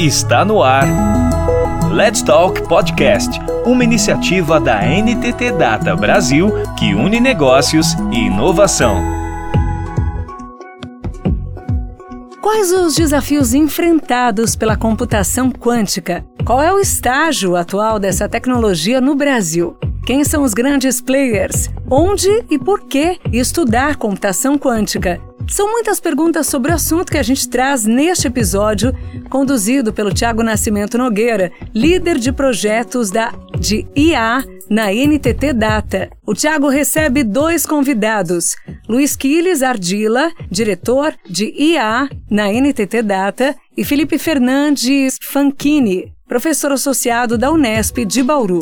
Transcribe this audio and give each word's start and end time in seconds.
Está 0.00 0.46
no 0.46 0.62
ar. 0.62 0.86
Let's 1.92 2.22
Talk 2.22 2.66
Podcast, 2.66 3.38
uma 3.66 3.84
iniciativa 3.84 4.58
da 4.58 4.80
NTT 4.80 5.52
Data 5.58 5.94
Brasil 5.94 6.50
que 6.78 6.94
une 6.94 7.20
negócios 7.20 7.92
e 8.10 8.20
inovação. 8.20 8.98
Quais 12.40 12.72
os 12.72 12.94
desafios 12.94 13.52
enfrentados 13.52 14.56
pela 14.56 14.74
computação 14.74 15.50
quântica? 15.50 16.24
Qual 16.46 16.62
é 16.62 16.72
o 16.72 16.78
estágio 16.78 17.54
atual 17.54 17.98
dessa 17.98 18.26
tecnologia 18.26 19.02
no 19.02 19.14
Brasil? 19.14 19.76
Quem 20.06 20.24
são 20.24 20.44
os 20.44 20.54
grandes 20.54 21.02
players? 21.02 21.68
Onde 21.90 22.46
e 22.48 22.58
por 22.58 22.88
que 22.88 23.20
estudar 23.30 23.96
computação 23.96 24.56
quântica? 24.56 25.20
São 25.50 25.68
muitas 25.68 25.98
perguntas 25.98 26.46
sobre 26.46 26.70
o 26.70 26.74
assunto 26.76 27.10
que 27.10 27.18
a 27.18 27.24
gente 27.24 27.48
traz 27.48 27.84
neste 27.84 28.28
episódio, 28.28 28.94
conduzido 29.28 29.92
pelo 29.92 30.14
Tiago 30.14 30.44
Nascimento 30.44 30.96
Nogueira, 30.96 31.50
líder 31.74 32.18
de 32.18 32.30
projetos 32.30 33.10
da, 33.10 33.32
de 33.58 33.84
IA 33.96 34.44
na 34.70 34.92
NTT 34.92 35.52
Data. 35.52 36.08
O 36.24 36.34
Tiago 36.34 36.68
recebe 36.68 37.24
dois 37.24 37.66
convidados: 37.66 38.54
Luiz 38.88 39.16
Quiles 39.16 39.60
Ardila, 39.60 40.30
diretor 40.48 41.14
de 41.28 41.52
IA 41.60 42.08
na 42.30 42.46
NTT 42.52 43.02
Data, 43.02 43.56
e 43.76 43.84
Felipe 43.84 44.18
Fernandes 44.18 45.18
Fanchini, 45.20 46.14
professor 46.28 46.70
associado 46.70 47.36
da 47.36 47.50
Unesp 47.50 48.04
de 48.06 48.22
Bauru. 48.22 48.60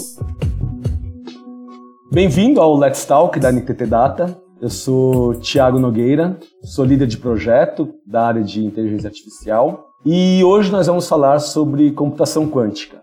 Bem-vindo 2.11 2.63
ao 2.63 2.75
Let's 2.79 3.05
Talk 3.05 3.39
da 3.39 3.53
NTT 3.53 3.85
Data. 3.85 4.48
Eu 4.61 4.69
sou 4.69 5.37
Tiago 5.37 5.79
Nogueira, 5.79 6.37
sou 6.65 6.85
líder 6.85 7.07
de 7.07 7.17
projeto 7.17 7.95
da 8.05 8.27
área 8.27 8.43
de 8.43 8.65
inteligência 8.65 9.07
artificial 9.07 9.87
e 10.05 10.43
hoje 10.43 10.73
nós 10.73 10.89
vamos 10.89 11.09
falar 11.09 11.39
sobre 11.39 11.93
computação 11.93 12.51
quântica. 12.51 13.01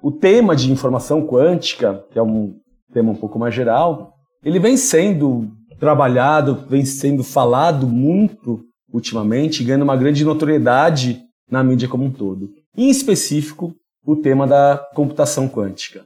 O 0.00 0.12
tema 0.12 0.54
de 0.54 0.70
informação 0.70 1.26
quântica, 1.26 2.04
que 2.12 2.18
é 2.20 2.22
um 2.22 2.54
tema 2.92 3.10
um 3.10 3.16
pouco 3.16 3.36
mais 3.36 3.52
geral, 3.52 4.12
ele 4.44 4.60
vem 4.60 4.76
sendo 4.76 5.50
trabalhado, 5.80 6.64
vem 6.68 6.84
sendo 6.84 7.24
falado 7.24 7.88
muito 7.88 8.60
ultimamente, 8.92 9.64
ganhando 9.64 9.82
uma 9.82 9.96
grande 9.96 10.24
notoriedade 10.24 11.20
na 11.50 11.64
mídia 11.64 11.88
como 11.88 12.04
um 12.04 12.12
todo. 12.12 12.48
Em 12.76 12.88
específico, 12.88 13.74
o 14.06 14.14
tema 14.14 14.46
da 14.46 14.80
computação 14.94 15.48
quântica. 15.48 16.04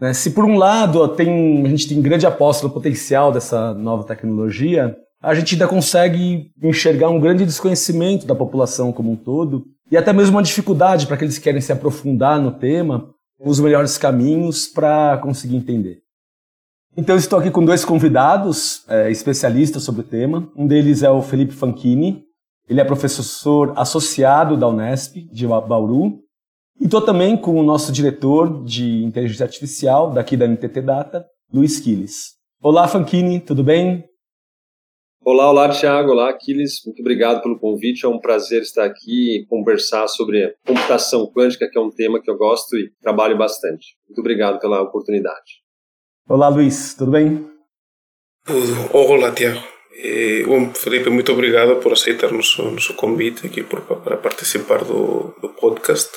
Né? 0.00 0.12
Se 0.12 0.30
por 0.30 0.44
um 0.44 0.56
lado 0.56 1.06
tem, 1.08 1.64
a 1.64 1.68
gente 1.68 1.88
tem 1.88 2.02
grande 2.02 2.26
aposta 2.26 2.66
no 2.66 2.72
potencial 2.72 3.32
dessa 3.32 3.72
nova 3.74 4.04
tecnologia, 4.04 4.96
a 5.22 5.34
gente 5.34 5.54
ainda 5.54 5.66
consegue 5.66 6.50
enxergar 6.62 7.08
um 7.08 7.18
grande 7.18 7.46
desconhecimento 7.46 8.26
da 8.26 8.34
população 8.34 8.92
como 8.92 9.10
um 9.10 9.16
todo 9.16 9.64
e 9.90 9.96
até 9.96 10.12
mesmo 10.12 10.36
uma 10.36 10.42
dificuldade 10.42 11.06
para 11.06 11.16
aqueles 11.16 11.38
que 11.38 11.44
querem 11.44 11.60
se 11.60 11.72
aprofundar 11.72 12.40
no 12.40 12.52
tema, 12.52 13.08
os 13.40 13.60
melhores 13.60 13.96
caminhos 13.96 14.66
para 14.66 15.18
conseguir 15.18 15.56
entender. 15.56 16.02
Então, 16.96 17.16
estou 17.16 17.38
aqui 17.38 17.50
com 17.50 17.64
dois 17.64 17.84
convidados 17.84 18.84
é, 18.88 19.10
especialistas 19.10 19.82
sobre 19.82 20.02
o 20.02 20.04
tema. 20.04 20.48
Um 20.56 20.66
deles 20.66 21.02
é 21.02 21.10
o 21.10 21.22
Felipe 21.22 21.52
Fanchini. 21.52 22.22
Ele 22.68 22.80
é 22.80 22.84
professor 22.84 23.72
associado 23.76 24.56
da 24.56 24.68
Unesp 24.68 25.16
de 25.32 25.46
Bauru 25.46 26.23
e 26.80 26.84
estou 26.84 27.00
também 27.00 27.36
com 27.36 27.58
o 27.58 27.62
nosso 27.62 27.92
diretor 27.92 28.64
de 28.64 29.04
inteligência 29.04 29.44
artificial 29.44 30.10
daqui 30.10 30.36
da 30.36 30.46
NTT 30.46 30.82
Data, 30.82 31.24
Luiz 31.52 31.78
Quiles. 31.78 32.34
Olá, 32.62 32.88
Fanchini, 32.88 33.40
tudo 33.40 33.62
bem? 33.62 34.04
Olá, 35.24 35.48
olá, 35.48 35.68
Thiago. 35.70 36.10
Olá, 36.10 36.30
Aquiles. 36.30 36.80
Muito 36.84 37.00
obrigado 37.00 37.42
pelo 37.42 37.58
convite. 37.58 38.04
É 38.04 38.08
um 38.08 38.18
prazer 38.18 38.60
estar 38.60 38.84
aqui 38.84 39.38
e 39.38 39.46
conversar 39.46 40.06
sobre 40.06 40.54
computação 40.66 41.26
quântica, 41.32 41.68
que 41.70 41.78
é 41.78 41.80
um 41.80 41.90
tema 41.90 42.20
que 42.20 42.30
eu 42.30 42.36
gosto 42.36 42.76
e 42.76 42.90
trabalho 43.00 43.38
bastante. 43.38 43.96
Muito 44.06 44.20
obrigado 44.20 44.58
pela 44.58 44.82
oportunidade. 44.82 45.62
Olá, 46.28 46.48
Luiz. 46.48 46.94
Tudo 46.94 47.12
bem? 47.12 47.48
Tudo. 48.44 48.94
Olá, 48.94 49.32
Tiago. 49.32 49.60
Bom, 50.46 50.74
Felipe, 50.74 51.08
muito 51.08 51.32
obrigado 51.32 51.76
por 51.80 51.92
aceitar 51.92 52.30
nosso, 52.30 52.62
nosso 52.70 52.94
convite 52.94 53.46
aqui 53.46 53.62
por, 53.62 53.80
para 53.80 54.18
participar 54.18 54.84
do, 54.84 55.34
do 55.40 55.48
podcast. 55.50 56.10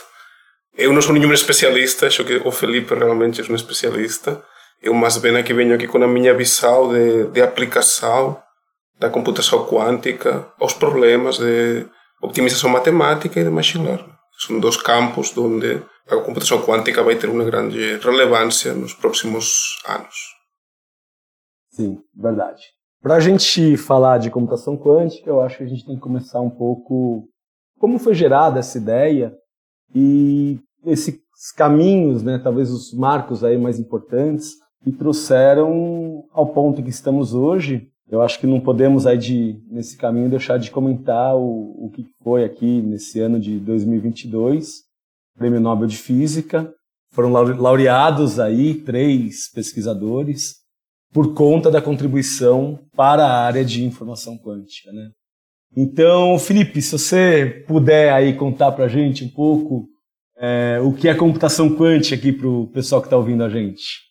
Eu 0.77 0.93
não 0.93 1.01
sou 1.01 1.11
nenhum 1.11 1.33
especialista, 1.33 2.05
acho 2.05 2.23
que 2.23 2.35
o 2.45 2.51
Felipe 2.51 2.93
realmente 2.93 3.41
é 3.41 3.51
um 3.51 3.55
especialista. 3.55 4.43
Eu 4.79 4.93
mais 4.93 5.17
bem 5.17 5.35
aqui 5.35 5.51
venho 5.51 5.73
aqui 5.73 5.87
com 5.87 6.01
a 6.03 6.07
minha 6.07 6.35
visão 6.35 6.93
de, 6.93 7.31
de 7.31 7.41
aplicação 7.41 8.39
da 8.99 9.09
computação 9.09 9.65
quântica 9.65 10.47
aos 10.59 10.73
problemas 10.73 11.39
de 11.39 11.83
optimização 12.21 12.69
matemática 12.69 13.39
e 13.39 13.43
de 13.43 13.49
machine 13.49 13.85
learning. 13.85 14.13
São 14.37 14.59
dois 14.59 14.77
campos 14.77 15.35
onde 15.35 15.81
a 16.07 16.17
computação 16.17 16.61
quântica 16.61 17.01
vai 17.01 17.15
ter 17.15 17.27
uma 17.27 17.43
grande 17.43 17.97
relevância 17.97 18.71
nos 18.73 18.93
próximos 18.93 19.81
anos. 19.87 20.15
Sim, 21.71 21.97
verdade. 22.15 22.61
Para 23.01 23.15
a 23.15 23.19
gente 23.19 23.77
falar 23.77 24.19
de 24.19 24.29
computação 24.29 24.77
quântica, 24.77 25.27
eu 25.27 25.41
acho 25.41 25.57
que 25.57 25.63
a 25.63 25.67
gente 25.67 25.85
tem 25.87 25.95
que 25.95 26.01
começar 26.01 26.39
um 26.39 26.51
pouco 26.51 27.27
como 27.79 27.97
foi 27.97 28.13
gerada 28.13 28.59
essa 28.59 28.77
ideia 28.77 29.33
e 29.93 30.59
esses 30.87 31.19
caminhos, 31.55 32.23
né, 32.23 32.39
talvez 32.41 32.71
os 32.71 32.93
marcos 32.93 33.43
aí 33.43 33.57
mais 33.57 33.79
importantes, 33.79 34.53
que 34.83 34.91
trouxeram 34.91 36.23
ao 36.31 36.47
ponto 36.47 36.81
que 36.81 36.89
estamos 36.89 37.33
hoje. 37.33 37.89
Eu 38.09 38.21
acho 38.21 38.39
que 38.39 38.47
não 38.47 38.59
podemos 38.59 39.05
aí 39.05 39.17
de, 39.17 39.61
nesse 39.69 39.97
caminho 39.97 40.29
deixar 40.29 40.57
de 40.57 40.71
comentar 40.71 41.35
o, 41.35 41.85
o 41.85 41.91
que 41.93 42.05
foi 42.23 42.45
aqui 42.45 42.81
nesse 42.81 43.19
ano 43.19 43.39
de 43.39 43.59
2022, 43.59 44.83
Prêmio 45.37 45.59
Nobel 45.59 45.87
de 45.87 45.97
Física. 45.97 46.73
Foram 47.11 47.31
laureados 47.31 48.39
aí 48.39 48.75
três 48.75 49.51
pesquisadores 49.53 50.55
por 51.11 51.33
conta 51.33 51.69
da 51.69 51.81
contribuição 51.81 52.79
para 52.95 53.25
a 53.25 53.45
área 53.45 53.65
de 53.65 53.83
informação 53.83 54.37
quântica, 54.37 54.91
né? 54.91 55.09
Então, 55.75 56.39
Felipe, 56.39 56.81
se 56.81 56.97
você 56.97 57.63
puder 57.67 58.13
aí 58.13 58.35
contar 58.35 58.71
para 58.71 58.85
a 58.85 58.87
gente 58.87 59.23
um 59.25 59.29
pouco 59.29 59.87
é, 60.39 60.79
o 60.81 60.93
que 60.93 61.07
é 61.07 61.15
computação 61.15 61.75
quântica 61.75 62.15
aqui 62.15 62.31
para 62.31 62.47
o 62.47 62.67
pessoal 62.67 63.01
que 63.01 63.07
está 63.07 63.17
ouvindo 63.17 63.43
a 63.43 63.49
gente? 63.49 64.07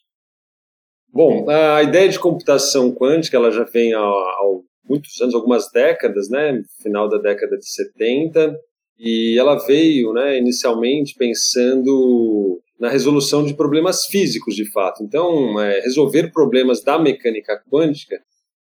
Bom, 1.13 1.49
a 1.49 1.83
ideia 1.83 2.09
de 2.09 2.19
computação 2.19 2.93
quântica 2.93 3.37
ela 3.37 3.51
já 3.51 3.65
vem 3.65 3.95
há, 3.95 4.01
há 4.01 4.43
muitos 4.89 5.21
anos, 5.21 5.35
algumas 5.35 5.71
décadas, 5.71 6.29
né? 6.29 6.63
Final 6.83 7.09
da 7.09 7.19
década 7.19 7.57
de 7.57 7.69
70, 7.69 8.55
e 8.99 9.39
ela 9.39 9.57
veio, 9.67 10.13
né, 10.13 10.39
inicialmente 10.39 11.15
pensando 11.17 12.61
na 12.79 12.89
resolução 12.89 13.45
de 13.45 13.55
problemas 13.55 14.07
físicos, 14.07 14.55
de 14.55 14.71
fato. 14.71 15.03
Então, 15.03 15.59
é, 15.61 15.81
resolver 15.81 16.31
problemas 16.33 16.83
da 16.83 16.99
mecânica 16.99 17.63
quântica 17.71 18.21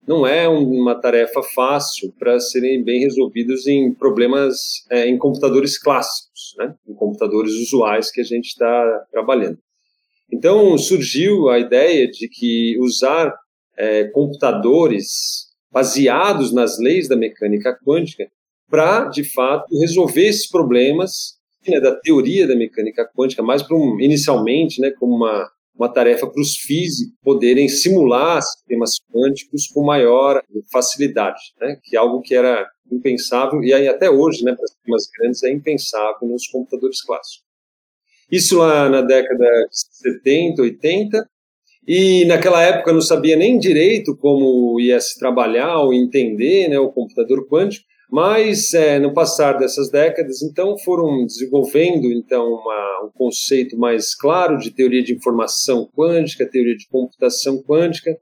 não 0.06 0.26
é 0.26 0.48
uma 0.48 1.00
tarefa 1.00 1.42
fácil 1.42 2.12
para 2.18 2.40
serem 2.40 2.82
bem 2.82 3.00
resolvidos 3.00 3.66
em 3.66 3.92
problemas 3.92 4.84
é, 4.90 5.06
em 5.06 5.18
computadores 5.18 5.78
clássicos, 5.78 6.29
né? 6.58 6.74
em 6.86 6.94
computadores 6.94 7.52
usuais 7.54 8.10
que 8.10 8.20
a 8.20 8.24
gente 8.24 8.48
está 8.48 9.06
trabalhando. 9.10 9.58
Então 10.32 10.76
surgiu 10.78 11.48
a 11.48 11.58
ideia 11.58 12.08
de 12.08 12.28
que 12.28 12.78
usar 12.78 13.34
é, 13.76 14.04
computadores 14.04 15.48
baseados 15.72 16.52
nas 16.52 16.78
leis 16.78 17.08
da 17.08 17.16
mecânica 17.16 17.76
quântica 17.84 18.28
para, 18.68 19.06
de 19.06 19.24
fato, 19.24 19.66
resolver 19.78 20.26
esses 20.26 20.48
problemas 20.48 21.38
né, 21.66 21.80
da 21.80 21.94
teoria 21.96 22.46
da 22.46 22.54
mecânica 22.54 23.08
quântica, 23.16 23.42
mais 23.42 23.68
um, 23.70 24.00
inicialmente 24.00 24.80
né, 24.80 24.90
como 24.98 25.16
uma 25.16 25.50
uma 25.80 25.88
tarefa 25.88 26.26
para 26.26 26.42
os 26.42 26.58
físicos 26.58 27.14
poderem 27.22 27.66
simular 27.66 28.42
sistemas 28.42 28.98
quânticos 29.10 29.66
com 29.68 29.82
maior 29.82 30.42
facilidade, 30.70 31.40
né? 31.58 31.78
que 31.82 31.96
é 31.96 31.98
algo 31.98 32.20
que 32.20 32.34
era 32.34 32.68
impensável, 32.92 33.62
e 33.62 33.72
aí 33.72 33.88
até 33.88 34.10
hoje, 34.10 34.44
né, 34.44 34.52
para 34.54 34.66
sistemas 34.66 35.08
grandes, 35.16 35.42
é 35.42 35.50
impensável 35.50 36.28
nos 36.28 36.46
computadores 36.48 37.00
clássicos. 37.02 37.44
Isso 38.30 38.58
lá 38.58 38.88
na 38.90 39.00
década 39.00 39.44
de 39.44 40.18
70, 40.20 40.60
80, 40.60 41.30
e 41.86 42.24
naquela 42.26 42.62
época 42.62 42.92
não 42.92 43.00
sabia 43.00 43.36
nem 43.36 43.58
direito 43.58 44.16
como 44.16 44.78
ia 44.80 45.00
se 45.00 45.18
trabalhar 45.18 45.78
ou 45.78 45.94
entender 45.94 46.68
né, 46.68 46.78
o 46.78 46.92
computador 46.92 47.48
quântico, 47.48 47.86
mas 48.10 48.74
é, 48.74 48.98
no 48.98 49.14
passar 49.14 49.58
dessas 49.58 49.88
décadas, 49.90 50.42
então 50.42 50.76
foram 50.78 51.24
desenvolvendo 51.24 52.10
então 52.10 52.44
uma, 52.44 53.04
um 53.04 53.10
conceito 53.14 53.78
mais 53.78 54.14
claro 54.14 54.58
de 54.58 54.70
teoria 54.70 55.02
de 55.02 55.14
informação 55.14 55.88
quântica, 55.96 56.48
teoria 56.48 56.76
de 56.76 56.88
computação 56.88 57.62
quântica. 57.62 58.18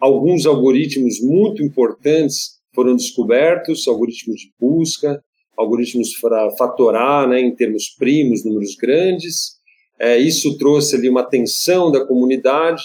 Alguns 0.00 0.46
algoritmos 0.46 1.20
muito 1.20 1.62
importantes 1.62 2.60
foram 2.74 2.94
descobertos, 2.94 3.86
algoritmos 3.88 4.40
de 4.40 4.52
busca, 4.60 5.22
algoritmos 5.56 6.18
para 6.20 6.50
fatorar, 6.52 7.28
né, 7.28 7.40
em 7.40 7.54
termos 7.54 7.88
primos, 7.88 8.44
números 8.44 8.76
grandes. 8.76 9.60
É, 9.98 10.18
isso 10.18 10.56
trouxe 10.56 10.96
ali 10.96 11.08
uma 11.08 11.20
atenção 11.20 11.90
da 11.90 12.04
comunidade 12.04 12.82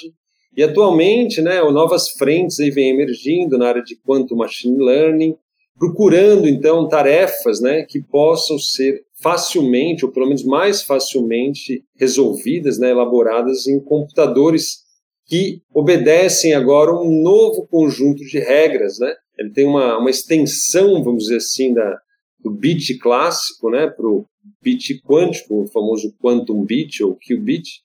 e 0.55 0.63
atualmente, 0.63 1.39
né, 1.39 1.61
novas 1.71 2.09
frentes 2.09 2.59
aí 2.59 2.71
vêm 2.71 2.89
emergindo 2.89 3.59
na 3.59 3.67
área 3.67 3.83
de 3.83 3.95
quantum 3.95 4.35
machine 4.35 4.83
learning, 4.83 5.35
procurando 5.77 6.47
então 6.47 6.87
tarefas 6.87 7.61
né, 7.61 7.83
que 7.83 8.01
possam 8.01 8.57
ser 8.57 9.03
facilmente, 9.21 10.05
ou 10.05 10.11
pelo 10.11 10.27
menos 10.27 10.43
mais 10.43 10.83
facilmente, 10.83 11.83
resolvidas, 11.95 12.77
né, 12.77 12.91
elaboradas 12.91 13.67
em 13.67 13.79
computadores 13.79 14.85
que 15.25 15.61
obedecem 15.73 16.53
agora 16.53 16.93
um 16.93 17.21
novo 17.21 17.67
conjunto 17.67 18.23
de 18.23 18.39
regras. 18.39 18.99
Né? 18.99 19.13
Ele 19.37 19.51
tem 19.51 19.67
uma, 19.67 19.97
uma 19.97 20.09
extensão, 20.09 21.03
vamos 21.03 21.23
dizer 21.23 21.37
assim, 21.37 21.73
da, 21.73 21.99
do 22.39 22.51
bit 22.51 22.97
clássico 22.97 23.69
né, 23.69 23.87
para 23.87 24.07
o 24.07 24.25
bit 24.61 25.01
quântico, 25.01 25.63
o 25.63 25.67
famoso 25.67 26.13
quantum 26.21 26.63
bit 26.63 27.03
ou 27.03 27.17
qubit, 27.17 27.81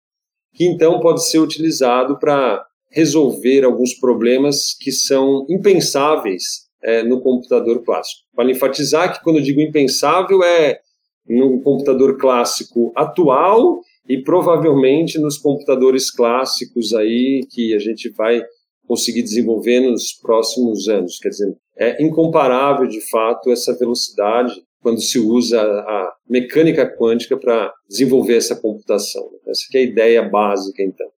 que 0.55 0.65
então 0.65 1.00
pode 1.00 1.27
ser 1.27 1.39
utilizado 1.39 2.19
para 2.19 2.65
resolver 2.91 3.65
alguns 3.65 3.94
problemas 3.94 4.75
que 4.79 4.93
são 4.93 5.47
impensáveis 5.49 6.62
é, 6.82 7.02
no 7.02 7.20
computador 7.20 7.82
clássico. 7.84 8.23
Para 8.34 8.50
enfatizar 8.50 9.12
que 9.12 9.23
quando 9.23 9.37
eu 9.37 9.43
digo 9.43 9.61
impensável 9.61 10.43
é 10.43 10.81
no 11.29 11.61
computador 11.62 12.19
clássico 12.19 12.93
atual 12.96 13.81
e 14.08 14.20
provavelmente 14.23 15.19
nos 15.19 15.38
computadores 15.38 16.11
clássicos 16.11 16.93
aí 16.93 17.46
que 17.50 17.75
a 17.75 17.79
gente 17.79 18.11
vai 18.11 18.43
conseguir 18.87 19.23
desenvolver 19.23 19.81
nos 19.81 20.12
próximos 20.12 20.88
anos. 20.88 21.19
Quer 21.19 21.29
dizer, 21.29 21.56
é 21.76 22.02
incomparável 22.02 22.87
de 22.87 23.00
fato 23.08 23.50
essa 23.50 23.76
velocidade 23.79 24.52
quando 24.81 25.00
se 25.00 25.19
usa 25.19 25.62
a 25.62 26.12
mecânica 26.29 26.84
quântica 26.99 27.37
para 27.37 27.73
desenvolver 27.88 28.37
essa 28.37 28.61
computação. 28.61 29.31
Essa 29.46 29.64
é 29.75 29.79
a 29.79 29.82
ideia 29.82 30.29
básica, 30.29 30.82
então. 30.82 31.08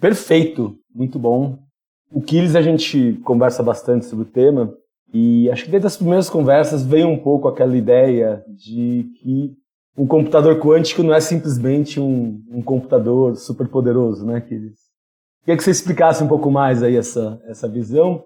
Perfeito, 0.00 0.78
muito 0.94 1.18
bom. 1.18 1.58
O 2.12 2.20
Kills 2.20 2.56
a 2.56 2.62
gente 2.62 3.14
conversa 3.24 3.62
bastante 3.62 4.06
sobre 4.06 4.24
o 4.24 4.30
tema 4.30 4.74
e 5.12 5.50
acho 5.50 5.64
que 5.64 5.70
desde 5.70 5.86
as 5.86 5.96
primeiras 5.96 6.28
conversas 6.28 6.84
veio 6.84 7.08
um 7.08 7.18
pouco 7.18 7.48
aquela 7.48 7.76
ideia 7.76 8.44
de 8.48 9.10
que 9.20 9.54
um 9.96 10.06
computador 10.06 10.58
quântico 10.58 11.02
não 11.02 11.14
é 11.14 11.20
simplesmente 11.20 12.00
um, 12.00 12.42
um 12.50 12.62
computador 12.62 13.36
super 13.36 13.68
poderoso, 13.68 14.24
né, 14.24 14.40
Kills? 14.40 14.78
Queria 15.44 15.56
que 15.56 15.62
você 15.62 15.70
explicasse 15.70 16.22
um 16.22 16.28
pouco 16.28 16.50
mais 16.50 16.82
aí 16.82 16.96
essa, 16.96 17.40
essa 17.46 17.68
visão 17.68 18.24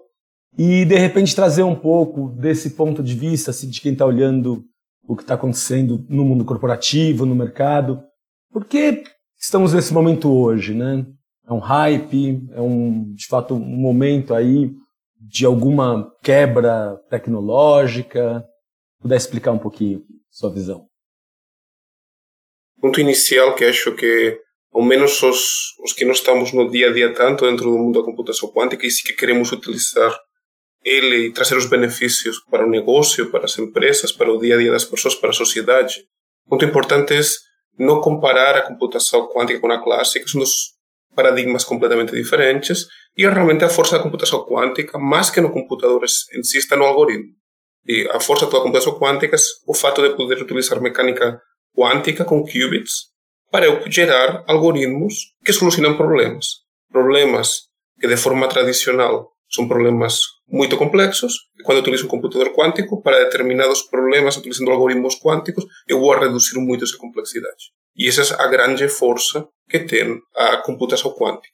e 0.57 0.85
de 0.85 0.95
repente 0.95 1.35
trazer 1.35 1.63
um 1.63 1.75
pouco 1.75 2.29
desse 2.29 2.71
ponto 2.71 3.03
de 3.03 3.13
vista 3.13 3.51
assim, 3.51 3.69
de 3.69 3.81
quem 3.81 3.93
está 3.93 4.05
olhando 4.05 4.63
o 5.07 5.15
que 5.15 5.21
está 5.21 5.35
acontecendo 5.35 6.03
no 6.09 6.25
mundo 6.25 6.43
corporativo, 6.43 7.25
no 7.25 7.35
mercado. 7.35 8.01
Por 8.51 8.65
que 8.65 9.03
estamos 9.39 9.73
nesse 9.73 9.93
momento 9.93 10.31
hoje, 10.31 10.73
né? 10.73 11.05
É 11.47 11.53
um 11.53 11.59
hype, 11.59 12.41
é 12.51 12.61
um 12.61 13.13
de 13.13 13.27
fato 13.27 13.53
um 13.53 13.59
momento 13.59 14.33
aí 14.33 14.71
de 15.19 15.45
alguma 15.45 16.11
quebra 16.23 16.97
tecnológica. 17.09 18.43
Puder 18.99 19.17
explicar 19.17 19.51
um 19.51 19.59
pouquinho 19.59 20.03
sua 20.29 20.51
visão? 20.51 20.87
Ponto 22.81 22.99
inicial 22.99 23.55
que 23.55 23.65
acho 23.65 23.95
que 23.95 24.39
ao 24.73 24.81
menos 24.81 25.21
os, 25.23 25.73
os 25.83 25.93
que 25.93 26.03
não 26.03 26.11
estamos 26.11 26.51
no 26.51 26.69
dia 26.69 26.89
a 26.89 26.93
dia 26.93 27.13
tanto 27.13 27.45
dentro 27.49 27.71
do 27.71 27.77
mundo 27.77 27.99
da 27.99 28.05
computação 28.05 28.51
quântica 28.51 28.85
e 28.85 28.91
se 28.91 29.03
que 29.03 29.13
queremos 29.13 29.51
utilizar 29.51 30.17
ele 30.83 31.27
e 31.27 31.33
trazer 31.33 31.57
os 31.57 31.65
benefícios 31.65 32.37
para 32.49 32.65
o 32.65 32.69
negócio, 32.69 33.31
para 33.31 33.45
as 33.45 33.57
empresas, 33.57 34.11
para 34.11 34.31
o 34.31 34.37
dia 34.37 34.55
a 34.55 34.57
dia 34.59 34.71
das 34.71 34.85
pessoas, 34.85 35.15
para 35.15 35.29
a 35.29 35.33
sociedade. 35.33 36.03
Ponto 36.47 36.63
importante 36.63 37.13
é 37.13 37.21
não 37.79 38.01
comparar 38.01 38.55
a 38.55 38.61
computação 38.61 39.27
quântica 39.27 39.59
com 39.59 39.71
a 39.71 39.81
clássica, 39.81 40.27
são 40.27 40.41
dos 40.41 40.74
paradigmas 41.15 41.63
completamente 41.63 42.11
diferentes 42.11 42.85
e 43.17 43.27
realmente 43.27 43.63
a 43.63 43.69
força 43.69 43.97
da 43.97 44.03
computação 44.03 44.45
quântica, 44.45 44.99
mais 44.99 45.29
que 45.29 45.41
no 45.41 45.51
computadores 45.51 46.25
em 46.33 46.43
si, 46.43 46.57
está 46.57 46.75
no 46.75 46.83
algoritmo. 46.83 47.33
E 47.87 48.07
a 48.11 48.19
força 48.19 48.45
da 48.45 48.59
computação 48.59 48.99
quântica 48.99 49.35
é 49.35 49.39
o 49.67 49.73
fato 49.73 50.01
de 50.01 50.15
poder 50.15 50.41
utilizar 50.41 50.81
mecânica 50.81 51.39
quântica 51.75 52.25
com 52.25 52.43
qubits 52.43 53.13
para 53.51 53.89
gerar 53.89 54.43
algoritmos 54.47 55.33
que 55.43 55.53
solucionam 55.53 55.95
problemas. 55.95 56.47
Problemas 56.91 57.67
que 57.99 58.07
de 58.07 58.17
forma 58.17 58.47
tradicional 58.47 59.31
são 59.49 59.67
problemas 59.67 60.19
muito 60.47 60.77
complexos. 60.77 61.33
E 61.59 61.63
quando 61.63 61.79
utilizo 61.79 62.05
um 62.05 62.09
computador 62.09 62.53
quântico, 62.53 63.01
para 63.01 63.23
determinados 63.23 63.83
problemas, 63.83 64.37
utilizando 64.37 64.71
algoritmos 64.71 65.15
quânticos, 65.15 65.65
eu 65.87 65.99
vou 65.99 66.17
reduzir 66.17 66.57
muito 66.59 66.83
essa 66.83 66.97
complexidade. 66.97 67.71
E 67.95 68.07
essa 68.07 68.21
é 68.21 68.41
a 68.41 68.47
grande 68.47 68.87
força 68.87 69.47
que 69.69 69.79
tem 69.79 70.19
a 70.35 70.57
computação 70.57 71.11
quântica. 71.11 71.53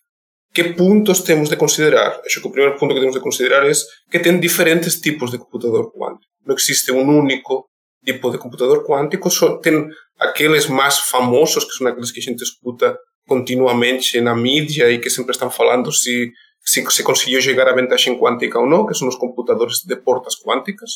Que 0.54 0.74
pontos 0.74 1.22
temos 1.22 1.50
de 1.50 1.56
considerar? 1.56 2.20
Acho 2.26 2.42
que 2.42 2.48
o 2.48 2.52
primeiro 2.52 2.78
ponto 2.78 2.94
que 2.94 3.00
temos 3.00 3.16
de 3.16 3.22
considerar 3.22 3.66
é 3.66 3.72
que 4.10 4.20
tem 4.20 4.40
diferentes 4.40 5.00
tipos 5.00 5.32
de 5.32 5.38
computador 5.38 5.92
quântico. 5.94 6.32
Não 6.46 6.56
existe 6.56 6.92
um 6.92 7.08
único 7.20 7.66
tipo 8.04 8.32
de 8.32 8.38
computador 8.38 8.86
quântico, 8.86 9.30
só 9.30 9.58
tem 9.58 9.88
aqueles 10.20 10.68
mais 10.68 11.00
famosos, 11.00 11.64
que 11.64 11.72
são 11.72 11.88
aqueles 11.88 12.12
que 12.12 12.20
a 12.20 12.24
gente 12.24 12.42
escuta 12.42 12.98
continuamente 13.28 14.20
na 14.20 14.36
mídia 14.36 14.92
e 14.92 15.00
que 15.00 15.10
sempre 15.10 15.32
estão 15.32 15.50
falando 15.50 15.92
se 15.92 16.32
se 16.64 16.86
se 16.92 17.04
conseguiu 17.04 17.42
chegar 17.42 17.68
a 17.68 17.74
vantagem 17.74 18.20
quântica 18.20 18.60
ou 18.60 18.68
não, 18.68 18.86
que 18.86 18.94
são 18.94 19.08
os 19.08 19.16
computadores 19.16 19.78
de 19.86 19.96
portas 19.96 20.36
quânticas. 20.36 20.92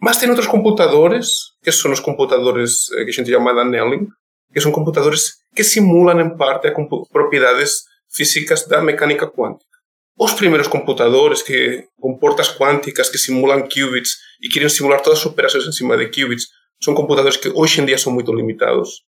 Mas 0.00 0.18
tem 0.18 0.28
outros 0.28 0.46
computadores, 0.46 1.28
que 1.62 1.72
são 1.72 1.90
os 1.90 2.00
computadores 2.00 2.90
eh, 2.92 3.04
que 3.04 3.10
a 3.10 3.12
gente 3.12 3.30
chama 3.30 3.54
de 3.54 3.60
annealing, 3.60 4.06
que 4.52 4.60
são 4.60 4.72
computadores 4.72 5.34
que 5.54 5.64
simulam 5.64 6.20
em 6.20 6.36
parte 6.36 6.68
as 6.68 6.74
propriedades 7.10 7.84
físicas 8.10 8.66
da 8.66 8.80
mecânica 8.80 9.26
quântica. 9.26 9.64
Os 10.18 10.32
primeiros 10.32 10.68
computadores 10.68 11.42
que 11.42 11.84
com 12.00 12.16
portas 12.16 12.48
quânticas 12.48 13.10
que 13.10 13.18
simulam 13.18 13.68
qubits 13.68 14.12
e 14.42 14.48
querem 14.48 14.68
simular 14.68 15.02
todas 15.02 15.18
as 15.18 15.26
operações 15.26 15.66
em 15.66 15.72
cima 15.72 15.96
de 15.96 16.06
qubits 16.08 16.46
são 16.82 16.94
computadores 16.94 17.36
que 17.36 17.48
hoje 17.48 17.80
em 17.80 17.86
dia 17.86 17.98
são 17.98 18.12
muito 18.12 18.32
limitados, 18.32 19.02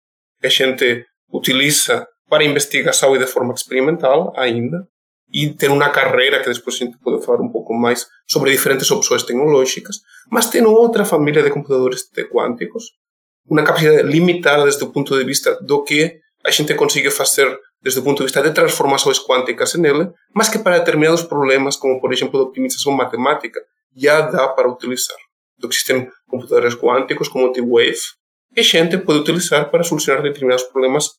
a 0.44 0.48
gente 0.48 1.06
utiliza 1.32 2.08
para 2.30 2.44
investigação 2.44 3.16
e 3.16 3.20
de 3.20 3.28
forma 3.28 3.54
experimental 3.54 4.34
ainda, 4.36 4.88
e 5.32 5.54
ter 5.54 5.70
uma 5.70 5.90
carreira 5.90 6.42
que 6.42 6.52
depois 6.52 6.76
a 6.76 6.86
gente 6.86 6.98
pode 7.00 7.26
falar 7.26 7.42
um 7.42 7.52
pouco 7.52 7.74
mais 7.74 8.08
sobre 8.28 8.52
diferentes 8.52 8.90
opções 8.92 9.24
tecnológicas, 9.24 9.98
mas 10.32 10.50
tem 10.50 10.66
outra 10.66 11.04
família 11.04 11.44
de 11.44 11.50
computadores 11.50 12.04
quânticos, 12.32 12.86
uma 13.50 13.64
capacidade 13.64 14.04
limitada 14.04 14.64
desde 14.64 14.84
o 14.84 14.92
ponto 14.92 15.18
de 15.18 15.24
vista 15.24 15.58
do 15.62 15.84
que 15.84 16.20
a 16.44 16.52
gente 16.52 16.74
consegue 16.76 17.10
fazer 17.12 17.58
desde 17.82 18.00
o 18.00 18.04
ponto 18.04 18.18
de 18.18 18.24
vista 18.24 18.42
de 18.42 18.52
transformações 18.52 19.20
quânticas 19.20 19.76
nele, 19.76 20.10
mas 20.34 20.50
que 20.50 20.60
para 20.60 20.80
determinados 20.80 21.24
problemas, 21.24 21.76
como 21.76 22.00
por 22.02 22.12
exemplo 22.12 22.40
de 22.40 22.46
optimização 22.48 22.92
matemática, 22.92 23.60
já 23.96 24.22
dá 24.22 24.48
para 24.50 24.70
utilizar. 24.70 25.18
Então, 25.58 25.70
existem 25.70 26.10
computadores 26.28 26.76
quânticos 26.76 27.28
como 27.28 27.46
o 27.46 27.52
T-Wave, 27.52 27.98
que 28.54 28.60
a 28.60 28.64
gente 28.64 28.98
pode 28.98 29.20
utilizar 29.20 29.70
para 29.70 29.84
solucionar 29.84 30.22
determinados 30.22 30.64
problemas 30.66 31.10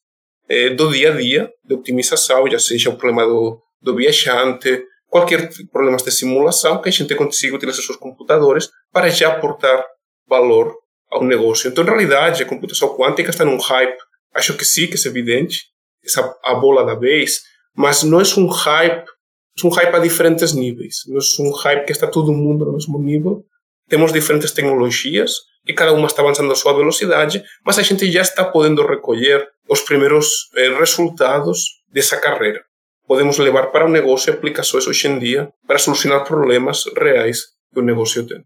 eh, 0.49 0.71
do 0.71 0.91
dia 0.91 1.13
a 1.13 1.17
dia 1.17 1.51
de 1.65 1.75
optimização, 1.75 2.49
já 2.51 2.59
seja 2.59 2.91
o 2.91 2.97
problema 2.97 3.27
do 3.27 3.61
do 3.81 3.95
viajante, 3.95 4.85
qualquer 5.07 5.49
problema 5.73 5.97
de 5.97 6.11
simulação 6.11 6.81
que 6.81 6.89
a 6.89 6.93
gente 6.93 7.15
consiga 7.15 7.57
utilizar 7.57 7.85
seus 7.85 7.97
computadores 7.97 8.69
para 8.93 9.09
já 9.09 9.29
aportar 9.29 9.85
valor 10.27 10.75
ao 11.11 11.25
negócio. 11.25 11.69
Então, 11.69 11.85
em 11.85 11.87
realidade, 11.87 12.43
a 12.43 12.47
computação 12.47 12.97
quântica 12.97 13.31
está 13.31 13.45
num 13.45 13.59
hype. 13.59 13.99
Acho 14.35 14.57
que 14.57 14.65
sim, 14.65 14.87
que 14.87 14.95
é 14.95 15.09
evidente, 15.09 15.63
essa 16.05 16.37
a 16.45 16.55
bola 16.55 16.85
da 16.85 16.95
vez, 16.95 17.41
mas 17.77 18.03
não 18.03 18.21
é 18.21 18.25
um 18.37 18.47
hype, 18.47 19.07
é 19.07 19.67
um 19.67 19.71
hype 19.71 19.95
a 19.95 19.99
diferentes 19.99 20.53
níveis. 20.53 20.97
Não 21.07 21.19
é 21.19 21.49
um 21.49 21.53
hype 21.53 21.87
que 21.87 21.93
está 21.93 22.07
todo 22.07 22.33
mundo 22.33 22.65
no 22.65 22.73
mesmo 22.73 22.99
nível. 22.99 23.45
Temos 23.89 24.13
diferentes 24.13 24.53
tecnologias 24.53 25.33
e 25.67 25.73
cada 25.73 25.93
uma 25.93 26.07
está 26.07 26.23
avançando 26.23 26.53
a 26.53 26.57
sua 26.57 26.75
velocidade, 26.75 27.43
mas 27.65 27.79
a 27.79 27.83
gente 27.83 28.11
já 28.11 28.21
está 28.21 28.45
podendo 28.45 28.87
recolher 28.87 29.47
os 29.69 29.81
primeiros 29.81 30.29
eh, 30.57 30.79
resultados 30.79 31.65
dessa 31.91 32.19
carreira 32.19 32.63
podemos 33.09 33.39
levar 33.39 33.69
para 33.73 33.87
o 33.87 33.89
negócio 33.89 34.33
aplicações 34.33 34.87
hoje 34.87 35.09
em 35.09 35.19
dia 35.19 35.51
para 35.67 35.79
solucionar 35.79 36.25
problemas 36.25 36.85
reais 36.95 37.41
que 37.73 37.81
o 37.81 37.83
negócio 37.83 38.25
tem. 38.27 38.45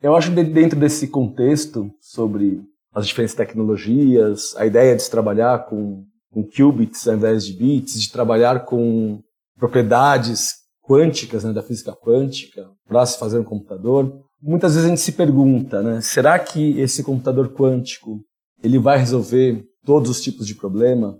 Eu 0.00 0.14
acho 0.14 0.32
que 0.32 0.44
dentro 0.44 0.78
desse 0.78 1.08
contexto 1.08 1.90
sobre 2.00 2.62
as 2.94 3.06
diferentes 3.06 3.34
tecnologias, 3.34 4.54
a 4.56 4.64
ideia 4.64 4.94
de 4.94 5.02
se 5.02 5.10
trabalhar 5.10 5.66
com, 5.66 6.04
com 6.32 6.44
qubits 6.44 7.06
ao 7.08 7.14
invés 7.14 7.44
de 7.44 7.52
bits, 7.52 8.00
de 8.00 8.10
trabalhar 8.10 8.64
com 8.64 9.20
propriedades 9.58 10.54
quânticas, 10.82 11.44
né, 11.44 11.52
da 11.52 11.62
física 11.62 11.92
quântica, 11.92 12.70
para 12.86 13.04
se 13.04 13.18
fazer 13.18 13.38
um 13.38 13.44
computador, 13.44 14.24
muitas 14.40 14.74
vezes 14.74 14.86
a 14.86 14.88
gente 14.88 15.00
se 15.00 15.12
pergunta, 15.12 15.82
né, 15.82 16.00
será 16.00 16.38
que 16.38 16.78
esse 16.80 17.02
computador 17.02 17.52
quântico 17.52 18.20
ele 18.62 18.78
vai 18.78 18.98
resolver 18.98 19.64
todos 19.84 20.10
os 20.10 20.22
tipos 20.22 20.46
de 20.46 20.54
problema? 20.54 21.18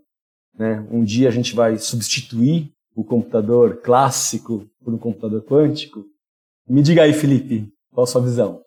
Né? 0.56 0.86
Um 0.90 1.04
dia 1.04 1.28
a 1.28 1.32
gente 1.32 1.54
vai 1.54 1.78
substituir 1.78 2.70
o 2.94 3.04
computador 3.04 3.80
clássico 3.82 4.66
por 4.82 4.92
um 4.92 4.98
computador 4.98 5.42
quântico. 5.42 6.04
Me 6.68 6.82
diga 6.82 7.02
aí, 7.02 7.12
Felipe, 7.12 7.68
qual 7.92 8.04
a 8.04 8.06
sua 8.06 8.22
visão? 8.22 8.60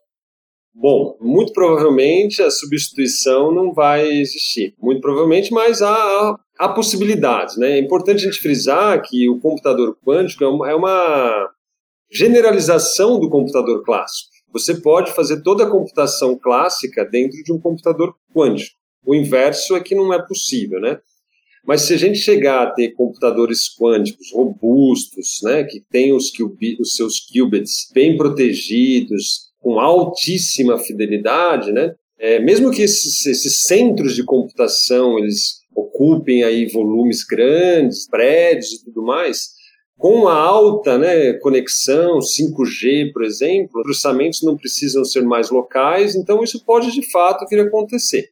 Bom, 0.74 1.18
muito 1.20 1.52
provavelmente 1.52 2.42
a 2.42 2.50
substituição 2.50 3.52
não 3.52 3.74
vai 3.74 4.10
existir. 4.10 4.74
Muito 4.80 5.02
provavelmente, 5.02 5.52
mas 5.52 5.82
há, 5.82 6.40
há 6.58 6.70
possibilidades. 6.70 7.58
Né? 7.58 7.74
É 7.74 7.80
importante 7.80 8.22
a 8.22 8.32
gente 8.32 8.40
frisar 8.40 9.02
que 9.02 9.30
o 9.30 9.40
computador 9.40 9.98
quântico 10.06 10.44
é 10.44 10.48
uma, 10.48 10.72
é 10.72 10.76
uma 10.76 11.50
generalização 12.12 13.20
do 13.20 13.30
computador 13.30 13.84
clássico. 13.84 14.32
você 14.52 14.76
pode 14.76 15.14
fazer 15.14 15.42
toda 15.44 15.64
a 15.64 15.70
computação 15.70 16.38
clássica 16.38 17.06
dentro 17.06 17.42
de 17.44 17.54
um 17.54 17.60
computador 17.60 18.16
quântico. 18.34 18.76
O 19.06 19.16
inverso 19.16 19.76
é 19.76 19.80
que 19.80 19.96
não 19.96 20.14
é 20.14 20.22
possível, 20.26 20.80
né? 20.80 21.00
Mas 21.66 21.84
se 21.84 21.94
a 21.94 21.98
gente 21.98 22.18
chegar 22.18 22.64
a 22.64 22.72
ter 22.72 22.92
computadores 22.94 23.70
quânticos 23.78 24.32
robustos, 24.34 25.40
né, 25.44 25.64
que 25.64 25.80
têm 25.92 26.12
os, 26.12 26.32
os 26.80 26.96
seus 26.96 27.20
qubits 27.20 27.90
bem 27.94 28.18
protegidos, 28.18 29.51
com 29.62 29.80
altíssima 29.80 30.78
fidelidade, 30.78 31.72
né, 31.72 31.96
é, 32.20 32.40
mesmo 32.40 32.70
que 32.70 32.82
esses, 32.82 33.26
esses, 33.26 33.64
centros 33.64 34.16
de 34.16 34.24
computação 34.24 35.18
eles 35.18 35.62
ocupem 35.76 36.44
aí 36.44 36.68
volumes 36.68 37.24
grandes, 37.24 38.08
prédios 38.08 38.74
e 38.74 38.84
tudo 38.84 39.02
mais, 39.02 39.54
com 39.98 40.28
a 40.28 40.36
alta 40.36 40.98
né, 40.98 41.34
conexão 41.34 42.20
5G, 42.20 43.14
por 43.14 43.24
exemplo, 43.24 43.82
processamentos 43.84 44.42
não 44.42 44.58
precisam 44.58 45.06
ser 45.06 45.22
mais 45.22 45.50
locais, 45.50 46.16
então 46.16 46.44
isso 46.44 46.64
pode 46.66 46.92
de 46.92 47.10
fato 47.12 47.46
vir 47.48 47.60
a 47.60 47.64
acontecer. 47.64 48.30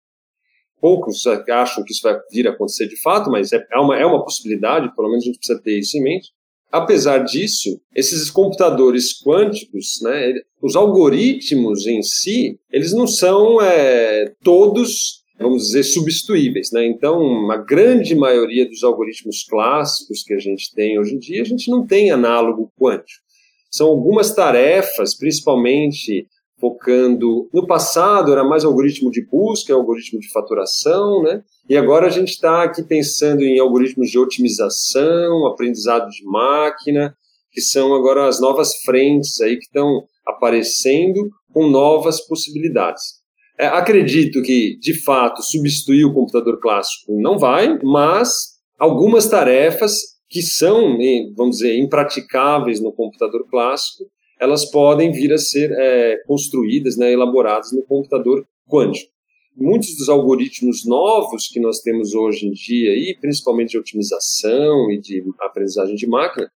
Poucos 0.82 1.26
acham 1.28 1.84
que 1.84 1.92
isso 1.92 2.02
vai 2.04 2.18
vir 2.32 2.48
a 2.48 2.52
acontecer 2.52 2.88
de 2.88 3.00
fato, 3.02 3.30
mas 3.30 3.52
é, 3.52 3.66
é 3.72 3.80
uma, 3.80 3.98
é 3.98 4.06
uma 4.06 4.24
possibilidade, 4.24 4.94
pelo 4.96 5.10
menos 5.10 5.24
a 5.24 5.28
gente 5.28 5.38
precisa 5.38 5.62
ter 5.62 5.78
isso 5.78 5.98
em 5.98 6.02
mente. 6.02 6.30
Apesar 6.72 7.20
disso, 7.20 7.82
esses 7.96 8.30
computadores 8.30 9.20
quânticos, 9.24 10.00
né, 10.04 10.34
os 10.62 10.76
algoritmos 10.76 11.88
em 11.88 12.02
si, 12.04 12.60
eles 12.72 12.94
não 12.94 13.08
são 13.08 13.60
é, 13.60 14.34
todos, 14.44 15.24
vamos 15.40 15.64
dizer, 15.64 15.84
substituíveis. 15.84 16.70
Né? 16.72 16.86
Então, 16.86 17.20
uma 17.20 17.58
grande 17.58 18.14
maioria 18.14 18.68
dos 18.68 18.84
algoritmos 18.84 19.44
clássicos 19.50 20.22
que 20.22 20.34
a 20.34 20.40
gente 20.40 20.72
tem 20.76 21.00
hoje 21.00 21.16
em 21.16 21.20
dia, 21.20 21.42
a 21.42 21.46
gente 21.46 21.72
não 21.72 21.88
tem 21.88 22.12
análogo 22.12 22.72
quântico. 22.80 23.24
São 23.72 23.88
algumas 23.88 24.34
tarefas, 24.34 25.18
principalmente 25.18 26.28
focando. 26.60 27.50
No 27.54 27.66
passado 27.66 28.32
era 28.32 28.44
mais 28.44 28.66
algoritmo 28.66 29.10
de 29.10 29.26
busca, 29.26 29.74
algoritmo 29.74 30.20
de 30.20 30.32
faturação, 30.32 31.24
né? 31.24 31.44
E 31.70 31.78
agora 31.78 32.08
a 32.08 32.10
gente 32.10 32.30
está 32.30 32.64
aqui 32.64 32.84
pensando 32.84 33.44
em 33.44 33.60
algoritmos 33.60 34.10
de 34.10 34.20
otimização, 34.20 35.48
aprendizado 35.48 36.10
de 36.10 36.24
máquina, 36.26 37.16
que 37.52 37.62
são 37.62 37.94
agora 37.94 38.28
as 38.28 38.40
novas 38.40 38.76
frentes 38.84 39.40
aí 39.42 39.56
que 39.56 39.66
estão 39.66 40.04
aparecendo 40.28 41.30
com 41.52 41.68
novas 41.68 42.26
possibilidades. 42.28 43.20
É, 43.58 43.68
acredito 43.68 44.42
que, 44.42 44.78
de 44.80 44.94
fato, 44.94 45.44
substituir 45.44 46.06
o 46.06 46.14
computador 46.14 46.60
clássico 46.62 47.12
não 47.20 47.38
vai, 47.38 47.78
mas 47.84 48.30
algumas 48.78 49.28
tarefas 49.28 50.18
que 50.30 50.42
são, 50.42 50.98
vamos 51.36 51.58
dizer, 51.58 51.78
impraticáveis 51.78 52.80
no 52.80 52.94
computador 52.94 53.46
clássico, 53.50 54.06
elas 54.40 54.66
podem 54.66 55.12
vir 55.12 55.34
a 55.34 55.38
ser 55.38 55.72
é, 55.72 56.18
construídas, 56.26 56.96
né, 56.96 57.12
elaboradas 57.12 57.72
no 57.72 57.84
computador 57.84 58.46
quântico. 58.70 59.12
Muitos 59.56 59.98
dos 59.98 60.08
algoritmos 60.08 60.86
novos 60.86 61.48
que 61.48 61.60
nós 61.60 61.82
temos 61.82 62.14
hoje 62.14 62.48
em 62.48 62.52
dia, 62.52 62.92
e 62.94 63.18
principalmente 63.20 63.72
de 63.72 63.78
otimização 63.78 64.90
e 64.92 65.00
de 65.00 65.22
aprendizagem 65.42 65.96
de 65.96 66.08
máquina, 66.08 66.50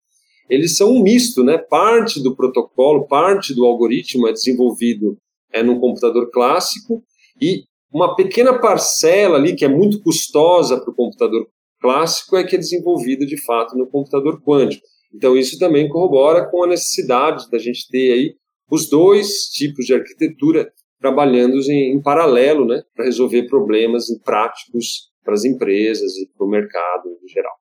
eles 0.48 0.76
são 0.76 0.92
um 0.92 1.02
misto, 1.02 1.42
né? 1.42 1.58
Parte 1.58 2.22
do 2.22 2.34
protocolo, 2.34 3.06
parte 3.06 3.54
do 3.54 3.64
algoritmo 3.64 4.28
é 4.28 4.32
desenvolvido 4.32 5.16
é, 5.52 5.62
no 5.62 5.78
computador 5.80 6.30
clássico 6.30 7.02
e 7.40 7.64
uma 7.92 8.16
pequena 8.16 8.58
parcela 8.58 9.36
ali 9.36 9.54
que 9.54 9.64
é 9.64 9.68
muito 9.68 10.02
custosa 10.02 10.80
para 10.80 10.90
o 10.90 10.94
computador 10.94 11.46
clássico 11.80 12.36
é 12.36 12.44
que 12.44 12.56
é 12.56 12.58
desenvolvida 12.58 13.26
de 13.26 13.40
fato 13.44 13.76
no 13.76 13.86
computador 13.86 14.40
quântico. 14.42 14.86
Então, 15.14 15.36
isso 15.36 15.58
também 15.58 15.88
corrobora 15.88 16.50
com 16.50 16.64
a 16.64 16.66
necessidade 16.66 17.48
da 17.50 17.58
gente 17.58 17.88
ter 17.88 18.12
aí 18.12 18.34
os 18.70 18.88
dois 18.88 19.48
tipos 19.52 19.86
de 19.86 19.94
arquitetura 19.94 20.72
trabalhando 20.98 21.56
em, 21.70 21.94
em 21.94 22.02
paralelo, 22.02 22.66
né, 22.66 22.82
para 22.94 23.04
resolver 23.04 23.46
problemas 23.46 24.06
práticos 24.24 25.12
para 25.22 25.34
as 25.34 25.44
empresas 25.44 26.16
e 26.16 26.28
para 26.36 26.46
o 26.46 26.50
mercado 26.50 27.08
em 27.22 27.28
geral. 27.28 27.52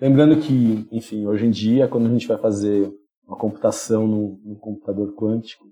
Lembrando 0.00 0.40
que, 0.40 0.86
enfim, 0.90 1.26
hoje 1.26 1.46
em 1.46 1.50
dia, 1.50 1.86
quando 1.86 2.06
a 2.06 2.10
gente 2.10 2.26
vai 2.26 2.38
fazer 2.38 2.90
uma 3.26 3.36
computação 3.36 4.06
no, 4.06 4.40
no 4.42 4.58
computador 4.58 5.14
quântico, 5.14 5.64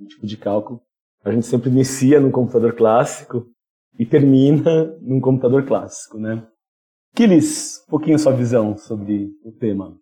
um 0.00 0.06
tipo 0.06 0.26
de 0.26 0.36
cálculo, 0.36 0.80
a 1.24 1.32
gente 1.32 1.46
sempre 1.46 1.70
inicia 1.70 2.20
no 2.20 2.30
computador 2.30 2.74
clássico 2.74 3.46
e 3.98 4.04
termina 4.04 4.96
num 5.00 5.20
computador 5.20 5.64
clássico, 5.64 6.18
né? 6.18 6.46
Kilis, 7.14 7.82
um 7.86 7.90
pouquinho 7.90 8.18
sua 8.18 8.32
visão 8.32 8.76
sobre 8.76 9.30
o 9.44 9.52
tema. 9.52 9.98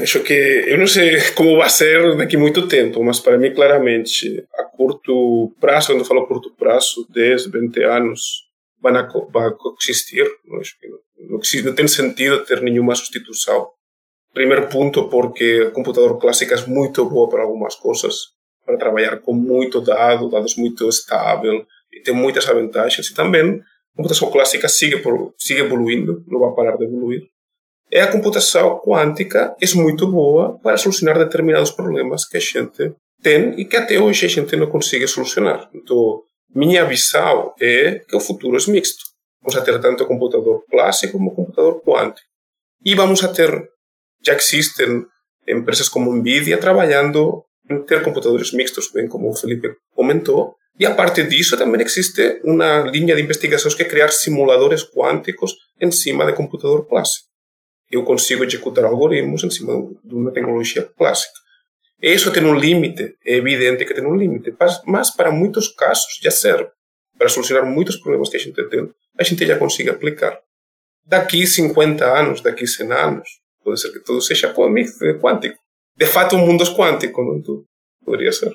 Acho 0.00 0.22
que 0.22 0.32
eu 0.32 0.78
não 0.78 0.86
sei 0.86 1.18
como 1.36 1.56
vai 1.56 1.68
ser 1.68 2.16
daqui 2.16 2.36
a 2.36 2.38
muito 2.38 2.66
tempo, 2.66 3.02
mas 3.02 3.20
para 3.20 3.38
mim 3.38 3.52
claramente 3.52 4.44
a 4.54 4.64
curto 4.64 5.54
prazo, 5.60 5.88
quando 5.88 6.00
eu 6.00 6.04
falo 6.04 6.26
curto 6.26 6.54
prazo, 6.56 7.06
10, 7.10 7.46
20 7.46 7.82
anos, 7.84 8.48
a, 8.84 9.02
vai 9.30 9.50
coexistir. 9.52 10.24
Não, 10.46 10.60
acho 10.60 10.78
que 10.78 10.88
não, 10.88 10.98
não, 11.30 11.40
não 11.64 11.74
tem 11.74 11.88
sentido 11.88 12.44
ter 12.44 12.62
nenhuma 12.62 12.94
substituição. 12.94 13.68
Primeiro 14.32 14.68
ponto 14.68 15.08
porque 15.08 15.62
o 15.62 15.72
computador 15.72 16.18
clássico 16.18 16.54
é 16.54 16.66
muito 16.66 17.04
boa 17.04 17.28
para 17.28 17.42
algumas 17.42 17.74
coisas, 17.74 18.14
para 18.64 18.78
trabalhar 18.78 19.18
com 19.18 19.34
muito 19.34 19.80
dado, 19.80 20.30
dados 20.30 20.56
muito 20.56 20.88
estável 20.88 21.66
e 21.92 22.00
tem 22.00 22.14
muitas 22.14 22.44
vantagens. 22.46 23.08
E 23.08 23.14
também 23.14 23.60
a 23.60 23.96
computação 23.96 24.30
clássica 24.30 24.68
sigue, 24.68 25.02
sigue 25.36 25.60
evoluindo, 25.60 26.24
não 26.28 26.38
vai 26.38 26.54
parar 26.54 26.76
de 26.76 26.84
evoluir 26.84 27.22
a 27.98 28.06
computação 28.06 28.78
quântica 28.78 29.54
é 29.60 29.74
muito 29.74 30.06
boa 30.06 30.58
para 30.60 30.76
solucionar 30.76 31.18
determinados 31.18 31.72
problemas 31.72 32.24
que 32.24 32.36
a 32.36 32.40
gente 32.40 32.94
tem 33.20 33.58
e 33.60 33.64
que 33.64 33.76
até 33.76 33.98
hoje 33.98 34.26
a 34.26 34.28
gente 34.28 34.54
não 34.56 34.68
consegue 34.68 35.06
solucionar. 35.08 35.68
Então, 35.74 36.22
minha 36.54 36.84
visão 36.84 37.52
é 37.60 38.00
que 38.08 38.14
o 38.14 38.20
futuro 38.20 38.56
é 38.56 38.70
mixto. 38.70 39.04
Vamos 39.42 39.60
ter 39.64 39.80
tanto 39.80 40.06
computador 40.06 40.62
clássico 40.70 41.14
como 41.14 41.34
computador 41.34 41.82
quântico. 41.82 42.26
E 42.84 42.94
vamos 42.94 43.24
a 43.24 43.28
ter, 43.28 43.50
já 44.24 44.34
existem 44.34 45.04
empresas 45.48 45.88
como 45.88 46.14
Nvidia 46.14 46.58
trabalhando 46.58 47.42
em 47.68 47.82
ter 47.82 48.02
computadores 48.04 48.52
mixtos, 48.52 48.90
bem 48.92 49.08
como 49.08 49.28
o 49.28 49.36
Felipe 49.36 49.68
comentou. 49.94 50.54
E 50.78 50.86
a 50.86 50.94
parte 50.94 51.24
disso 51.24 51.56
também 51.56 51.82
existe 51.82 52.40
uma 52.44 52.82
linha 52.82 53.16
de 53.16 53.22
investigações 53.22 53.74
que 53.74 53.82
é 53.82 53.88
criar 53.88 54.08
simuladores 54.10 54.84
quânticos 54.84 55.54
em 55.80 55.90
cima 55.90 56.24
de 56.24 56.34
computador 56.34 56.86
clássico 56.86 57.29
eu 57.90 58.04
consigo 58.04 58.44
executar 58.44 58.84
algoritmos 58.84 59.42
em 59.42 59.50
cima 59.50 59.74
de 60.04 60.14
uma 60.14 60.30
tecnologia 60.30 60.82
clássica. 60.96 61.32
Isso 62.02 62.32
tem 62.32 62.44
um 62.44 62.54
limite, 62.54 63.14
é 63.26 63.36
evidente 63.36 63.84
que 63.84 63.92
tem 63.92 64.06
um 64.06 64.16
limite, 64.16 64.54
mas 64.86 65.10
para 65.10 65.30
muitos 65.30 65.68
casos 65.68 66.18
já 66.22 66.30
serve. 66.30 66.70
Para 67.18 67.28
solucionar 67.28 67.66
muitos 67.66 67.96
problemas 67.96 68.30
que 68.30 68.36
a 68.36 68.40
gente 68.40 68.68
tem, 68.68 68.88
a 69.18 69.22
gente 69.22 69.46
já 69.46 69.58
consegue 69.58 69.90
aplicar. 69.90 70.38
Daqui 71.04 71.46
50 71.46 72.04
anos, 72.04 72.40
daqui 72.40 72.66
100 72.66 72.92
anos, 72.92 73.28
pode 73.62 73.80
ser 73.80 73.92
que 73.92 74.00
tudo 74.00 74.22
seja 74.22 74.54
quântico. 74.54 75.58
De 75.96 76.06
fato, 76.06 76.36
o 76.36 76.38
mundo 76.38 76.64
é 76.64 76.74
quântico, 76.74 77.22
não 77.22 77.42
tudo. 77.42 77.66
Poderia 78.02 78.32
ser. 78.32 78.54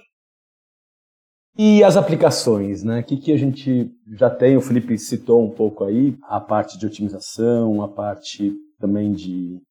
E 1.58 1.84
as 1.84 1.96
aplicações, 1.96 2.84
né? 2.84 3.00
O 3.00 3.04
que, 3.04 3.18
que 3.18 3.32
a 3.32 3.38
gente 3.38 3.92
já 4.14 4.30
tem? 4.30 4.58
O 4.58 4.62
Felipe 4.62 4.98
citou 4.98 5.46
um 5.46 5.52
pouco 5.52 5.84
aí 5.84 6.18
a 6.24 6.40
parte 6.40 6.78
de 6.78 6.86
otimização, 6.86 7.82
a 7.82 7.88
parte 7.88 8.52
também 8.80 9.12
de, 9.12 9.62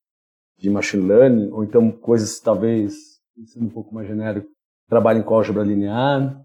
de 0.58 0.70
machine 0.70 1.06
learning, 1.06 1.50
ou 1.50 1.64
então 1.64 1.90
coisas 1.90 2.40
talvez, 2.40 2.94
sendo 3.46 3.66
um 3.66 3.70
pouco 3.70 3.94
mais 3.94 4.06
genérico, 4.08 4.48
trabalhem 4.88 5.22
com 5.22 5.34
álgebra 5.34 5.62
linear. 5.62 6.40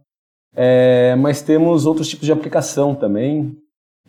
É, 0.56 1.16
mas 1.16 1.42
temos 1.42 1.86
outros 1.86 2.08
tipos 2.08 2.25
de 2.25 2.32
aplicação 2.32 2.96
também. 2.96 3.56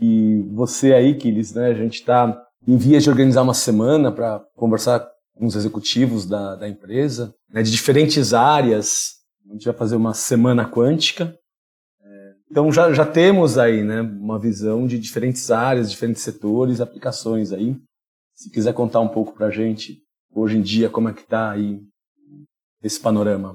E 0.00 0.42
você 0.52 0.94
aí, 0.94 1.14
Kilis, 1.14 1.52
né, 1.52 1.66
a 1.66 1.74
gente 1.74 1.96
está 1.96 2.42
em 2.66 2.76
vias 2.76 3.02
de 3.02 3.10
organizar 3.10 3.42
uma 3.42 3.54
semana 3.54 4.10
para 4.10 4.40
conversar 4.56 5.06
com 5.34 5.46
os 5.46 5.54
executivos 5.54 6.26
da, 6.26 6.56
da 6.56 6.68
empresa, 6.68 7.34
né, 7.50 7.62
de 7.62 7.70
diferentes 7.70 8.32
áreas. 8.32 9.16
A 9.48 9.52
gente 9.52 9.64
vai 9.64 9.74
fazer 9.74 9.96
uma 9.96 10.14
semana 10.14 10.68
quântica. 10.68 11.34
É, 12.02 12.32
então 12.50 12.72
já, 12.72 12.92
já 12.92 13.04
temos 13.04 13.58
aí 13.58 13.82
né, 13.82 14.00
uma 14.00 14.38
visão 14.38 14.86
de 14.86 14.98
diferentes 14.98 15.50
áreas, 15.50 15.90
diferentes 15.90 16.22
setores, 16.22 16.80
aplicações 16.80 17.52
aí. 17.52 17.76
Se 18.40 18.50
quiser 18.50 18.72
contar 18.72 19.00
um 19.00 19.08
pouco 19.08 19.34
para 19.34 19.48
a 19.48 19.50
gente, 19.50 19.98
hoje 20.34 20.56
em 20.56 20.62
dia, 20.62 20.88
como 20.88 21.10
é 21.10 21.12
que 21.12 21.20
está 21.20 21.50
aí 21.50 21.78
esse 22.82 22.98
panorama? 22.98 23.54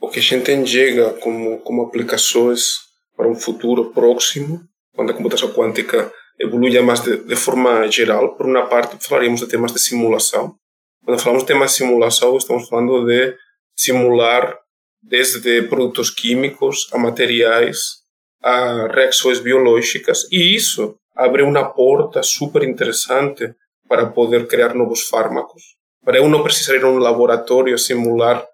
O 0.00 0.08
que 0.08 0.18
a 0.18 0.22
gente 0.22 0.50
enxerga 0.50 1.12
como, 1.20 1.60
como 1.60 1.82
aplicações 1.82 2.78
para 3.14 3.28
um 3.28 3.34
futuro 3.34 3.92
próximo, 3.92 4.66
quando 4.94 5.10
a 5.10 5.14
computação 5.14 5.52
quântica 5.52 6.10
evolui 6.40 6.80
mais 6.80 7.00
de, 7.00 7.18
de 7.18 7.36
forma 7.36 7.86
geral, 7.90 8.36
por 8.36 8.46
uma 8.46 8.66
parte 8.66 8.96
falaríamos 9.06 9.40
de 9.40 9.48
temas 9.48 9.74
de 9.74 9.78
simulação. 9.78 10.56
Quando 11.04 11.20
falamos 11.20 11.42
de 11.42 11.48
temas 11.48 11.72
de 11.72 11.76
simulação, 11.76 12.38
estamos 12.38 12.70
falando 12.70 13.04
de 13.04 13.36
simular 13.76 14.58
desde 15.02 15.60
produtos 15.64 16.08
químicos 16.08 16.88
a 16.90 16.96
materiais, 16.96 17.98
a 18.42 18.86
reações 18.86 19.40
biológicas, 19.40 20.26
e 20.32 20.56
isso 20.56 20.96
abre 21.14 21.42
uma 21.42 21.64
porta 21.64 22.22
super 22.22 22.62
interessante 22.62 23.54
para 23.88 24.06
poder 24.06 24.46
criar 24.46 24.74
novos 24.74 25.02
fármacos. 25.02 25.62
Para 26.04 26.18
eu 26.18 26.28
não 26.28 26.42
precisar 26.42 26.76
ir 26.76 26.84
a 26.84 26.88
um 26.88 26.98
laboratório 26.98 27.78
simular 27.78 28.44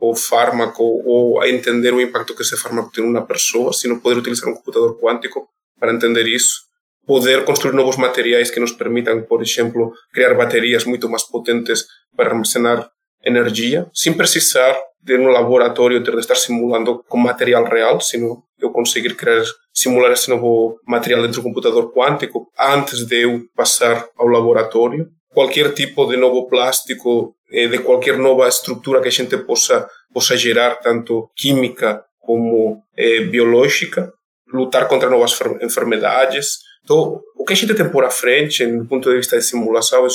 o 0.00 0.14
fármaco 0.14 0.82
ou 1.04 1.40
a 1.40 1.48
entender 1.48 1.92
o 1.92 2.00
impacto 2.00 2.34
que 2.34 2.42
esse 2.42 2.56
fármaco 2.56 2.92
tem 2.92 3.04
numa 3.04 3.24
pessoa, 3.26 3.72
sino 3.72 4.00
poder 4.00 4.18
utilizar 4.18 4.48
um 4.48 4.54
computador 4.54 4.98
quântico 5.00 5.48
para 5.78 5.92
entender 5.92 6.26
isso, 6.26 6.62
poder 7.06 7.44
construir 7.44 7.74
novos 7.74 7.96
materiais 7.96 8.50
que 8.50 8.60
nos 8.60 8.72
permitam, 8.72 9.22
por 9.22 9.42
exemplo, 9.42 9.92
criar 10.12 10.34
baterias 10.34 10.84
muito 10.84 11.08
mais 11.08 11.22
potentes 11.24 11.84
para 12.16 12.30
armazenar 12.30 12.90
energia, 13.24 13.86
sem 13.92 14.12
precisar 14.12 14.76
de 15.04 15.18
um 15.18 15.28
laboratório 15.28 16.02
ter 16.02 16.12
de 16.12 16.20
estar 16.20 16.34
simulando 16.34 17.04
com 17.08 17.18
material 17.18 17.64
real, 17.64 18.00
sino 18.00 18.42
eu 18.58 18.70
conseguir 18.70 19.14
criar, 19.14 19.44
simular 19.72 20.12
esse 20.12 20.30
novo 20.30 20.78
material 20.86 21.20
dentro 21.20 21.42
do 21.42 21.48
computador 21.48 21.92
quântico 21.92 22.48
antes 22.58 23.06
de 23.06 23.22
eu 23.22 23.42
passar 23.54 24.06
ao 24.16 24.26
laboratório. 24.26 25.06
Qualquer 25.30 25.74
tipo 25.74 26.06
de 26.06 26.16
novo 26.16 26.46
plástico, 26.48 27.34
eh, 27.50 27.68
de 27.68 27.80
qualquer 27.80 28.16
nova 28.16 28.48
estrutura 28.48 29.02
que 29.02 29.08
a 29.08 29.12
gente 29.12 29.36
possa, 29.38 29.86
possa 30.12 30.36
gerar, 30.36 30.76
tanto 30.76 31.28
química 31.36 32.02
como 32.20 32.82
eh, 32.96 33.20
biológica, 33.22 34.10
lutar 34.52 34.88
contra 34.88 35.10
novas 35.10 35.38
enfermidades. 35.60 36.58
Então, 36.82 37.20
o 37.36 37.44
que 37.44 37.52
a 37.52 37.56
gente 37.56 37.74
tem 37.74 37.90
por 37.90 38.04
à 38.04 38.10
frente, 38.10 38.64
do 38.64 38.86
ponto 38.86 39.10
de 39.10 39.16
vista 39.16 39.36
de 39.36 39.44
simulação, 39.44 40.06
é 40.06 40.08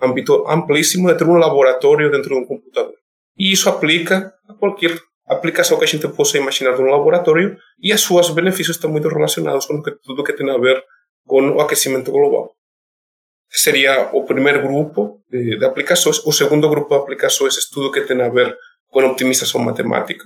âmbito 0.00 0.46
amplíssimo 0.48 1.08
de 1.08 1.18
ter 1.18 1.24
um 1.24 1.36
laboratório 1.36 2.10
dentro 2.10 2.34
de 2.34 2.40
um 2.40 2.46
computador. 2.46 2.94
E 3.36 3.52
isso 3.52 3.68
aplica 3.68 4.32
a 4.48 4.54
qualquer 4.54 4.98
aplicação 5.26 5.78
que 5.78 5.84
a 5.84 5.88
gente 5.88 6.06
possa 6.08 6.38
imaginar 6.38 6.76
no 6.76 6.86
laboratório 6.86 7.56
e 7.80 7.92
os 7.92 8.02
seus 8.02 8.30
benefícios 8.30 8.76
estão 8.76 8.90
muito 8.90 9.08
relacionados 9.08 9.66
com 9.66 9.80
tudo 10.02 10.24
que 10.24 10.32
tem 10.32 10.48
a 10.50 10.58
ver 10.58 10.82
com 11.26 11.40
o 11.50 11.60
aquecimento 11.60 12.10
global. 12.10 12.52
Seria 13.48 14.10
o 14.12 14.24
primeiro 14.24 14.62
grupo 14.62 15.20
de, 15.30 15.58
de 15.58 15.64
aplicações. 15.64 16.18
O 16.24 16.32
segundo 16.32 16.68
grupo 16.68 16.88
de 16.88 17.02
aplicações 17.02 17.56
é 17.56 17.60
tudo 17.72 17.92
que 17.92 18.00
tem 18.02 18.20
a 18.20 18.28
ver 18.28 18.56
com 18.88 19.04
otimização 19.04 19.60
matemática, 19.60 20.24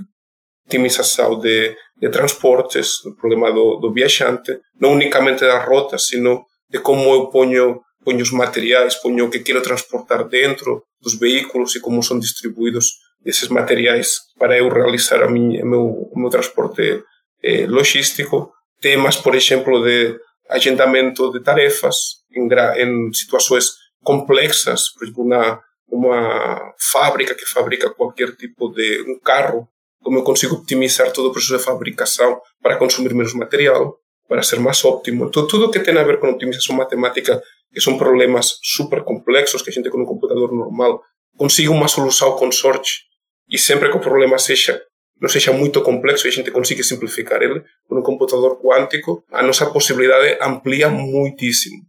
otimização 0.66 1.38
de, 1.38 1.76
de 2.00 2.08
transportes, 2.08 3.04
o 3.04 3.14
problema 3.16 3.52
do, 3.52 3.76
do 3.76 3.92
viajante, 3.92 4.58
não 4.80 4.92
unicamente 4.92 5.40
das 5.40 5.64
rotas, 5.64 6.06
sino 6.06 6.44
de 6.68 6.80
como 6.80 7.08
eu 7.10 7.26
ponho, 7.28 7.80
ponho 8.06 8.22
os 8.22 8.30
materiais, 8.30 8.94
ponho 8.94 9.26
o 9.26 9.30
que 9.30 9.40
quero 9.40 9.60
transportar 9.60 10.28
dentro 10.28 10.84
dos 11.02 11.18
veículos 11.18 11.74
e 11.74 11.80
como 11.80 12.04
são 12.04 12.20
distribuídos 12.20 12.92
esses 13.24 13.48
materiais 13.48 14.20
para 14.38 14.56
eu 14.56 14.68
realizar 14.68 15.24
a 15.24 15.28
minha, 15.28 15.64
o, 15.64 15.66
meu, 15.66 15.84
o 16.12 16.20
meu 16.20 16.30
transporte 16.30 17.02
eh, 17.42 17.66
logístico. 17.66 18.52
Temas, 18.80 19.16
por 19.16 19.34
exemplo, 19.34 19.82
de 19.82 20.16
agendamento 20.48 21.32
de 21.32 21.40
tarefas 21.42 21.96
em, 22.32 22.46
em 22.76 23.12
situações 23.12 23.70
complexas, 24.04 24.92
por 24.92 25.02
exemplo, 25.02 25.24
uma, 25.24 25.60
uma 25.90 26.74
fábrica 26.92 27.34
que 27.34 27.44
fabrica 27.44 27.90
qualquer 27.90 28.36
tipo 28.36 28.68
de 28.68 29.02
um 29.02 29.18
carro, 29.18 29.66
como 30.00 30.18
eu 30.18 30.22
consigo 30.22 30.54
optimizar 30.54 31.10
todo 31.10 31.28
o 31.28 31.32
processo 31.32 31.58
de 31.58 31.64
fabricação 31.64 32.40
para 32.62 32.76
consumir 32.76 33.12
menos 33.12 33.34
material, 33.34 33.96
para 34.28 34.42
ser 34.42 34.60
mais 34.60 34.84
óptimo. 34.84 35.26
Então, 35.26 35.46
tudo 35.46 35.70
que 35.70 35.80
tem 35.80 35.96
a 35.96 36.04
ver 36.04 36.18
com 36.18 36.30
otimização 36.30 36.76
matemática, 36.76 37.42
que 37.76 37.80
são 37.82 37.98
problemas 37.98 38.58
super 38.62 39.04
complexos 39.04 39.60
que 39.60 39.68
a 39.68 39.72
gente 39.72 39.90
com 39.90 40.00
um 40.00 40.06
computador 40.06 40.50
normal 40.50 41.02
consiga 41.36 41.70
uma 41.70 41.88
solução 41.88 42.34
com 42.34 42.50
sorte 42.50 43.02
e 43.50 43.58
sempre 43.58 43.90
que 43.90 43.98
o 43.98 44.00
problema 44.00 44.38
seja 44.38 44.80
não 45.20 45.28
seja 45.28 45.52
muito 45.52 45.82
complexo 45.82 46.26
e 46.26 46.30
a 46.30 46.32
gente 46.32 46.50
consiga 46.50 46.82
simplificar 46.82 47.42
ele, 47.42 47.62
com 47.86 47.98
um 47.98 48.02
computador 48.02 48.58
quântico, 48.62 49.22
a 49.30 49.42
nossa 49.42 49.66
possibilidade 49.70 50.38
amplia 50.40 50.88
muitíssimo. 50.88 51.82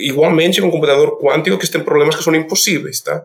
Igualmente 0.00 0.60
com 0.60 0.66
um 0.66 0.70
computador 0.72 1.16
quântico 1.20 1.58
que 1.58 1.70
tem 1.70 1.82
problemas 1.84 2.16
que 2.16 2.24
são 2.24 2.34
impossíveis, 2.34 3.00
tá? 3.00 3.24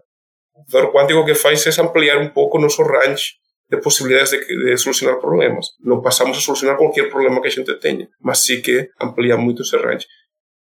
O 0.53 0.59
computador 0.59 0.93
quântico 0.93 1.25
que 1.25 1.33
faz 1.33 1.65
é 1.65 1.81
ampliar 1.81 2.19
um 2.19 2.29
pouco 2.29 2.59
o 2.59 2.61
nosso 2.61 2.83
range 2.83 3.33
de 3.67 3.77
possibilidades 3.81 4.31
de, 4.31 4.45
de, 4.45 4.77
solucionar 4.77 5.19
problemas. 5.19 5.69
Não 5.79 6.01
passamos 6.01 6.37
a 6.37 6.41
solucionar 6.41 6.77
qualquer 6.77 7.09
problema 7.09 7.41
que 7.41 7.47
a 7.47 7.51
gente 7.51 7.73
tenha, 7.79 8.07
mas 8.21 8.43
sim 8.43 8.61
que 8.61 8.89
amplia 9.01 9.37
muito 9.37 9.63
esse 9.63 9.75
range. 9.75 10.05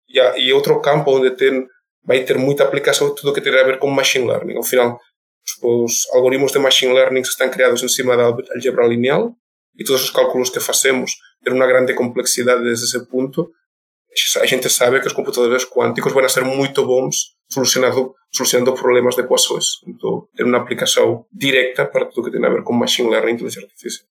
E, 0.08 0.18
a, 0.18 0.38
e 0.38 0.52
outro 0.52 0.80
campo 0.80 1.10
onde 1.10 1.30
tem, 1.32 1.66
vai 2.04 2.24
ter 2.24 2.38
muita 2.38 2.64
aplicação 2.64 3.14
tudo 3.14 3.32
que 3.32 3.40
tem 3.40 3.54
a 3.54 3.64
ver 3.64 3.78
com 3.78 3.88
machine 3.88 4.26
learning. 4.26 4.56
Ao 4.56 4.62
final, 4.62 4.98
os 5.62 6.06
algoritmos 6.12 6.52
de 6.52 6.58
machine 6.58 6.92
learning 6.92 7.20
estão 7.20 7.50
criados 7.50 7.82
em 7.82 7.88
cima 7.88 8.16
da 8.16 8.24
álgebra 8.24 8.86
lineal 8.86 9.34
e 9.76 9.84
todos 9.84 10.02
os 10.04 10.10
cálculos 10.10 10.50
que 10.50 10.60
fazemos 10.60 11.12
têm 11.42 11.54
uma 11.54 11.66
grande 11.66 11.94
complexidade 11.94 12.62
desde 12.62 12.84
esse 12.84 13.06
ponto. 13.06 13.50
A 14.40 14.46
gente 14.46 14.68
sabe 14.68 15.00
que 15.00 15.06
os 15.06 15.12
computadores 15.12 15.64
quânticos 15.64 16.12
vão 16.12 16.28
ser 16.28 16.44
muito 16.44 16.84
bons 16.84 17.36
solucionando, 17.48 18.14
solucionando 18.34 18.74
problemas 18.74 19.14
de 19.14 19.22
equações. 19.22 19.64
Então, 19.86 20.26
tem 20.34 20.44
uma 20.44 20.58
aplicação 20.58 21.24
direta 21.32 21.86
para 21.86 22.06
tudo 22.06 22.30
que 22.30 22.36
tem 22.36 22.44
a 22.44 22.50
ver 22.50 22.64
com 22.64 22.72
machine 22.72 23.08
learning 23.08 23.32
e 23.32 23.34
inteligência 23.34 23.68
artificial. 23.68 24.06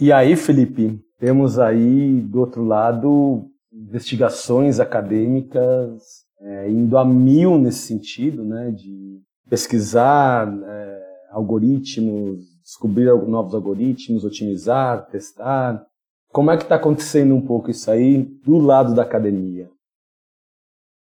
E 0.00 0.12
aí, 0.12 0.36
Felipe, 0.36 1.00
temos 1.18 1.58
aí 1.58 2.20
do 2.20 2.40
outro 2.40 2.64
lado 2.64 3.44
investigações 3.72 4.80
acadêmicas 4.80 6.02
é, 6.40 6.70
indo 6.70 6.96
a 6.96 7.04
mil 7.04 7.58
nesse 7.58 7.86
sentido, 7.86 8.44
né, 8.44 8.70
de 8.70 9.20
pesquisar 9.48 10.48
é, 10.48 11.02
algoritmos, 11.30 12.38
descobrir 12.62 13.06
novos 13.26 13.54
algoritmos, 13.54 14.24
otimizar, 14.24 15.06
testar. 15.06 15.84
Como 16.30 16.50
é 16.50 16.56
que 16.56 16.62
está 16.64 16.76
acontecendo 16.76 17.34
um 17.34 17.40
pouco 17.40 17.70
isso 17.70 17.90
aí 17.90 18.22
do 18.44 18.58
lado 18.58 18.94
da 18.94 19.02
academia? 19.02 19.68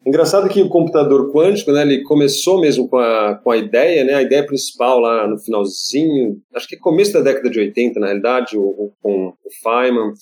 Engraçado 0.06 0.48
que 0.48 0.62
o 0.62 0.68
computador 0.68 1.32
quântico, 1.32 1.72
né, 1.72 1.82
ele 1.82 2.02
começou 2.04 2.60
mesmo 2.60 2.88
com 2.88 2.96
a, 2.96 3.34
com 3.42 3.50
a 3.50 3.56
ideia, 3.56 4.04
né, 4.04 4.14
a 4.14 4.22
ideia 4.22 4.46
principal 4.46 5.00
lá 5.00 5.26
no 5.26 5.38
finalzinho, 5.38 6.40
acho 6.54 6.68
que 6.68 6.76
começo 6.76 7.12
da 7.12 7.20
década 7.20 7.50
de 7.50 7.58
80, 7.58 7.98
na 7.98 8.06
realidade, 8.06 8.56
o, 8.56 8.92
com 9.02 9.28
o 9.28 9.50
Feynman 9.62 10.12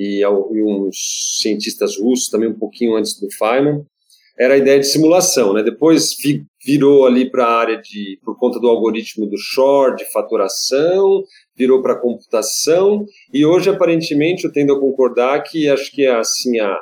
e, 0.00 0.22
e 0.22 0.62
uns 0.62 1.38
cientistas 1.42 1.98
russos 1.98 2.30
também 2.30 2.48
um 2.48 2.58
pouquinho 2.58 2.96
antes 2.96 3.20
do 3.20 3.30
Feynman, 3.30 3.84
era 4.38 4.54
a 4.54 4.56
ideia 4.56 4.80
de 4.80 4.86
simulação, 4.86 5.52
né? 5.52 5.62
Depois 5.62 6.16
virou 6.64 7.04
ali 7.04 7.30
para 7.30 7.44
a 7.44 7.58
área 7.58 7.76
de, 7.76 8.18
por 8.24 8.38
conta 8.38 8.58
do 8.58 8.68
algoritmo 8.68 9.26
do 9.26 9.36
Shor, 9.36 9.94
de 9.96 10.10
faturação, 10.10 11.22
virou 11.54 11.82
para 11.82 12.00
computação, 12.00 13.04
e 13.34 13.44
hoje, 13.44 13.68
aparentemente, 13.68 14.44
eu 14.44 14.52
tendo 14.52 14.72
a 14.72 14.80
concordar 14.80 15.42
que 15.42 15.68
acho 15.68 15.92
que 15.92 16.06
assim, 16.06 16.58
a, 16.58 16.74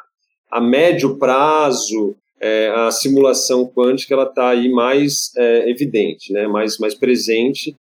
a 0.52 0.60
médio 0.60 1.18
prazo, 1.18 2.14
é, 2.40 2.68
a 2.68 2.92
simulação 2.92 3.66
quântica 3.66 4.14
ela 4.14 4.22
está 4.22 4.50
aí 4.50 4.68
mais 4.68 5.32
é, 5.36 5.68
evidente, 5.68 6.32
né? 6.32 6.46
mais, 6.46 6.78
mais 6.78 6.94
presente, 6.94 7.74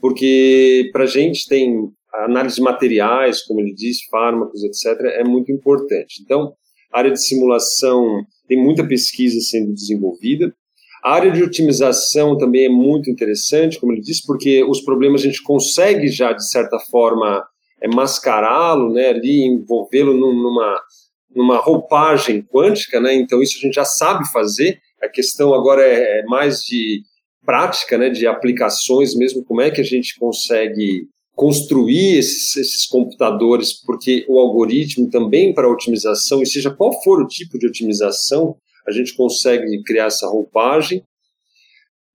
porque 0.00 0.90
para 0.92 1.04
a 1.04 1.06
gente 1.06 1.46
tem 1.46 1.92
análise 2.14 2.56
de 2.56 2.62
materiais, 2.62 3.42
como 3.42 3.60
ele 3.60 3.74
disse, 3.74 4.08
fármacos, 4.10 4.62
etc., 4.64 5.00
é 5.14 5.24
muito 5.24 5.52
importante. 5.52 6.22
Então, 6.22 6.54
a 6.92 6.98
área 6.98 7.12
de 7.12 7.22
simulação 7.22 8.24
tem 8.48 8.60
muita 8.60 8.86
pesquisa 8.86 9.40
sendo 9.40 9.72
desenvolvida. 9.72 10.52
A 11.02 11.14
área 11.14 11.30
de 11.30 11.42
otimização 11.42 12.36
também 12.36 12.66
é 12.66 12.68
muito 12.68 13.10
interessante, 13.10 13.78
como 13.78 13.92
ele 13.92 14.02
disse, 14.02 14.26
porque 14.26 14.62
os 14.64 14.82
problemas 14.82 15.22
a 15.22 15.24
gente 15.24 15.42
consegue 15.42 16.08
já, 16.08 16.32
de 16.32 16.46
certa 16.46 16.78
forma, 16.90 17.42
é, 17.80 17.88
mascará-lo, 17.88 18.92
né, 18.92 19.08
ali, 19.08 19.42
envolvê-lo 19.44 20.14
numa, 20.14 20.76
numa 21.34 21.56
roupagem 21.56 22.42
quântica, 22.42 23.00
né, 23.00 23.14
então 23.14 23.40
isso 23.40 23.56
a 23.58 23.60
gente 23.62 23.74
já 23.74 23.84
sabe 23.84 24.30
fazer. 24.30 24.78
A 25.02 25.08
questão 25.08 25.54
agora 25.54 25.82
é, 25.82 26.20
é 26.20 26.24
mais 26.24 26.60
de 26.60 27.02
prática, 27.46 27.96
né, 27.96 28.10
de 28.10 28.26
aplicações 28.26 29.14
mesmo, 29.14 29.42
como 29.44 29.62
é 29.62 29.70
que 29.70 29.80
a 29.80 29.84
gente 29.84 30.18
consegue 30.18 31.08
construir 31.34 32.18
esses, 32.18 32.56
esses, 32.56 32.86
computadores, 32.86 33.72
porque 33.72 34.26
o 34.28 34.38
algoritmo 34.38 35.08
também 35.08 35.54
para 35.54 35.70
otimização, 35.70 36.42
e 36.42 36.46
seja 36.46 36.70
qual 36.70 36.92
for 37.02 37.22
o 37.22 37.26
tipo 37.26 37.58
de 37.58 37.66
otimização, 37.66 38.56
a 38.86 38.92
gente 38.92 39.14
consegue 39.14 39.82
criar 39.82 40.06
essa 40.06 40.26
roupagem. 40.26 41.02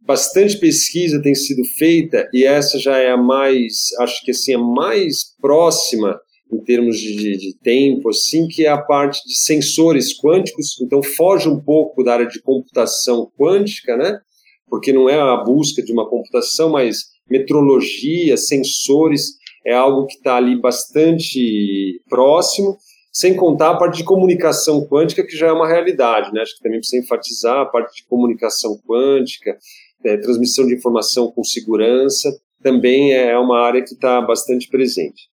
Bastante 0.02 0.58
pesquisa 0.60 1.22
tem 1.22 1.34
sido 1.34 1.64
feita 1.78 2.30
e 2.32 2.46
essa 2.46 2.78
já 2.78 2.98
é 2.98 3.10
a 3.10 3.18
mais, 3.18 3.90
acho 4.00 4.24
que 4.24 4.32
assim, 4.32 4.54
a 4.54 4.60
mais 4.60 5.36
próxima 5.42 6.20
em 6.52 6.64
termos 6.64 6.98
de, 7.00 7.38
de, 7.38 7.58
tempo, 7.58 8.10
assim, 8.10 8.48
que 8.48 8.66
é 8.66 8.70
a 8.70 8.82
parte 8.82 9.24
de 9.28 9.36
sensores 9.36 10.16
quânticos. 10.16 10.80
Então 10.80 11.02
foge 11.02 11.50
um 11.50 11.60
pouco 11.60 12.04
da 12.04 12.14
área 12.14 12.28
de 12.28 12.40
computação 12.40 13.32
quântica, 13.38 13.98
né? 13.98 14.20
Porque 14.68 14.94
não 14.94 15.10
é 15.10 15.20
a 15.20 15.38
busca 15.38 15.82
de 15.82 15.92
uma 15.92 16.08
computação, 16.08 16.70
mas 16.70 17.15
metrologia, 17.30 18.38
sensores, 18.38 19.34
é 19.66 19.74
algo 19.74 20.06
que 20.06 20.16
está 20.16 20.36
ali 20.38 20.60
bastante 20.60 22.02
próximo, 22.08 22.78
sem 23.12 23.36
contar 23.36 23.72
a 23.72 23.78
parte 23.78 23.98
de 23.98 24.04
comunicação 24.04 24.86
quântica, 24.86 25.26
que 25.26 25.36
já 25.36 25.48
é 25.48 25.52
uma 25.52 25.68
realidade, 25.68 26.32
né? 26.34 26.42
Acho 26.42 26.56
que 26.58 26.64
também 26.64 26.80
precisa 26.80 27.02
enfatizar 27.02 27.62
a 27.62 27.66
parte 27.66 27.96
de 27.96 28.08
comunicação 28.08 28.78
quântica, 28.86 29.58
é, 30.04 30.18
transmissão 30.18 30.68
de 30.68 30.76
informação 30.76 31.32
com 31.32 31.44
segurança, 31.44 32.30
também 32.62 33.14
é 33.14 33.38
uma 33.38 33.60
área 33.60 33.82
que 33.82 33.94
está 33.94 34.22
bastante 34.22 34.68
presente. 34.70 35.30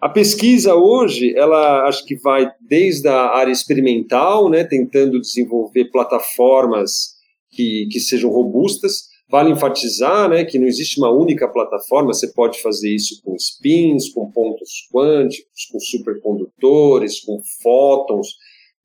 A 0.00 0.08
pesquisa 0.08 0.74
hoje, 0.74 1.36
ela 1.36 1.86
acho 1.86 2.04
que 2.06 2.16
vai 2.16 2.50
desde 2.60 3.06
a 3.06 3.36
área 3.36 3.52
experimental, 3.52 4.48
né, 4.48 4.64
tentando 4.64 5.20
desenvolver 5.20 5.90
plataformas 5.90 7.16
que, 7.50 7.86
que 7.92 8.00
sejam 8.00 8.30
robustas, 8.30 9.09
Vale 9.30 9.52
enfatizar 9.52 10.28
né, 10.28 10.44
que 10.44 10.58
não 10.58 10.66
existe 10.66 10.98
uma 10.98 11.10
única 11.10 11.46
plataforma, 11.46 12.12
você 12.12 12.32
pode 12.32 12.60
fazer 12.60 12.92
isso 12.92 13.22
com 13.22 13.36
spins, 13.36 14.08
com 14.08 14.28
pontos 14.28 14.88
quânticos, 14.92 15.66
com 15.70 15.78
supercondutores, 15.78 17.20
com 17.20 17.40
fótons. 17.62 18.28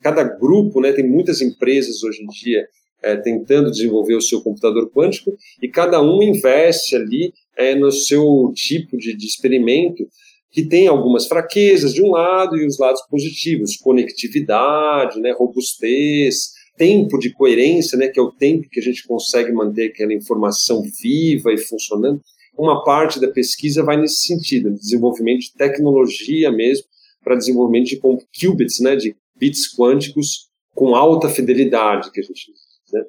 Cada 0.02 0.24
grupo, 0.24 0.80
né, 0.80 0.92
tem 0.92 1.08
muitas 1.08 1.42
empresas 1.42 2.04
hoje 2.04 2.22
em 2.22 2.28
dia 2.28 2.68
é, 3.02 3.16
tentando 3.16 3.72
desenvolver 3.72 4.14
o 4.14 4.22
seu 4.22 4.40
computador 4.42 4.92
quântico 4.92 5.36
e 5.62 5.68
cada 5.68 6.00
um 6.02 6.22
investe 6.22 6.96
ali 6.96 7.34
é, 7.58 7.74
no 7.74 7.92
seu 7.92 8.52
tipo 8.54 8.98
de, 8.98 9.16
de 9.16 9.26
experimento 9.26 10.08
que 10.52 10.64
tem 10.64 10.88
algumas 10.88 11.28
fraquezas 11.28 11.94
de 11.94 12.02
um 12.02 12.12
lado 12.12 12.56
e 12.56 12.66
os 12.66 12.80
lados 12.80 13.02
positivos, 13.10 13.78
conectividade, 13.78 15.20
né, 15.20 15.34
robustez, 15.38 16.55
tempo 16.78 17.18
de 17.18 17.32
coerência, 17.34 17.98
né, 17.98 18.08
que 18.08 18.20
é 18.20 18.24
o 18.24 18.32
tempo 18.32 18.68
que 18.70 18.80
a 18.80 18.84
gente 18.84 19.06
consegue 19.08 19.52
manter 19.52 19.88
aquela 19.88 20.14
informação 20.14 20.82
viva 21.02 21.52
e 21.52 21.58
funcionando, 21.58 22.22
uma 22.58 22.84
parte 22.84 23.20
da 23.20 23.28
pesquisa 23.28 23.84
vai 23.84 23.98
nesse 23.98 24.26
sentido, 24.26 24.72
desenvolvimento 24.72 25.42
de 25.42 25.54
tecnologia 25.54 26.52
mesmo, 26.52 26.86
para 27.24 27.36
desenvolvimento 27.36 27.88
de 27.88 28.00
qubits, 28.00 28.80
né, 28.80 28.96
de 28.96 29.16
bits 29.38 29.76
quânticos 29.76 30.48
com 30.74 30.96
alta 30.96 31.28
fidelidade, 31.30 32.12
que 32.12 32.20
a 32.20 32.24
gente 32.24 32.52
diz. 32.52 32.94
Né? 32.94 33.04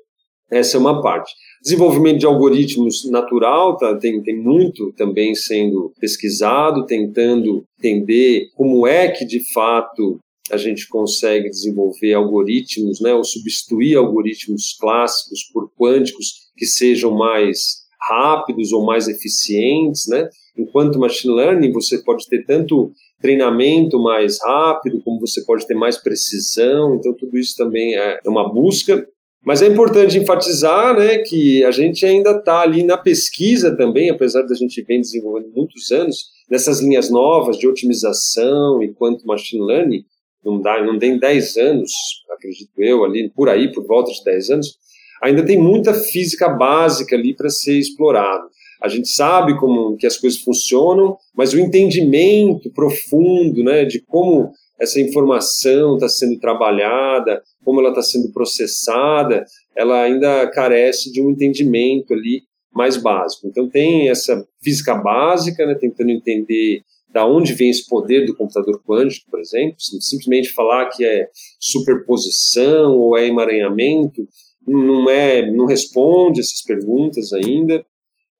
Essa 0.51 0.77
é 0.77 0.81
uma 0.81 1.03
parte. 1.03 1.33
Desenvolvimento 1.63 2.19
de 2.19 2.27
algoritmos 2.27 3.09
natural, 3.11 3.77
tá, 3.77 3.97
tem, 3.99 4.23
tem 4.23 4.37
muito 4.37 4.93
também 4.93 5.35
sendo 5.35 5.93
pesquisado, 6.01 6.87
tentando 6.87 7.65
entender 7.79 8.49
como 8.55 8.87
é 8.87 9.09
que, 9.09 9.25
de 9.25 9.41
fato, 9.53 10.19
a 10.51 10.57
gente 10.57 10.89
consegue 10.89 11.49
desenvolver 11.49 12.15
algoritmos, 12.15 13.01
né, 13.01 13.13
ou 13.13 13.25
substituir 13.25 13.97
algoritmos 13.97 14.77
clássicos 14.79 15.41
por 15.53 15.71
quânticos 15.79 16.47
que 16.57 16.67
sejam 16.67 17.15
mais 17.15 17.87
rápidos 18.01 18.73
ou 18.73 18.85
mais 18.85 19.09
eficientes, 19.09 20.07
né? 20.09 20.29
Enquanto 20.57 20.99
machine 20.99 21.35
learning 21.35 21.73
você 21.73 22.03
pode 22.03 22.27
ter 22.29 22.45
tanto 22.45 22.93
treinamento 23.21 23.99
mais 24.01 24.39
rápido, 24.43 25.03
como 25.03 25.21
você 25.21 25.45
pode 25.45 25.67
ter 25.67 25.75
mais 25.75 25.97
precisão, 25.99 26.95
então 26.95 27.13
tudo 27.15 27.37
isso 27.37 27.55
também 27.57 27.95
é 27.95 28.21
uma 28.27 28.53
busca. 28.53 29.07
Mas 29.45 29.63
é 29.63 29.69
importante 29.69 30.19
enfatizar 30.19 30.99
né, 30.99 31.19
que 31.19 31.63
a 31.63 31.71
gente 31.71 32.05
ainda 32.05 32.33
está 32.33 32.63
ali 32.63 32.83
na 32.83 32.99
pesquisa 32.99 33.77
também, 33.77 34.11
apesar 34.11 34.43
da 34.43 34.55
gente 34.55 34.83
vem 34.83 35.01
desenvolvendo 35.01 35.53
muitos 35.55 35.91
anos, 35.93 36.25
nessas 36.51 36.81
linhas 36.81 37.11
novas 37.11 37.57
de 37.57 37.69
otimização 37.69 38.83
e 38.83 38.93
quanto 38.93 39.27
machine 39.27 39.65
learning, 39.65 40.05
não, 40.47 40.61
dá, 40.61 40.81
não 40.83 40.97
tem 40.97 41.19
10 41.19 41.57
anos, 41.57 41.91
acredito 42.31 42.71
eu, 42.79 43.05
ali 43.05 43.29
por 43.31 43.49
aí, 43.49 43.73
por 43.73 43.85
volta 43.85 44.13
de 44.13 44.23
10 44.23 44.51
anos, 44.51 44.79
ainda 45.21 45.45
tem 45.45 45.59
muita 45.59 45.93
física 45.93 46.49
básica 46.49 47.17
ali 47.17 47.35
para 47.35 47.49
ser 47.49 47.77
explorado. 47.77 48.47
A 48.81 48.89
gente 48.89 49.09
sabe 49.09 49.59
como 49.59 49.97
que 49.97 50.07
as 50.07 50.17
coisas 50.17 50.41
funcionam, 50.41 51.17
mas 51.35 51.53
o 51.53 51.59
entendimento 51.59 52.71
profundo 52.73 53.65
né, 53.65 53.85
de 53.85 54.01
como 54.03 54.53
essa 54.79 55.01
informação 55.01 55.95
está 55.95 56.09
sendo 56.09 56.39
trabalhada, 56.39 57.43
como 57.65 57.81
ela 57.81 57.89
está 57.89 58.03
sendo 58.03 58.31
processada, 58.33 59.45
ela 59.75 60.03
ainda 60.03 60.49
carece 60.51 61.11
de 61.11 61.21
um 61.21 61.31
entendimento 61.31 62.13
ali 62.13 62.43
mais 62.73 62.97
básico. 62.99 63.49
Então 63.49 63.69
tem 63.69 64.11
essa 64.11 64.47
física 64.63 64.95
básica, 64.95 65.67
né, 65.67 65.75
tentando 65.75 66.11
entender 66.11 66.83
da 67.17 67.27
onde 67.27 67.55
vem 67.55 67.71
esse 67.71 67.89
poder 67.89 68.27
do 68.27 68.37
computador 68.37 68.79
quântico, 68.87 69.31
por 69.31 69.41
exemplo, 69.41 69.77
simplesmente 69.79 70.53
falar 70.53 70.91
que 70.91 71.03
é 71.03 71.31
superposição 71.59 72.95
ou 72.95 73.17
é 73.17 73.27
emaranhamento, 73.27 74.29
não 74.69 75.09
é, 75.09 75.51
não 75.51 75.65
responde 75.65 76.41
essas 76.41 76.61
perguntas 76.61 77.33
ainda. 77.33 77.83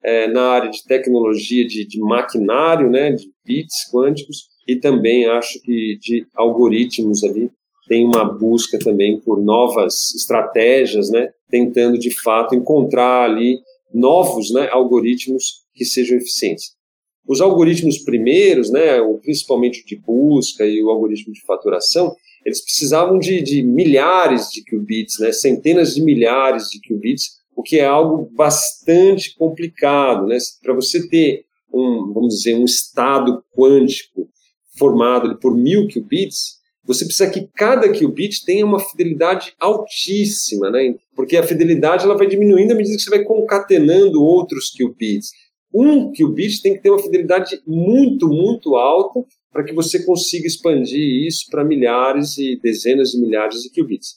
É, 0.05 0.29
na 0.29 0.43
área 0.51 0.71
de 0.71 0.85
tecnologia 0.85 1.67
de, 1.67 1.87
de 1.87 1.99
maquinário, 1.99 2.91
né, 2.91 3.13
de 3.13 3.25
bits 3.47 3.91
quânticos, 3.91 4.45
e 4.69 4.77
também 4.77 5.25
acho 5.25 5.59
que 5.63 5.97
de 5.99 6.27
algoritmos 6.35 7.25
ali 7.25 7.51
tem 7.89 8.05
uma 8.05 8.25
busca 8.25 8.79
também 8.79 9.19
por 9.19 9.43
novas 9.43 10.15
estratégias, 10.15 11.11
né, 11.11 11.31
tentando 11.49 11.99
de 11.99 12.11
fato 12.11 12.55
encontrar 12.55 13.25
ali 13.25 13.59
novos 13.95 14.53
né, 14.53 14.69
algoritmos 14.71 15.65
que 15.75 15.87
sejam 15.87 16.19
eficientes. 16.19 16.76
Os 17.29 17.41
algoritmos 17.41 17.99
primeiros, 17.99 18.71
né, 18.71 18.99
principalmente 19.23 19.83
o 19.83 19.87
de 19.87 19.97
busca 19.97 20.65
e 20.65 20.83
o 20.83 20.91
algoritmo 20.91 21.33
de 21.33 21.43
faturação, 21.43 22.15
eles 22.45 22.63
precisavam 22.63 23.19
de, 23.19 23.43
de 23.43 23.63
milhares 23.63 24.49
de 24.53 24.63
qubits, 24.63 25.19
né, 25.19 25.33
centenas 25.33 25.95
de 25.95 26.03
milhares 26.03 26.69
de 26.71 26.81
qubits, 26.81 27.39
o 27.57 27.63
que 27.63 27.81
é 27.81 27.87
algo 27.87 28.31
bastante 28.37 29.35
complicado. 29.35 30.27
Né? 30.27 30.39
Para 30.63 30.75
você 30.75 31.09
ter 31.09 31.45
um, 31.73 32.13
vamos 32.13 32.37
dizer, 32.37 32.55
um 32.55 32.65
estado 32.65 33.43
quântico 33.57 34.29
formado 34.79 35.37
por 35.39 35.57
mil 35.57 35.89
qubits, 35.89 36.57
você 36.85 37.05
precisa 37.05 37.29
que 37.29 37.49
cada 37.57 37.89
qubit 37.93 38.45
tenha 38.45 38.65
uma 38.65 38.79
fidelidade 38.79 39.53
altíssima, 39.59 40.71
né? 40.71 40.95
porque 41.17 41.37
a 41.37 41.43
fidelidade 41.43 42.05
ela 42.05 42.17
vai 42.17 42.29
diminuindo 42.29 42.73
à 42.73 42.75
medida 42.77 42.95
que 42.95 43.03
você 43.03 43.11
vai 43.11 43.25
concatenando 43.25 44.23
outros 44.23 44.71
qubits 44.71 45.31
um 45.83 46.11
qubit 46.13 46.63
tem 46.63 46.75
que 46.75 46.83
ter 46.83 46.91
uma 46.91 47.03
fidelidade 47.03 47.61
muito, 47.67 48.29
muito 48.29 48.77
alta 48.77 49.21
para 49.53 49.65
que 49.65 49.75
você 49.75 50.05
consiga 50.05 50.47
expandir 50.47 51.27
isso 51.27 51.47
para 51.51 51.65
milhares 51.65 52.39
e 52.39 52.59
dezenas 52.63 53.11
de 53.11 53.21
milhares 53.21 53.61
de 53.63 53.71
qubits. 53.71 54.17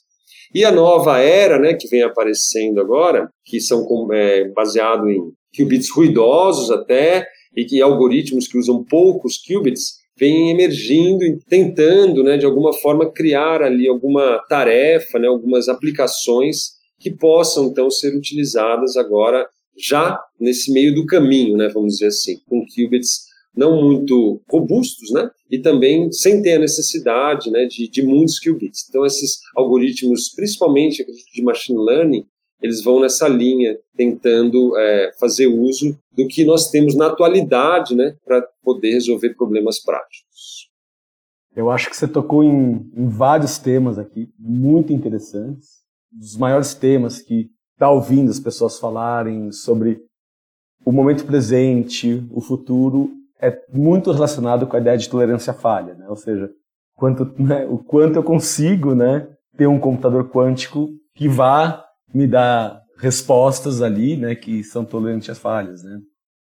E 0.54 0.66
a 0.66 0.72
nova 0.72 1.20
era, 1.20 1.60
né, 1.60 1.74
que 1.74 1.88
vem 1.88 2.02
aparecendo 2.02 2.80
agora, 2.80 3.30
que 3.46 3.60
são 3.60 3.86
é, 4.12 4.50
baseados 4.50 5.08
em 5.10 5.32
qubits 5.56 5.90
ruidosos 5.92 6.72
até, 6.72 7.28
e 7.56 7.66
que 7.66 7.82
algoritmos 7.82 8.48
que 8.48 8.58
usam 8.58 8.84
poucos 8.84 9.38
qubits, 9.38 10.00
vêm 10.18 10.52
emergindo 10.52 11.24
e 11.24 11.40
tentando, 11.48 12.24
né, 12.24 12.38
de 12.38 12.46
alguma 12.46 12.74
forma, 12.74 13.12
criar 13.12 13.62
ali 13.62 13.88
alguma 13.88 14.40
tarefa, 14.50 15.18
né, 15.20 15.28
algumas 15.28 15.70
aplicações 15.70 16.80
que 17.00 17.12
possam, 17.12 17.68
então, 17.68 17.90
ser 17.90 18.16
utilizadas 18.16 18.98
agora 18.98 19.48
já 19.82 20.20
nesse 20.40 20.72
meio 20.72 20.94
do 20.94 21.06
caminho, 21.06 21.58
né, 21.58 21.70
vamos 21.70 21.94
dizer 21.94 22.08
assim, 22.08 22.40
com 22.48 22.66
qubits 22.66 23.28
não 23.56 23.82
muito 23.82 24.42
robustos, 24.50 25.12
né, 25.12 25.30
e 25.50 25.60
também 25.60 26.12
sem 26.12 26.42
ter 26.42 26.54
a 26.54 26.60
necessidade, 26.60 27.50
né, 27.50 27.66
de, 27.66 27.90
de 27.90 28.02
muitos 28.04 28.40
qubits. 28.40 28.86
Então 28.88 29.06
esses 29.06 29.40
algoritmos, 29.56 30.30
principalmente 30.36 31.06
de 31.34 31.42
machine 31.42 31.80
learning, 31.80 32.26
eles 32.62 32.84
vão 32.84 33.00
nessa 33.00 33.28
linha, 33.28 33.78
tentando 33.96 34.78
é, 34.78 35.12
fazer 35.20 35.48
uso 35.48 35.98
do 36.12 36.28
que 36.28 36.44
nós 36.44 36.70
temos 36.70 36.96
na 36.96 37.08
atualidade, 37.08 37.96
né, 37.96 38.16
para 38.26 38.46
poder 38.62 38.92
resolver 38.92 39.34
problemas 39.36 39.82
práticos. 39.82 40.70
Eu 41.56 41.70
acho 41.70 41.90
que 41.90 41.96
você 41.96 42.08
tocou 42.08 42.44
em, 42.44 42.90
em 42.96 43.08
vários 43.08 43.58
temas 43.58 43.98
aqui, 43.98 44.30
muito 44.38 44.94
interessantes. 44.94 45.80
Dos 46.12 46.38
maiores 46.38 46.74
temas 46.74 47.22
que 47.22 47.50
está 47.80 47.90
ouvindo 47.90 48.30
as 48.30 48.42
pessoas 48.42 48.78
falarem 48.78 49.54
sobre 49.54 50.02
o 50.86 50.92
momento 50.92 51.26
presente, 51.26 52.28
o 52.30 52.42
futuro, 52.42 53.10
é 53.42 53.58
muito 53.74 54.12
relacionado 54.12 54.68
com 54.68 54.76
a 54.76 54.80
ideia 54.82 54.98
de 54.98 55.08
tolerância 55.08 55.52
à 55.52 55.54
falha, 55.54 55.94
né? 55.94 56.06
ou 56.10 56.16
seja, 56.18 56.52
quanto, 56.94 57.24
né, 57.42 57.66
o 57.68 57.78
quanto 57.78 58.18
eu 58.18 58.24
consigo 58.24 58.94
né, 58.94 59.30
ter 59.56 59.66
um 59.66 59.80
computador 59.80 60.30
quântico 60.30 60.90
que 61.16 61.30
vá 61.30 61.86
me 62.14 62.28
dar 62.28 62.82
respostas 62.98 63.82
ali 63.82 64.18
né, 64.18 64.36
que 64.36 64.62
são 64.62 64.84
tolerantes 64.84 65.30
às 65.30 65.40
falhas. 65.40 65.82
Né? 65.82 66.02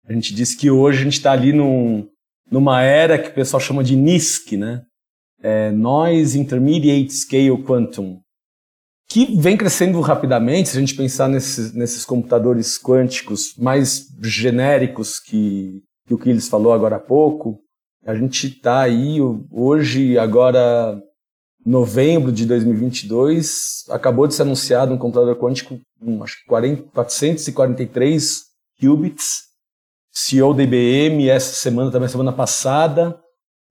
A 0.08 0.14
gente 0.14 0.34
diz 0.34 0.54
que 0.54 0.70
hoje 0.70 1.00
a 1.00 1.04
gente 1.04 1.18
está 1.18 1.32
ali 1.32 1.52
num, 1.52 2.08
numa 2.50 2.80
era 2.80 3.18
que 3.18 3.28
o 3.28 3.34
pessoal 3.34 3.60
chama 3.60 3.84
de 3.84 3.94
NISQ, 3.94 4.56
né? 4.56 4.82
É 5.42 5.70
Noise 5.70 6.38
Intermediate 6.38 7.12
Scale 7.14 7.62
Quantum, 7.62 8.20
que 9.10 9.36
vem 9.36 9.56
crescendo 9.56 10.00
rapidamente, 10.00 10.68
se 10.68 10.76
a 10.76 10.80
gente 10.80 10.94
pensar 10.94 11.28
nesses, 11.28 11.74
nesses 11.74 12.04
computadores 12.04 12.78
quânticos 12.78 13.56
mais 13.58 14.06
genéricos 14.22 15.18
que, 15.18 15.82
que 16.06 16.14
o 16.14 16.18
que 16.18 16.30
eles 16.30 16.48
falou 16.48 16.72
agora 16.72 16.94
há 16.94 17.00
pouco, 17.00 17.58
a 18.06 18.14
gente 18.14 18.46
está 18.46 18.82
aí 18.82 19.18
hoje, 19.50 20.16
agora 20.16 20.96
novembro 21.66 22.30
de 22.30 22.46
2022, 22.46 23.84
acabou 23.90 24.28
de 24.28 24.34
ser 24.34 24.42
anunciado 24.42 24.94
um 24.94 24.98
computador 24.98 25.36
quântico 25.36 25.78
com 25.98 26.22
acho 26.22 26.38
que 26.38 26.46
40, 26.46 26.82
443 26.94 28.42
qubits, 28.80 29.42
CEO 30.12 30.54
da 30.54 30.62
IBM 30.62 31.28
essa 31.28 31.52
semana, 31.54 31.90
também 31.90 32.08
semana 32.08 32.32
passada, 32.32 33.18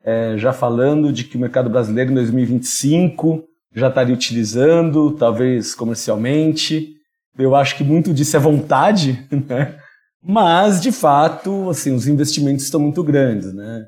é, 0.04 0.38
já 0.38 0.52
falando 0.52 1.14
de 1.14 1.24
que 1.24 1.38
o 1.38 1.40
mercado 1.40 1.70
brasileiro 1.70 2.12
em 2.12 2.16
2025 2.16 3.49
já 3.74 3.90
estaria 3.90 4.14
utilizando, 4.14 5.12
talvez 5.12 5.76
comercialmente. 5.76 6.94
Eu 7.38 7.56
acho 7.56 7.78
que 7.78 7.84
muito 7.84 8.14
disso 8.14 8.36
é 8.36 8.40
vontade, 8.40 9.28
né? 9.48 9.78
Mas, 10.22 10.82
de 10.82 10.92
fato, 10.92 11.70
assim, 11.70 11.94
os 11.94 12.08
investimentos 12.08 12.66
estão 12.66 12.80
muito 12.80 13.04
grandes, 13.04 13.54
né? 13.54 13.86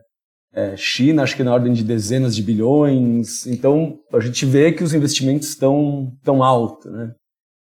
É, 0.53 0.75
China, 0.77 1.23
acho 1.23 1.35
que 1.35 1.43
na 1.43 1.53
ordem 1.53 1.73
de 1.73 1.83
dezenas 1.83 2.35
de 2.35 2.43
bilhões. 2.43 3.45
Então, 3.47 3.97
a 4.13 4.19
gente 4.19 4.45
vê 4.45 4.71
que 4.71 4.83
os 4.83 4.93
investimentos 4.93 5.49
estão 5.49 6.11
tão 6.23 6.43
altos, 6.43 6.91
né? 6.91 7.11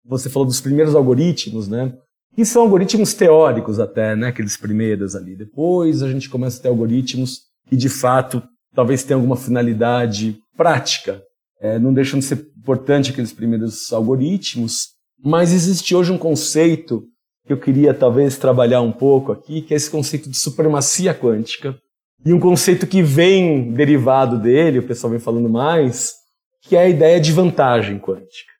Você 0.06 0.30
falou 0.30 0.46
dos 0.46 0.60
primeiros 0.60 0.94
algoritmos, 0.94 1.68
né? 1.68 1.92
que 2.38 2.44
são 2.44 2.62
algoritmos 2.62 3.14
teóricos 3.14 3.80
até, 3.80 4.14
né? 4.14 4.28
Aqueles 4.28 4.56
primeiros 4.56 5.16
ali. 5.16 5.34
Depois 5.34 6.04
a 6.04 6.08
gente 6.08 6.30
começa 6.30 6.60
a 6.60 6.62
ter 6.62 6.68
algoritmos 6.68 7.40
que 7.68 7.74
de 7.74 7.88
fato 7.88 8.40
talvez 8.72 9.02
tenham 9.02 9.18
alguma 9.18 9.36
finalidade 9.36 10.38
prática. 10.56 11.20
É, 11.60 11.78
não 11.78 11.92
deixam 11.92 12.18
de 12.18 12.24
ser 12.24 12.46
importante 12.56 13.10
aqueles 13.10 13.32
primeiros 13.32 13.92
algoritmos, 13.92 14.90
mas 15.22 15.52
existe 15.52 15.94
hoje 15.94 16.12
um 16.12 16.18
conceito 16.18 17.04
que 17.46 17.52
eu 17.52 17.58
queria 17.58 17.94
talvez 17.94 18.36
trabalhar 18.36 18.80
um 18.82 18.92
pouco 18.92 19.32
aqui, 19.32 19.62
que 19.62 19.72
é 19.72 19.76
esse 19.76 19.90
conceito 19.90 20.28
de 20.28 20.36
supremacia 20.36 21.14
quântica. 21.14 21.76
E 22.24 22.32
um 22.32 22.38
conceito 22.38 22.86
que 22.86 23.02
vem 23.02 23.72
derivado 23.72 24.38
dele, 24.38 24.80
o 24.80 24.86
pessoal 24.86 25.10
vem 25.10 25.20
falando 25.20 25.48
mais, 25.48 26.14
que 26.62 26.76
é 26.76 26.80
a 26.80 26.88
ideia 26.88 27.20
de 27.20 27.32
vantagem 27.32 27.98
quântica. 27.98 28.52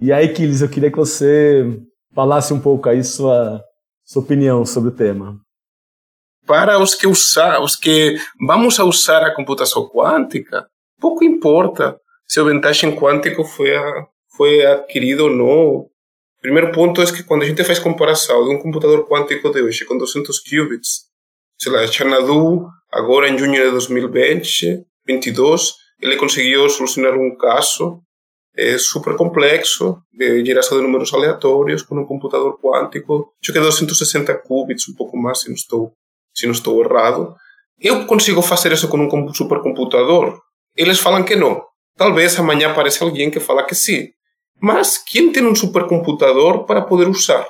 E 0.00 0.12
aí, 0.12 0.32
Kilis, 0.32 0.62
eu 0.62 0.68
queria 0.68 0.90
que 0.90 0.96
você 0.96 1.82
falasse 2.14 2.54
um 2.54 2.60
pouco 2.60 2.88
aí 2.88 3.02
sua, 3.02 3.62
sua 4.04 4.22
opinião 4.22 4.64
sobre 4.64 4.90
o 4.90 4.94
tema. 4.94 5.38
Para 6.46 6.78
os 6.78 6.94
que 6.94 7.06
usar, 7.06 7.60
os 7.60 7.76
que 7.76 8.16
vamos 8.46 8.78
usar 8.78 9.22
a 9.24 9.34
computação 9.34 9.88
quântica, 9.88 10.66
pouco 10.98 11.24
importa 11.24 11.98
se 12.30 12.40
o 12.40 12.44
vantagem 12.44 12.94
quântico 12.94 13.42
foi, 13.42 13.74
a, 13.74 14.06
foi 14.36 14.64
adquirido 14.64 15.24
ou 15.24 15.30
não. 15.30 15.66
O 15.78 15.90
primeiro 16.40 16.70
ponto 16.70 17.02
é 17.02 17.06
que 17.06 17.24
quando 17.24 17.42
a 17.42 17.44
gente 17.44 17.64
faz 17.64 17.80
comparação 17.80 18.44
de 18.44 18.54
um 18.54 18.58
computador 18.62 19.04
quântico 19.08 19.50
de 19.50 19.60
hoje 19.60 19.84
com 19.84 19.98
200 19.98 20.38
qubits, 20.38 21.06
sei 21.58 21.72
lá, 21.72 21.84
Xanadu, 21.88 22.68
agora 22.92 23.28
em 23.28 23.36
junho 23.36 23.60
de 23.60 23.70
2020, 23.72 24.84
22, 25.08 25.74
ele 26.00 26.16
conseguiu 26.16 26.68
solucionar 26.68 27.14
um 27.14 27.36
caso 27.36 28.00
é, 28.56 28.78
super 28.78 29.16
complexo 29.16 30.00
de 30.12 30.44
geração 30.44 30.78
de 30.78 30.84
números 30.84 31.12
aleatórios 31.12 31.82
com 31.82 31.98
um 31.98 32.06
computador 32.06 32.60
quântico, 32.60 33.34
acho 33.42 33.52
que 33.52 33.58
é 33.58 33.60
260 33.60 34.32
qubits, 34.46 34.88
um 34.88 34.94
pouco 34.94 35.16
mais, 35.16 35.40
se 35.40 35.48
não 35.48 35.56
estou, 35.56 35.92
se 36.32 36.46
não 36.46 36.52
estou 36.52 36.80
errado. 36.80 37.34
Eu 37.80 38.06
consigo 38.06 38.40
fazer 38.40 38.70
isso 38.70 38.86
com 38.86 38.98
um 38.98 39.34
supercomputador? 39.34 40.40
Eles 40.76 41.00
falam 41.00 41.24
que 41.24 41.34
não. 41.34 41.68
Talvez 42.00 42.38
amanhã 42.38 42.70
apareça 42.70 43.04
alguém 43.04 43.30
que 43.30 43.38
fala 43.38 43.62
que 43.62 43.74
sim. 43.74 44.08
Mas 44.58 44.96
quem 44.96 45.30
tem 45.30 45.44
um 45.44 45.54
supercomputador 45.54 46.64
para 46.64 46.80
poder 46.80 47.06
usar? 47.06 47.46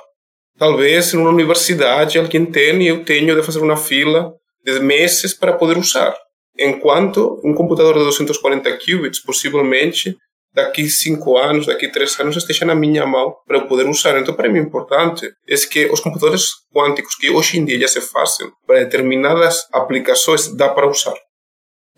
Talvez 0.57 1.13
em 1.13 1.17
uma 1.17 1.29
universidade 1.29 2.19
alguém 2.19 2.45
tenha 2.45 2.83
e 2.83 2.87
eu 2.87 3.05
tenho 3.05 3.33
de 3.33 3.43
fazer 3.43 3.59
uma 3.59 3.77
fila 3.77 4.33
de 4.65 4.77
meses 4.81 5.33
para 5.33 5.53
poder 5.53 5.77
usar. 5.77 6.13
Enquanto 6.59 7.39
um 7.45 7.53
computador 7.53 7.93
de 7.97 8.03
240 8.03 8.77
qubits, 8.79 9.23
possivelmente, 9.23 10.17
daqui 10.53 10.89
cinco 10.89 11.37
anos, 11.37 11.67
daqui 11.67 11.87
três 11.87 12.19
anos, 12.19 12.35
esteja 12.35 12.65
na 12.65 12.75
minha 12.75 13.05
mão 13.05 13.33
para 13.47 13.57
eu 13.57 13.67
poder 13.67 13.87
usar. 13.87 14.19
Então, 14.19 14.33
para 14.33 14.49
mim, 14.49 14.59
o 14.59 14.63
importante 14.63 15.31
é 15.47 15.55
que 15.55 15.85
os 15.85 16.01
computadores 16.01 16.47
quânticos 16.75 17.15
que 17.15 17.29
hoje 17.29 17.57
em 17.57 17.63
dia 17.63 17.79
já 17.79 17.87
se 17.87 18.01
fazem 18.01 18.51
para 18.67 18.79
determinadas 18.79 19.65
aplicações, 19.71 20.53
dá 20.53 20.67
para 20.67 20.89
usar. 20.89 21.15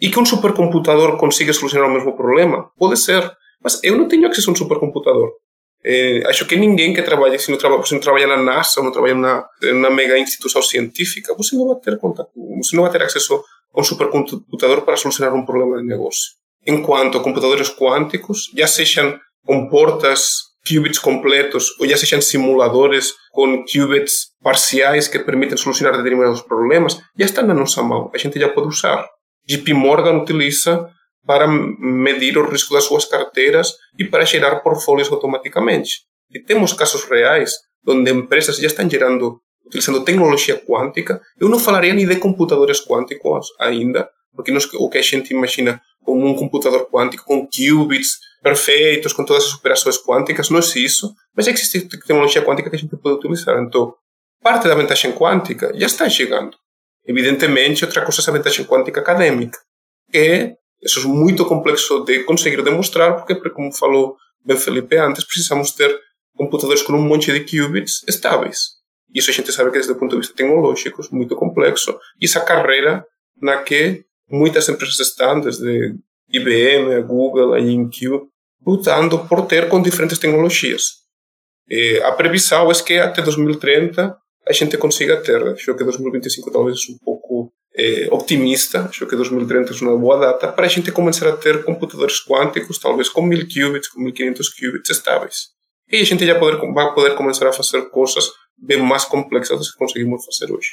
E 0.04 0.12
que 0.12 0.20
um 0.20 0.26
supercomputador 0.26 1.16
consiga 1.16 1.54
solucionar 1.54 1.90
o 1.90 1.94
mesmo 1.94 2.14
problema? 2.14 2.70
Pode 2.78 3.00
ser. 3.00 3.24
Mas 3.64 3.80
eu 3.82 3.98
não 3.98 4.06
tenho 4.06 4.28
acesso 4.28 4.50
a 4.50 4.52
um 4.52 4.56
supercomputador. 4.56 5.32
É, 5.82 6.24
acho 6.28 6.46
que 6.46 6.58
ninguém 6.58 6.94
que 6.94 7.02
trabalha, 7.02 7.40
se 7.40 7.50
não 7.50 7.58
você 7.58 7.96
não 7.96 8.02
trabalha 8.02 8.28
na 8.28 8.36
NASA 8.36 8.74
ou 8.80 8.84
não 8.84 8.92
trabalha 8.92 9.16
na, 9.16 9.48
na 9.76 9.90
mega 9.90 10.20
instituição 10.20 10.62
científica, 10.62 11.34
você 11.34 11.56
não 11.56 11.68
vai 11.70 11.78
ter 11.78 11.98
contato, 11.98 12.30
você 12.58 12.76
não 12.76 12.84
vai 12.84 12.92
ter 12.92 13.02
acesso 13.02 13.42
a 13.74 13.80
um 13.80 13.84
supercomputador 13.84 14.82
para 14.82 14.98
solucionar 14.98 15.34
um 15.34 15.46
problema 15.46 15.78
de 15.78 15.88
negócio. 15.88 16.32
Enquanto 16.68 17.22
computadores 17.22 17.70
quânticos, 17.70 18.52
já 18.58 18.68
sejam 18.68 19.18
com 19.46 19.70
portas 19.70 20.52
qubits 20.68 21.00
completos 21.00 21.80
ou 21.80 21.88
já 21.88 21.96
sejam 21.96 22.22
simuladores 22.22 23.14
com 23.32 23.64
qubits 23.64 24.34
parciais 24.42 25.08
que 25.08 25.20
permitem 25.20 25.56
solucionar 25.56 25.96
determinados 25.96 26.42
problemas, 26.42 27.00
já 27.18 27.26
estão 27.26 27.48
na 27.48 27.54
nossa 27.54 27.82
mão. 27.82 28.12
A 28.14 28.18
gente 28.18 28.38
já 28.38 28.50
pode 28.50 28.68
usar. 28.68 29.13
JP 29.48 29.74
Morgan 29.74 30.22
utiliza 30.22 30.90
para 31.26 31.48
medir 31.48 32.38
o 32.38 32.50
risco 32.50 32.74
das 32.74 32.86
suas 32.86 33.06
carteiras 33.06 33.74
e 33.98 34.06
para 34.06 34.26
gerar 34.26 34.60
portfólios 34.60 35.12
automaticamente. 35.12 36.02
E 36.32 36.40
temos 36.40 36.74
casos 36.74 37.04
reais 37.06 37.54
onde 37.88 38.12
empresas 38.12 38.58
já 38.58 38.68
estão 38.68 38.90
gerando, 38.90 39.40
utilizando 39.66 40.04
tecnologia 40.04 40.58
quântica. 40.60 41.22
Eu 41.40 41.50
não 41.50 41.60
falaria 41.60 41.94
nem 41.94 42.08
de 42.08 42.16
computadores 42.18 42.82
quânticos 42.86 43.48
ainda, 43.60 44.10
porque 44.36 44.52
nós, 44.52 44.66
o 44.74 44.90
que 44.90 44.98
a 44.98 45.02
gente 45.02 45.34
imagina 45.34 45.82
como 46.04 46.26
um 46.26 46.36
computador 46.36 46.90
quântico 46.90 47.26
com 47.26 47.48
qubits 47.48 48.18
perfeitos, 48.42 49.14
com 49.14 49.24
todas 49.24 49.46
as 49.46 49.54
operações 49.54 49.98
quânticas, 49.98 50.50
não 50.50 50.60
é 50.60 50.62
isso, 50.62 51.14
mas 51.36 51.48
existe 51.48 51.88
tecnologia 51.88 52.42
quântica 52.42 52.70
que 52.70 52.76
a 52.76 52.80
gente 52.80 52.98
pode 52.98 53.16
utilizar. 53.16 53.58
Então, 53.62 53.94
parte 54.42 54.68
da 54.68 54.76
vantagem 54.76 55.14
quântica 55.14 55.72
já 55.76 55.86
está 55.86 56.10
chegando. 56.10 56.58
Evidentemente, 57.06 57.84
outra 57.84 58.02
coisa 58.02 58.22
é 58.22 58.30
a 58.30 58.34
vantagem 58.34 58.66
quântica 58.66 59.02
acadêmica, 59.02 59.58
que 60.12 60.56
isso 60.82 61.02
é 61.02 61.08
muito 61.08 61.46
complexo 61.46 62.04
de 62.06 62.24
conseguir 62.24 62.62
demonstrar, 62.62 63.16
porque, 63.16 63.36
como 63.50 63.74
falou 63.74 64.16
bem 64.46 64.58
Felipe 64.58 64.98
antes, 64.98 65.26
precisamos 65.26 65.72
ter 65.72 65.98
computadores 66.36 66.82
com 66.82 66.94
um 66.94 67.02
monte 67.02 67.32
de 67.32 67.42
qubits 67.42 68.04
estáveis. 68.08 68.82
Isso 69.14 69.30
a 69.30 69.34
gente 69.34 69.52
sabe 69.52 69.70
que, 69.70 69.76
desde 69.76 69.92
o 69.92 69.96
ponto 69.96 70.12
de 70.12 70.18
vista 70.18 70.36
tecnológico, 70.36 71.02
é 71.02 71.16
muito 71.16 71.36
complexo. 71.36 71.98
E 72.20 72.26
essa 72.26 72.42
carreira 72.42 73.06
na 73.42 73.62
que 73.62 74.04
muitas 74.30 74.68
empresas 74.68 75.00
estão, 75.00 75.40
desde 75.40 75.96
IBM, 76.30 76.96
a 76.96 77.02
Google, 77.02 77.54
a 77.54 77.60
InQ, 77.60 78.28
lutando 78.66 79.28
por 79.28 79.46
ter 79.46 79.70
com 79.70 79.82
diferentes 79.82 80.18
tecnologias. 80.18 81.04
E 81.70 82.02
a 82.04 82.12
previsão 82.14 82.70
é 82.72 82.74
que 82.76 82.98
até 82.98 83.22
2030 83.22 84.18
a 84.48 84.54
gente 84.54 84.78
consiga 84.78 85.18
ter. 85.18 85.42
Acho 85.48 85.76
que 85.76 85.84
2025 85.84 86.52
talvez 86.52 86.78
um 86.90 86.98
pouco 87.04 87.52
é, 87.76 88.08
optimista, 88.12 88.82
acho 88.82 89.06
que 89.08 89.16
2030 89.16 89.74
é 89.74 89.88
uma 89.88 89.98
boa 89.98 90.18
data, 90.18 90.52
para 90.52 90.66
a 90.66 90.70
gente 90.70 90.92
começar 90.92 91.28
a 91.28 91.38
ter 91.38 91.64
computadores 91.64 92.24
quânticos, 92.24 92.78
talvez 92.78 93.10
com 93.10 93.22
1000 93.22 93.48
qubits, 93.48 93.88
com 93.90 94.02
1500 94.02 94.50
qubits 94.50 94.90
estáveis. 94.90 95.54
E 95.92 95.98
a 95.98 96.04
gente 96.04 96.26
já 96.26 96.38
poder, 96.40 96.58
vai 96.74 96.94
poder 96.94 97.16
começar 97.16 97.48
a 97.48 97.54
fazer 97.54 97.90
coisas 97.90 98.30
bem 98.58 98.82
mais 98.82 99.06
complexas 99.06 99.60
do 99.60 99.66
que 99.66 99.78
conseguimos 99.78 100.24
fazer 100.26 100.52
hoje. 100.52 100.70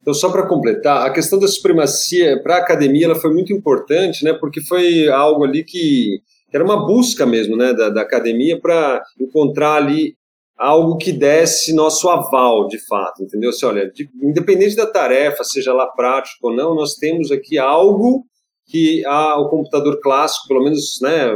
Então, 0.00 0.14
só 0.14 0.30
para 0.30 0.46
completar, 0.46 1.06
a 1.06 1.10
questão 1.10 1.38
da 1.38 1.48
supremacia 1.48 2.40
para 2.42 2.56
a 2.56 2.58
academia 2.58 3.06
ela 3.06 3.16
foi 3.16 3.32
muito 3.32 3.52
importante, 3.52 4.24
né, 4.24 4.32
porque 4.32 4.60
foi 4.62 5.08
algo 5.08 5.44
ali 5.44 5.64
que 5.64 6.20
era 6.52 6.64
uma 6.64 6.86
busca 6.86 7.26
mesmo 7.26 7.56
né, 7.56 7.74
da, 7.74 7.90
da 7.90 8.00
academia 8.00 8.58
para 8.58 9.02
encontrar 9.20 9.74
ali 9.74 10.14
algo 10.58 10.96
que 10.96 11.12
desse 11.12 11.72
nosso 11.72 12.08
aval, 12.08 12.66
de 12.66 12.84
fato, 12.86 13.22
entendeu? 13.22 13.50
Assim, 13.50 13.64
olha, 13.64 13.88
de, 13.90 14.10
independente 14.20 14.74
da 14.74 14.86
tarefa, 14.86 15.44
seja 15.44 15.72
lá 15.72 15.86
prático 15.86 16.48
ou 16.48 16.54
não, 16.54 16.74
nós 16.74 16.94
temos 16.94 17.30
aqui 17.30 17.56
algo 17.56 18.24
que 18.66 19.04
a, 19.06 19.38
o 19.40 19.48
computador 19.48 20.00
clássico, 20.02 20.48
pelo 20.48 20.64
menos, 20.64 20.98
né, 21.00 21.28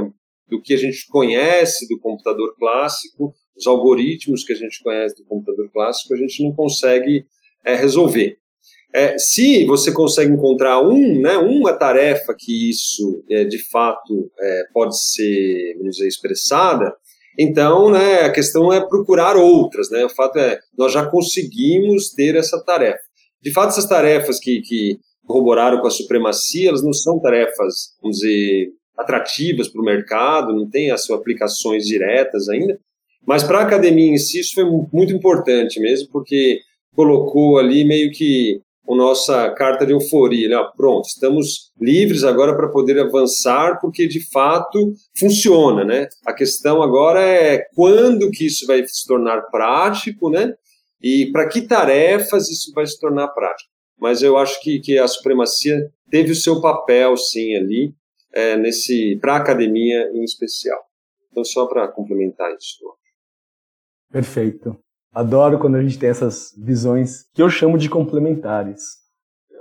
do 0.49 0.61
que 0.61 0.75
a 0.75 0.77
gente 0.77 1.07
conhece 1.09 1.87
do 1.89 1.99
computador 2.01 2.55
clássico, 2.59 3.33
os 3.57 3.67
algoritmos 3.67 4.45
que 4.45 4.53
a 4.53 4.57
gente 4.57 4.83
conhece 4.83 5.15
do 5.17 5.25
computador 5.25 5.71
clássico, 5.73 6.15
a 6.15 6.17
gente 6.17 6.43
não 6.43 6.53
consegue 6.53 7.25
é, 7.65 7.77
resolver. 7.77 8.37
É, 8.95 9.17
se 9.17 9.65
você 9.65 9.93
consegue 9.93 10.33
encontrar 10.33 10.81
um, 10.83 11.21
né, 11.21 11.39
uma 11.39 11.73
tarefa 11.73 12.35
que 12.37 12.69
isso 12.69 13.25
é, 13.31 13.45
de 13.45 13.59
fato 13.71 14.31
pode 14.75 15.01
ser, 15.01 15.77
vamos 15.79 15.97
dizer, 15.97 16.09
expressada, 16.09 16.93
então, 17.39 17.91
né, 17.91 18.23
a 18.23 18.33
questão 18.33 18.73
é 18.73 18.81
procurar 18.87 19.37
outras. 19.37 19.91
Né? 19.91 20.05
O 20.05 20.11
fato 20.11 20.39
é, 20.39 20.59
nós 20.77 20.93
já 20.93 21.07
conseguimos 21.07 22.11
ter 22.11 22.37
essa 22.37 22.63
tarefa. 22.65 23.03
De 23.43 23.53
fato, 23.53 23.71
essas 23.71 23.89
tarefas 23.89 24.39
que, 24.39 24.61
que 24.61 24.99
corroboraram 25.27 25.81
com 25.81 25.87
a 25.87 25.91
supremacia, 25.91 26.69
elas 26.69 26.83
não 26.83 26.93
são 26.93 27.19
tarefas, 27.21 27.95
vamos 28.01 28.19
dizer, 28.19 28.69
atrativas 28.97 29.69
para 29.69 29.81
o 29.81 29.85
mercado, 29.85 30.55
não 30.55 30.69
tem 30.69 30.91
as 30.91 31.05
suas 31.05 31.19
aplicações 31.19 31.85
diretas 31.85 32.49
ainda, 32.49 32.79
mas 33.27 33.43
para 33.43 33.59
a 33.59 33.63
academia 33.63 34.13
em 34.13 34.19
si 34.19 34.41
isso 34.41 34.55
foi 34.55 34.65
muito 34.93 35.13
importante 35.13 35.81
mesmo, 35.81 36.09
porque 36.13 36.61
colocou 36.95 37.59
ali 37.59 37.85
meio 37.85 38.11
que 38.13 38.61
a 38.89 38.95
nossa 38.95 39.51
carta 39.51 39.87
de 39.87 39.93
euforia. 39.93 40.49
Né? 40.49 40.57
Pronto, 40.77 41.07
estamos 41.07 41.71
livres 41.81 42.25
agora 42.25 42.57
para 42.57 42.69
poder 42.69 42.99
avançar, 43.01 43.81
porque 43.81 44.07
de 44.07 44.21
fato 44.31 44.93
funciona. 45.19 45.85
Né? 45.85 46.09
A 46.27 46.33
questão 46.33 46.83
agora 46.83 47.21
é 47.21 47.65
quando 47.75 48.31
que 48.31 48.47
isso 48.47 48.67
vai 48.67 48.87
se 48.87 49.07
tornar 49.07 49.43
prático, 49.51 50.31
né? 50.31 50.55
e 51.03 51.31
para 51.33 51.49
que 51.49 51.63
tarefas 51.63 52.49
isso 52.49 52.73
vai 52.73 52.87
se 52.87 52.99
tornar 52.99 53.29
prático. 53.29 53.71
Mas 53.99 54.23
eu 54.23 54.37
acho 54.37 54.61
que, 54.63 54.81
que 54.81 54.99
a 54.99 55.09
supremacia 55.09 55.91
teve 56.11 56.33
o 56.33 56.37
seu 56.37 56.61
papel, 56.61 57.17
sim, 57.17 57.57
ali, 57.57 57.95
é, 58.33 58.57
nesse 58.57 59.17
para 59.21 59.35
a 59.35 59.39
academia 59.39 60.11
em 60.15 60.23
especial. 60.23 60.81
Então, 61.31 61.45
só 61.45 61.67
para 61.67 61.89
complementar 61.89 62.55
isso. 62.55 62.79
Perfeito. 64.11 64.77
Adoro 65.13 65.59
quando 65.59 65.77
a 65.77 65.83
gente 65.83 65.99
tem 65.99 66.09
essas 66.09 66.53
visões 66.57 67.25
que 67.35 67.43
eu 67.43 67.51
chamo 67.51 67.77
de 67.77 67.89
complementares. 67.89 68.83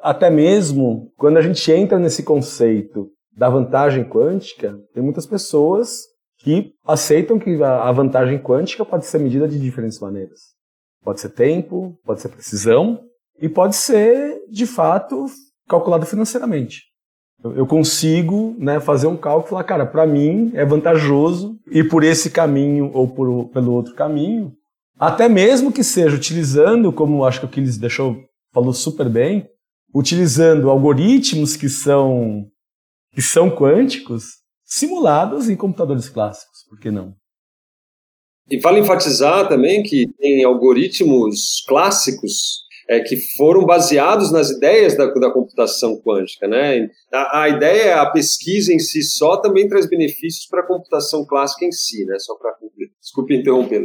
Até 0.01 0.29
mesmo 0.29 1.11
quando 1.17 1.37
a 1.37 1.41
gente 1.41 1.71
entra 1.71 1.99
nesse 1.99 2.23
conceito 2.23 3.09
da 3.35 3.49
vantagem 3.49 4.03
quântica, 4.03 4.79
tem 4.93 5.03
muitas 5.03 5.25
pessoas 5.25 5.99
que 6.39 6.73
aceitam 6.85 7.37
que 7.37 7.61
a 7.61 7.91
vantagem 7.91 8.39
quântica 8.39 8.85
pode 8.85 9.05
ser 9.05 9.19
medida 9.19 9.47
de 9.47 9.59
diferentes 9.59 9.99
maneiras. 9.99 10.39
Pode 11.03 11.19
ser 11.19 11.29
tempo, 11.29 11.99
pode 12.03 12.21
ser 12.21 12.29
precisão 12.29 13.01
e 13.39 13.49
pode 13.49 13.75
ser, 13.75 14.41
de 14.49 14.65
fato, 14.65 15.25
calculado 15.67 16.05
financeiramente. 16.05 16.83
Eu 17.43 17.65
consigo 17.65 18.55
né, 18.59 18.79
fazer 18.79 19.07
um 19.07 19.17
cálculo 19.17 19.47
e 19.47 19.49
falar, 19.49 19.63
cara, 19.63 19.85
para 19.85 20.05
mim 20.05 20.51
é 20.53 20.63
vantajoso 20.63 21.57
ir 21.71 21.89
por 21.89 22.03
esse 22.03 22.29
caminho 22.29 22.91
ou 22.93 23.07
por, 23.07 23.49
pelo 23.49 23.73
outro 23.73 23.95
caminho, 23.95 24.53
até 25.01 25.27
mesmo 25.27 25.71
que 25.71 25.83
seja 25.83 26.15
utilizando, 26.15 26.93
como 26.93 27.25
acho 27.25 27.39
que 27.39 27.57
o 27.57 27.59
eles 27.59 27.75
deixou, 27.75 28.15
falou 28.53 28.71
super 28.71 29.09
bem, 29.09 29.49
utilizando 29.95 30.69
algoritmos 30.69 31.55
que 31.55 31.67
são, 31.67 32.45
que 33.11 33.21
são 33.21 33.49
quânticos 33.49 34.25
simulados 34.63 35.49
em 35.49 35.55
computadores 35.55 36.07
clássicos, 36.07 36.63
por 36.69 36.79
que 36.79 36.91
não? 36.91 37.15
E 38.47 38.59
vale 38.59 38.79
enfatizar 38.79 39.49
também 39.49 39.81
que 39.81 40.05
tem 40.19 40.43
algoritmos 40.43 41.63
clássicos 41.67 42.61
é, 42.87 42.99
que 42.99 43.17
foram 43.35 43.65
baseados 43.65 44.31
nas 44.31 44.51
ideias 44.51 44.95
da, 44.95 45.07
da 45.07 45.31
computação 45.31 45.99
quântica. 45.99 46.47
Né? 46.47 46.87
A, 47.11 47.41
a, 47.41 47.49
ideia, 47.49 48.01
a 48.01 48.11
pesquisa 48.11 48.71
em 48.71 48.79
si 48.79 49.01
só 49.01 49.37
também 49.37 49.67
traz 49.67 49.89
benefícios 49.89 50.45
para 50.47 50.61
a 50.61 50.67
computação 50.67 51.25
clássica 51.25 51.65
em 51.65 51.71
si, 51.71 52.05
né? 52.05 52.19
só 52.19 52.35
para 52.35 52.55
Desculpe 53.01 53.35
interromper, 53.35 53.81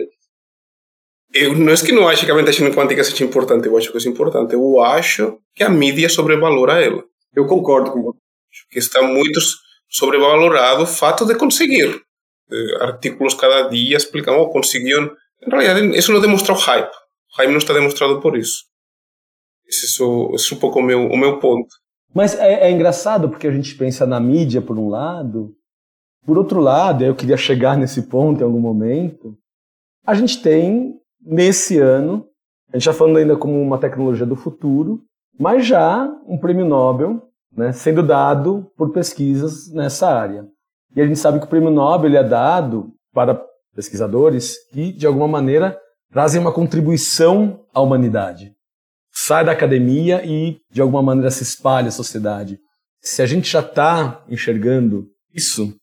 Eu 1.38 1.54
não 1.54 1.72
é 1.72 1.76
que 1.76 1.92
não 1.92 2.08
acho 2.08 2.24
que 2.24 2.30
a 2.30 2.34
vantagem 2.34 2.72
quântica 2.72 3.04
seja 3.04 3.24
importante, 3.24 3.66
eu 3.66 3.76
acho 3.76 3.92
que 3.92 3.98
é 3.98 4.10
importante. 4.10 4.54
Eu 4.54 4.80
acho 4.82 5.38
que 5.54 5.62
a 5.62 5.68
mídia 5.68 6.08
sobrevalora 6.08 6.82
ela. 6.82 7.04
Eu 7.34 7.46
concordo 7.46 7.92
com 7.92 8.02
você. 8.02 8.18
Acho 8.50 8.68
que 8.70 8.78
está 8.78 9.02
muito 9.02 9.40
sobrevalorado 9.88 10.82
o 10.82 10.86
fato 10.86 11.26
de 11.26 11.34
conseguir. 11.34 12.00
Eh, 12.50 12.84
artículos 12.84 13.34
cada 13.34 13.68
dia 13.68 13.96
explicando, 13.96 14.38
oh, 14.38 14.48
conseguiram. 14.48 15.10
Em 15.42 15.50
realidade, 15.50 15.98
isso 15.98 16.12
não 16.12 16.20
demonstra 16.20 16.54
o 16.54 16.56
hype. 16.56 16.88
O 16.88 17.36
hype 17.38 17.50
não 17.50 17.58
está 17.58 17.74
demonstrado 17.74 18.20
por 18.20 18.36
isso. 18.36 18.64
Isso, 19.68 20.32
isso 20.34 20.54
é 20.54 20.56
um 20.56 20.60
pouco 20.60 20.78
o 20.78 20.82
meu, 20.82 21.06
o 21.06 21.16
meu 21.16 21.38
ponto. 21.38 21.68
Mas 22.14 22.34
é, 22.38 22.68
é 22.68 22.70
engraçado 22.70 23.28
porque 23.28 23.46
a 23.46 23.52
gente 23.52 23.74
pensa 23.74 24.06
na 24.06 24.18
mídia 24.18 24.62
por 24.62 24.78
um 24.78 24.88
lado, 24.88 25.54
por 26.26 26.36
outro 26.36 26.60
lado, 26.60 27.04
eu 27.04 27.14
queria 27.14 27.36
chegar 27.36 27.76
nesse 27.76 28.02
ponto 28.08 28.40
em 28.40 28.44
algum 28.44 28.58
momento, 28.58 29.38
a 30.04 30.12
gente 30.12 30.42
tem, 30.42 30.94
nesse 31.26 31.78
ano, 31.78 32.26
a 32.72 32.76
gente 32.76 32.88
está 32.88 32.92
falando 32.92 33.18
ainda 33.18 33.36
como 33.36 33.60
uma 33.60 33.78
tecnologia 33.78 34.24
do 34.24 34.36
futuro, 34.36 35.02
mas 35.38 35.66
já 35.66 36.08
um 36.26 36.38
prêmio 36.38 36.64
Nobel 36.64 37.22
né, 37.54 37.72
sendo 37.72 38.02
dado 38.02 38.70
por 38.76 38.92
pesquisas 38.92 39.72
nessa 39.72 40.08
área. 40.08 40.46
E 40.94 41.00
a 41.00 41.06
gente 41.06 41.18
sabe 41.18 41.38
que 41.38 41.46
o 41.46 41.48
prêmio 41.48 41.70
Nobel 41.70 42.14
é 42.16 42.22
dado 42.22 42.92
para 43.12 43.42
pesquisadores 43.74 44.56
que, 44.72 44.92
de 44.92 45.06
alguma 45.06 45.28
maneira, 45.28 45.78
trazem 46.10 46.40
uma 46.40 46.52
contribuição 46.52 47.60
à 47.74 47.80
humanidade 47.80 48.56
sai 49.16 49.46
da 49.46 49.52
academia 49.52 50.22
e, 50.26 50.60
de 50.70 50.82
alguma 50.82 51.02
maneira, 51.02 51.30
se 51.30 51.42
espalha 51.42 51.88
à 51.88 51.90
sociedade. 51.90 52.60
Se 53.00 53.22
a 53.22 53.26
gente 53.26 53.50
já 53.50 53.60
está 53.60 54.22
enxergando 54.28 55.06
isso, 55.34 55.74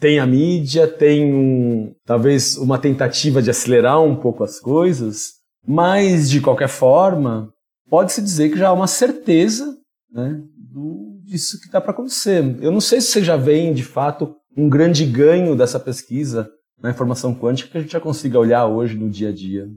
tem 0.00 0.18
a 0.18 0.26
mídia, 0.26 0.88
tem 0.88 1.32
um, 1.32 1.94
talvez 2.06 2.56
uma 2.56 2.78
tentativa 2.78 3.42
de 3.42 3.50
acelerar 3.50 4.02
um 4.02 4.16
pouco 4.16 4.42
as 4.42 4.58
coisas, 4.58 5.34
mas, 5.66 6.30
de 6.30 6.40
qualquer 6.40 6.68
forma, 6.68 7.52
pode-se 7.88 8.22
dizer 8.22 8.50
que 8.50 8.58
já 8.58 8.68
há 8.68 8.72
uma 8.72 8.86
certeza 8.86 9.76
né, 10.10 10.40
do, 10.56 11.20
disso 11.22 11.60
que 11.60 11.66
está 11.66 11.80
para 11.80 11.92
acontecer. 11.92 12.42
Eu 12.62 12.72
não 12.72 12.80
sei 12.80 13.00
se 13.00 13.08
você 13.08 13.22
já 13.22 13.36
vê, 13.36 13.72
de 13.72 13.84
fato, 13.84 14.34
um 14.56 14.68
grande 14.68 15.04
ganho 15.04 15.54
dessa 15.54 15.78
pesquisa 15.78 16.50
na 16.82 16.90
informação 16.90 17.34
quântica 17.34 17.70
que 17.70 17.78
a 17.78 17.80
gente 17.82 17.92
já 17.92 18.00
consiga 18.00 18.38
olhar 18.38 18.66
hoje 18.66 18.96
no 18.96 19.10
dia 19.10 19.28
a 19.28 19.32
dia. 19.32 19.68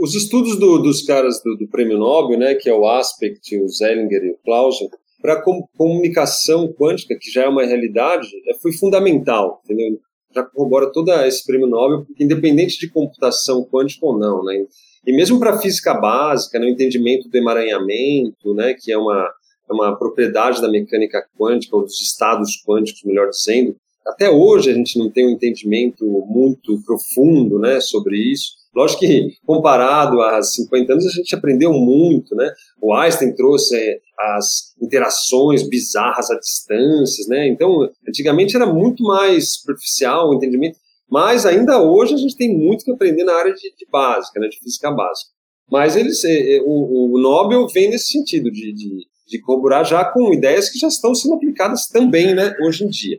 Os 0.00 0.14
estudos 0.14 0.58
do, 0.58 0.78
dos 0.78 1.02
caras 1.02 1.40
do, 1.44 1.56
do, 1.56 1.68
Prêmio 1.68 1.98
Nobel, 1.98 2.38
né, 2.38 2.54
que 2.54 2.68
é 2.68 2.74
o 2.74 2.86
Aspect, 2.88 3.56
o 3.58 3.68
Zellinger 3.68 4.24
e 4.24 4.30
o 4.30 4.38
Clausen, 4.44 4.88
para 5.24 5.40
com, 5.40 5.66
comunicação 5.74 6.70
quântica, 6.70 7.16
que 7.18 7.30
já 7.30 7.44
é 7.44 7.48
uma 7.48 7.64
realidade, 7.64 8.28
é, 8.46 8.52
foi 8.60 8.74
fundamental, 8.74 9.62
entendeu? 9.64 9.98
Já 10.34 10.42
corrobora 10.42 10.92
todo 10.92 11.10
esse 11.22 11.46
Prêmio 11.46 11.66
Nobel, 11.66 12.04
independente 12.20 12.78
de 12.78 12.90
computação 12.90 13.64
quântica 13.64 14.04
ou 14.04 14.18
não, 14.18 14.44
né? 14.44 14.66
E 15.06 15.16
mesmo 15.16 15.40
para 15.40 15.58
física 15.58 15.94
básica, 15.94 16.58
no 16.58 16.66
né, 16.66 16.72
entendimento 16.72 17.26
do 17.26 17.38
emaranhamento, 17.38 18.52
né, 18.52 18.74
que 18.78 18.92
é 18.92 18.98
uma, 18.98 19.30
é 19.70 19.72
uma 19.72 19.96
propriedade 19.96 20.60
da 20.60 20.70
mecânica 20.70 21.24
quântica, 21.38 21.74
ou 21.74 21.84
dos 21.84 22.02
estados 22.02 22.62
quânticos, 22.62 23.02
melhor 23.04 23.30
dizendo, 23.30 23.74
até 24.06 24.28
hoje 24.28 24.70
a 24.70 24.74
gente 24.74 24.98
não 24.98 25.10
tem 25.10 25.26
um 25.26 25.30
entendimento 25.30 26.04
muito 26.26 26.82
profundo 26.84 27.58
né, 27.58 27.80
sobre 27.80 28.18
isso. 28.18 28.56
Lógico 28.74 29.00
que, 29.00 29.36
comparado 29.46 30.20
a 30.20 30.42
50 30.42 30.92
anos, 30.92 31.06
a 31.06 31.10
gente 31.10 31.34
aprendeu 31.34 31.72
muito, 31.72 32.34
né? 32.34 32.50
O 32.82 32.92
Einstein 32.92 33.34
trouxe 33.34 33.76
é, 33.76 33.98
as 34.18 34.74
interações 34.82 35.66
bizarras 35.68 36.30
a 36.30 36.38
distâncias, 36.38 37.28
né? 37.28 37.46
Então, 37.48 37.88
antigamente 38.08 38.56
era 38.56 38.66
muito 38.66 39.04
mais 39.04 39.54
superficial 39.54 40.28
o 40.28 40.34
entendimento, 40.34 40.76
mas 41.08 41.46
ainda 41.46 41.80
hoje 41.80 42.14
a 42.14 42.18
gente 42.18 42.36
tem 42.36 42.56
muito 42.56 42.84
que 42.84 42.90
aprender 42.90 43.22
na 43.22 43.34
área 43.34 43.52
de, 43.52 43.60
de 43.60 43.86
básica, 43.90 44.40
né? 44.40 44.48
De 44.48 44.58
física 44.58 44.90
básica. 44.90 45.30
Mas 45.70 45.96
eles, 45.96 46.24
é, 46.24 46.56
é, 46.56 46.62
o, 46.62 47.14
o 47.14 47.18
Nobel 47.20 47.68
vem 47.68 47.90
nesse 47.90 48.08
sentido, 48.08 48.50
de, 48.50 48.72
de, 48.72 49.06
de 49.28 49.40
corroborar 49.40 49.84
já 49.84 50.04
com 50.04 50.32
ideias 50.32 50.68
que 50.68 50.78
já 50.78 50.88
estão 50.88 51.14
sendo 51.14 51.34
aplicadas 51.34 51.86
também, 51.86 52.34
né? 52.34 52.54
Hoje 52.60 52.84
em 52.84 52.88
dia. 52.88 53.18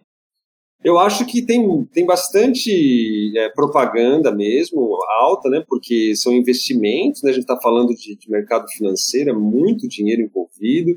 Eu 0.85 0.99
acho 0.99 1.25
que 1.25 1.41
tem, 1.41 1.83
tem 1.85 2.05
bastante 2.05 3.35
é, 3.35 3.49
propaganda 3.49 4.31
mesmo, 4.31 4.95
alta, 5.19 5.49
né? 5.49 5.65
Porque 5.67 6.15
são 6.15 6.31
investimentos, 6.31 7.23
né? 7.23 7.31
A 7.31 7.33
gente 7.33 7.41
está 7.41 7.59
falando 7.59 7.89
de, 7.95 8.15
de, 8.15 8.29
mercado 8.29 8.67
financeiro, 8.69 9.31
é 9.31 9.33
muito 9.33 9.87
dinheiro 9.87 10.21
envolvido. 10.21 10.95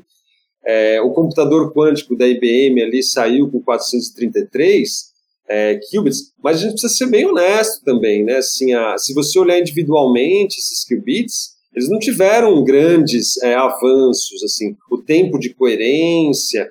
É, 0.63 1.01
o 1.01 1.09
computador 1.09 1.73
quântico 1.73 2.15
da 2.15 2.27
IBM 2.27 2.83
ali 2.83 3.01
saiu 3.01 3.49
com 3.49 3.63
433 3.63 5.09
é, 5.49 5.79
qubits, 5.91 6.33
mas 6.43 6.57
a 6.57 6.59
gente 6.59 6.73
precisa 6.73 6.93
ser 6.93 7.07
bem 7.07 7.25
honesto 7.25 7.83
também, 7.83 8.23
né? 8.23 8.35
Assim, 8.35 8.71
a, 8.75 8.95
se 8.95 9.11
você 9.15 9.39
olhar 9.39 9.57
individualmente 9.57 10.59
esses 10.59 10.85
qubits, 10.85 11.55
eles 11.75 11.89
não 11.89 11.97
tiveram 11.97 12.63
grandes 12.63 13.41
é, 13.41 13.55
avanços, 13.55 14.43
assim, 14.43 14.75
o 14.91 14.99
tempo 14.99 15.39
de 15.39 15.51
coerência, 15.51 16.69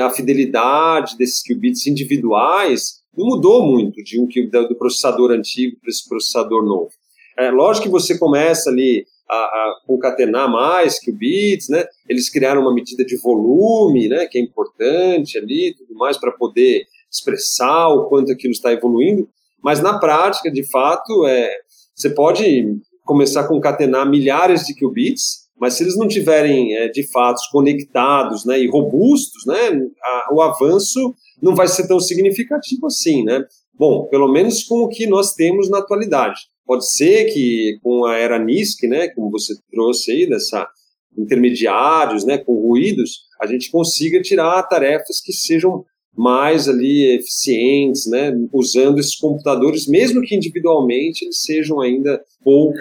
a 0.00 0.10
fidelidade 0.10 1.16
desses 1.16 1.42
qubits 1.42 1.86
individuais 1.86 3.02
não 3.16 3.26
mudou 3.26 3.66
muito 3.66 4.02
de 4.02 4.20
um 4.20 4.26
do 4.26 4.76
processador 4.76 5.30
antigo 5.30 5.76
para 5.80 5.90
esse 5.90 6.08
processador 6.08 6.64
novo. 6.64 6.90
É, 7.38 7.50
lógico 7.50 7.86
que 7.86 7.92
você 7.92 8.18
começa 8.18 8.70
ali 8.70 9.06
a, 9.28 9.34
a, 9.34 9.80
concatenar 9.86 10.50
mais 10.50 10.98
qubits, 10.98 11.68
né? 11.68 11.84
Eles 12.08 12.28
criaram 12.28 12.62
uma 12.62 12.74
medida 12.74 13.04
de 13.04 13.16
volume, 13.16 14.08
né? 14.08 14.26
Que 14.26 14.38
é 14.38 14.42
importante 14.42 15.38
ali, 15.38 15.74
tudo 15.74 15.94
mais 15.94 16.18
para 16.18 16.32
poder 16.32 16.86
expressar 17.10 17.88
o 17.88 18.06
quanto 18.08 18.32
aquilo 18.32 18.52
está 18.52 18.72
evoluindo. 18.72 19.28
Mas 19.62 19.80
na 19.80 19.98
prática, 19.98 20.50
de 20.50 20.62
fato, 20.70 21.26
é, 21.26 21.50
você 21.94 22.10
pode 22.10 22.76
começar 23.04 23.42
a 23.42 23.48
concatenar 23.48 24.08
milhares 24.08 24.66
de 24.66 24.74
qubits 24.74 25.41
mas 25.62 25.74
se 25.74 25.84
eles 25.84 25.96
não 25.96 26.08
tiverem 26.08 26.76
é, 26.76 26.88
de 26.88 27.08
fato 27.12 27.40
conectados 27.52 28.44
né, 28.44 28.58
e 28.58 28.66
robustos, 28.66 29.46
né, 29.46 29.70
a, 30.02 30.34
o 30.34 30.42
avanço 30.42 31.14
não 31.40 31.54
vai 31.54 31.68
ser 31.68 31.86
tão 31.86 32.00
significativo 32.00 32.86
assim, 32.86 33.22
né? 33.22 33.44
Bom, 33.72 34.08
pelo 34.08 34.26
menos 34.26 34.64
com 34.64 34.80
o 34.80 34.88
que 34.88 35.06
nós 35.06 35.34
temos 35.34 35.70
na 35.70 35.78
atualidade. 35.78 36.40
Pode 36.66 36.90
ser 36.90 37.26
que 37.32 37.78
com 37.80 38.04
a 38.04 38.16
era 38.16 38.40
NISC, 38.40 38.88
né, 38.88 39.06
como 39.10 39.30
você 39.30 39.54
trouxe 39.70 40.10
aí, 40.10 40.28
dessa 40.28 40.68
intermediários, 41.16 42.24
né, 42.24 42.38
com 42.38 42.54
ruídos, 42.54 43.20
a 43.40 43.46
gente 43.46 43.70
consiga 43.70 44.20
tirar 44.20 44.64
tarefas 44.64 45.20
que 45.24 45.32
sejam 45.32 45.84
mais 46.12 46.68
ali 46.68 47.14
eficientes, 47.14 48.10
né, 48.10 48.32
usando 48.52 48.98
esses 48.98 49.14
computadores, 49.14 49.86
mesmo 49.86 50.22
que 50.22 50.34
individualmente 50.34 51.24
eles 51.24 51.40
sejam 51.40 51.80
ainda 51.80 52.20
pouco 52.42 52.80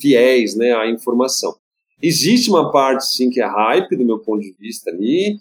fiéis, 0.00 0.56
né, 0.56 0.72
à 0.72 0.88
informação. 0.88 1.52
Existe 2.02 2.50
uma 2.50 2.70
parte, 2.72 3.06
sim, 3.06 3.30
que 3.30 3.40
é 3.40 3.46
hype, 3.46 3.96
do 3.96 4.04
meu 4.04 4.18
ponto 4.18 4.40
de 4.40 4.54
vista 4.58 4.90
ali. 4.90 5.36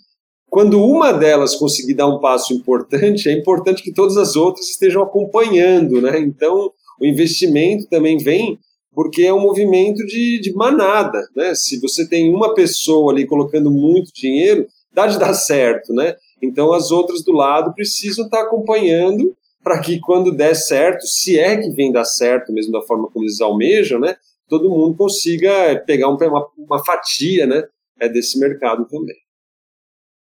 Quando 0.49 0.83
uma 0.83 1.11
delas 1.11 1.55
conseguir 1.55 1.93
dar 1.93 2.07
um 2.07 2.19
passo 2.19 2.53
importante, 2.53 3.29
é 3.29 3.31
importante 3.31 3.81
que 3.81 3.93
todas 3.93 4.17
as 4.17 4.35
outras 4.35 4.69
estejam 4.69 5.01
acompanhando, 5.01 6.01
né? 6.01 6.19
Então, 6.19 6.71
o 6.99 7.05
investimento 7.05 7.87
também 7.87 8.17
vem 8.17 8.59
porque 8.93 9.23
é 9.23 9.33
um 9.33 9.39
movimento 9.39 10.05
de, 10.05 10.39
de 10.39 10.53
manada, 10.53 11.25
né? 11.35 11.55
Se 11.55 11.79
você 11.79 12.07
tem 12.07 12.33
uma 12.33 12.53
pessoa 12.53 13.11
ali 13.11 13.25
colocando 13.25 13.71
muito 13.71 14.11
dinheiro, 14.13 14.67
dá 14.93 15.07
de 15.07 15.17
dar 15.17 15.33
certo, 15.33 15.93
né? 15.93 16.15
Então, 16.41 16.73
as 16.73 16.91
outras 16.91 17.23
do 17.23 17.31
lado 17.31 17.73
precisam 17.73 18.25
estar 18.25 18.41
acompanhando 18.41 19.33
para 19.63 19.79
que 19.79 19.99
quando 19.99 20.35
der 20.35 20.55
certo, 20.55 21.05
se 21.05 21.39
é 21.39 21.55
que 21.55 21.69
vem 21.71 21.91
dar 21.91 22.03
certo 22.03 22.51
mesmo 22.51 22.71
da 22.71 22.81
forma 22.81 23.07
como 23.09 23.23
eles 23.23 23.39
almejam, 23.39 23.99
né? 23.99 24.15
Todo 24.51 24.69
mundo 24.69 24.97
consiga 24.97 25.81
pegar 25.85 26.09
uma, 26.09 26.47
uma 26.57 26.83
fatia 26.83 27.47
né, 27.47 27.63
é 27.97 28.09
desse 28.09 28.37
mercado 28.37 28.85
também. 28.85 29.15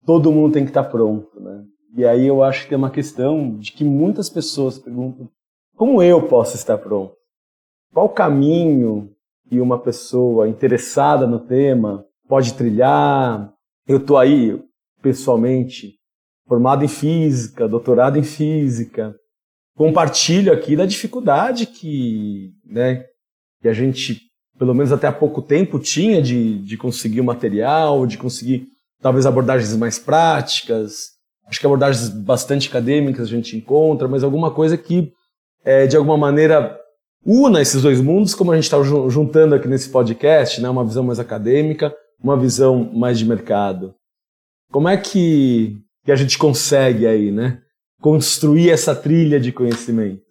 Todo 0.04 0.30
mundo 0.30 0.52
tem 0.52 0.64
que 0.64 0.70
estar 0.70 0.84
pronto. 0.84 1.40
Né? 1.40 1.64
E 1.96 2.04
aí 2.04 2.26
eu 2.26 2.42
acho 2.42 2.64
que 2.64 2.68
tem 2.68 2.78
uma 2.78 2.90
questão 2.90 3.56
de 3.56 3.72
que 3.72 3.82
muitas 3.82 4.28
pessoas 4.28 4.78
perguntam 4.78 5.26
como 5.74 6.02
eu 6.02 6.28
posso 6.28 6.56
estar 6.56 6.76
pronto? 6.76 7.14
Qual 7.90 8.10
caminho 8.10 9.10
que 9.48 9.58
uma 9.60 9.78
pessoa 9.78 10.46
interessada 10.46 11.26
no 11.26 11.40
tema 11.40 12.06
pode 12.28 12.54
trilhar. 12.54 13.52
Eu 13.88 13.96
estou 13.96 14.16
aí, 14.16 14.62
pessoalmente, 15.02 15.98
formado 16.46 16.84
em 16.84 16.88
física, 16.88 17.66
doutorado 17.66 18.16
em 18.16 18.22
física. 18.22 19.12
Compartilho 19.76 20.52
aqui 20.52 20.76
da 20.76 20.86
dificuldade 20.86 21.66
que, 21.66 22.52
né, 22.64 23.04
que 23.60 23.68
a 23.68 23.72
gente, 23.72 24.20
pelo 24.58 24.74
menos 24.74 24.92
até 24.92 25.06
há 25.06 25.12
pouco 25.12 25.42
tempo, 25.42 25.78
tinha 25.78 26.22
de, 26.22 26.58
de 26.58 26.76
conseguir 26.76 27.20
o 27.20 27.24
material, 27.24 28.06
de 28.06 28.16
conseguir 28.16 28.66
talvez 29.00 29.26
abordagens 29.26 29.76
mais 29.76 29.98
práticas. 29.98 31.10
Acho 31.46 31.60
que 31.60 31.66
abordagens 31.66 32.08
bastante 32.08 32.68
acadêmicas 32.68 33.26
a 33.26 33.30
gente 33.30 33.56
encontra, 33.56 34.06
mas 34.06 34.22
alguma 34.22 34.50
coisa 34.50 34.76
que, 34.76 35.12
é, 35.64 35.86
de 35.86 35.96
alguma 35.96 36.16
maneira, 36.16 36.78
una 37.24 37.60
esses 37.60 37.82
dois 37.82 38.00
mundos, 38.00 38.34
como 38.34 38.52
a 38.52 38.54
gente 38.54 38.64
está 38.64 38.82
juntando 38.82 39.54
aqui 39.54 39.68
nesse 39.68 39.90
podcast, 39.90 40.60
né? 40.60 40.68
uma 40.68 40.84
visão 40.84 41.02
mais 41.02 41.18
acadêmica, 41.18 41.94
uma 42.22 42.36
visão 42.36 42.90
mais 42.94 43.18
de 43.18 43.24
mercado. 43.24 43.94
Como 44.70 44.88
é 44.88 44.96
que, 44.96 45.76
que 46.04 46.12
a 46.12 46.16
gente 46.16 46.38
consegue 46.38 47.06
aí, 47.06 47.32
né? 47.32 47.58
Construir 48.00 48.70
essa 48.70 48.94
trilha 48.94 49.40
de 49.40 49.52
conhecimento? 49.52 50.29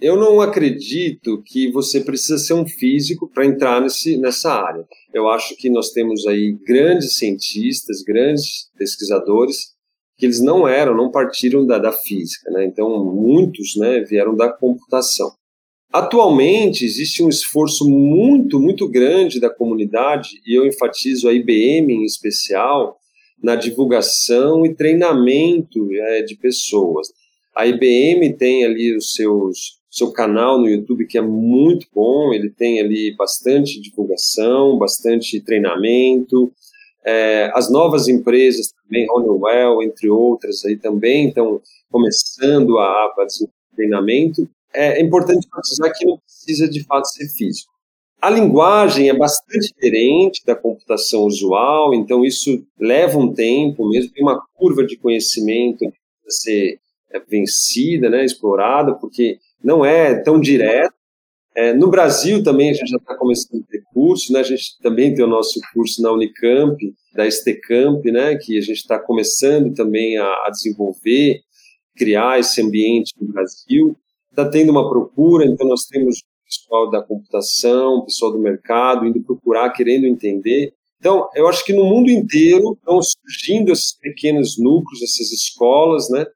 Eu 0.00 0.16
não 0.16 0.40
acredito 0.40 1.40
que 1.42 1.70
você 1.70 2.00
precisa 2.00 2.36
ser 2.36 2.54
um 2.54 2.66
físico 2.66 3.30
para 3.32 3.46
entrar 3.46 3.80
nesse, 3.80 4.16
nessa 4.18 4.52
área. 4.52 4.84
Eu 5.12 5.28
acho 5.28 5.56
que 5.56 5.70
nós 5.70 5.90
temos 5.90 6.26
aí 6.26 6.52
grandes 6.66 7.14
cientistas, 7.14 8.02
grandes 8.02 8.70
pesquisadores 8.76 9.74
que 10.16 10.26
eles 10.26 10.40
não 10.40 10.66
eram, 10.66 10.96
não 10.96 11.10
partiram 11.10 11.66
da, 11.66 11.78
da 11.78 11.92
física, 11.92 12.50
né? 12.50 12.64
Então, 12.64 13.04
muitos 13.04 13.76
né, 13.76 14.00
vieram 14.00 14.34
da 14.34 14.48
computação. 14.52 15.32
Atualmente, 15.92 16.84
existe 16.84 17.22
um 17.22 17.28
esforço 17.28 17.88
muito, 17.88 18.58
muito 18.58 18.88
grande 18.88 19.40
da 19.40 19.50
comunidade, 19.50 20.40
e 20.46 20.56
eu 20.56 20.66
enfatizo 20.66 21.28
a 21.28 21.32
IBM 21.32 21.92
em 21.92 22.04
especial, 22.04 22.98
na 23.42 23.54
divulgação 23.54 24.64
e 24.64 24.74
treinamento 24.74 25.88
é, 25.92 26.22
de 26.22 26.36
pessoas. 26.36 27.08
A 27.54 27.66
IBM 27.66 28.36
tem 28.36 28.64
ali 28.64 28.96
os 28.96 29.12
seus 29.12 29.78
seu 29.94 30.10
canal 30.12 30.58
no 30.58 30.68
YouTube 30.68 31.06
que 31.06 31.16
é 31.16 31.22
muito 31.22 31.86
bom, 31.94 32.32
ele 32.32 32.50
tem 32.50 32.80
ali 32.80 33.14
bastante 33.16 33.80
divulgação, 33.80 34.76
bastante 34.76 35.40
treinamento, 35.40 36.52
é, 37.04 37.50
as 37.54 37.70
novas 37.70 38.08
empresas 38.08 38.72
também, 38.82 39.06
Honeywell, 39.10 39.82
entre 39.82 40.08
outras, 40.08 40.64
aí 40.64 40.76
também 40.76 41.28
estão 41.28 41.60
começando 41.90 42.78
a, 42.78 43.12
fazer 43.14 43.46
treinamento. 43.76 44.48
É, 44.72 44.98
é 44.98 45.02
importante 45.02 45.46
precisar 45.48 45.92
que 45.92 46.06
não 46.06 46.18
precisa 46.18 46.68
de 46.68 46.82
fato 46.84 47.06
ser 47.08 47.28
físico. 47.28 47.72
A 48.20 48.30
linguagem 48.30 49.10
é 49.10 49.14
bastante 49.14 49.68
diferente 49.74 50.42
da 50.46 50.56
computação 50.56 51.24
usual, 51.24 51.94
então 51.94 52.24
isso 52.24 52.64
leva 52.80 53.18
um 53.18 53.34
tempo 53.34 53.86
mesmo, 53.88 54.12
tem 54.12 54.22
uma 54.24 54.42
curva 54.54 54.84
de 54.84 54.96
conhecimento 54.96 55.84
a 55.84 56.30
ser 56.30 56.78
é, 57.12 57.20
vencida, 57.20 58.08
né, 58.08 58.24
explorada, 58.24 58.94
porque 58.94 59.38
não 59.64 59.84
é 59.84 60.14
tão 60.14 60.38
direto. 60.38 60.92
É, 61.56 61.72
no 61.72 61.88
Brasil 61.88 62.42
também 62.42 62.70
a 62.70 62.72
gente 62.74 62.90
já 62.90 62.96
está 62.96 63.16
começando 63.16 63.62
a 63.62 63.70
ter 63.70 63.82
curso, 63.92 64.32
né? 64.32 64.40
A 64.40 64.44
gente 64.44 64.78
também 64.82 65.14
tem 65.14 65.24
o 65.24 65.28
nosso 65.28 65.60
curso 65.72 66.02
na 66.02 66.12
Unicamp, 66.12 66.76
da 67.14 67.30
STCamp, 67.30 68.04
né? 68.10 68.36
Que 68.36 68.58
a 68.58 68.60
gente 68.60 68.78
está 68.78 68.98
começando 68.98 69.72
também 69.72 70.18
a, 70.18 70.26
a, 70.26 70.50
desenvolver, 70.50 71.40
criar 71.96 72.40
esse 72.40 72.60
ambiente 72.60 73.14
no 73.20 73.32
Brasil. 73.32 73.96
Está 74.30 74.48
tendo 74.48 74.70
uma 74.70 74.88
procura, 74.88 75.46
então 75.46 75.66
nós 75.66 75.86
temos 75.86 76.22
pessoal 76.44 76.90
da 76.90 77.02
computação, 77.02 78.04
pessoal 78.04 78.32
do 78.32 78.38
mercado 78.38 79.06
indo 79.06 79.22
procurar, 79.22 79.70
querendo 79.70 80.06
entender. 80.06 80.74
Então, 80.98 81.28
eu 81.34 81.46
acho 81.48 81.64
que 81.64 81.72
no 81.72 81.84
mundo 81.84 82.10
inteiro 82.10 82.72
estão 82.72 83.00
surgindo 83.00 83.72
esses 83.72 83.96
pequenos 83.96 84.58
núcleos, 84.58 85.02
essas 85.02 85.32
escolas, 85.32 86.10
né? 86.10 86.26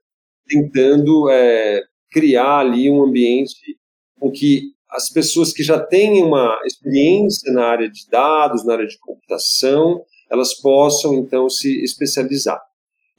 Tentando 0.47 1.29
é, 1.29 1.83
criar 2.11 2.59
ali 2.59 2.90
um 2.90 3.02
ambiente 3.02 3.76
com 4.18 4.30
que 4.30 4.72
as 4.90 5.11
pessoas 5.11 5.52
que 5.52 5.62
já 5.62 5.78
têm 5.78 6.22
uma 6.22 6.59
experiência 6.64 7.52
na 7.52 7.66
área 7.66 7.90
de 7.90 8.09
dados, 8.11 8.64
na 8.64 8.74
área 8.74 8.86
de 8.86 8.98
computação, 8.98 10.02
elas 10.30 10.54
possam 10.54 11.14
então 11.14 11.48
se 11.48 11.82
especializar. 11.82 12.61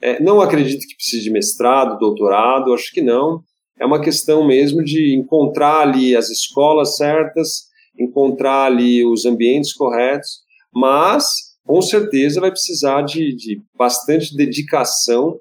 É, 0.02 0.20
não 0.20 0.40
acredito 0.40 0.86
que 0.86 0.96
precise 0.96 1.22
de 1.22 1.30
mestrado, 1.30 1.98
doutorado, 1.98 2.72
acho 2.72 2.92
que 2.92 3.02
não. 3.02 3.42
É 3.78 3.84
uma 3.84 4.00
questão 4.00 4.46
mesmo 4.46 4.82
de 4.82 5.14
encontrar 5.14 5.80
ali 5.80 6.16
as 6.16 6.28
escolas 6.28 6.96
certas, 6.96 7.68
encontrar 7.98 8.64
ali 8.64 9.04
os 9.04 9.24
ambientes 9.26 9.72
corretos, 9.72 10.40
mas 10.74 11.24
com 11.64 11.80
certeza 11.82 12.40
vai 12.40 12.50
precisar 12.50 13.02
de, 13.02 13.34
de 13.34 13.62
bastante 13.76 14.34
dedicação, 14.34 15.38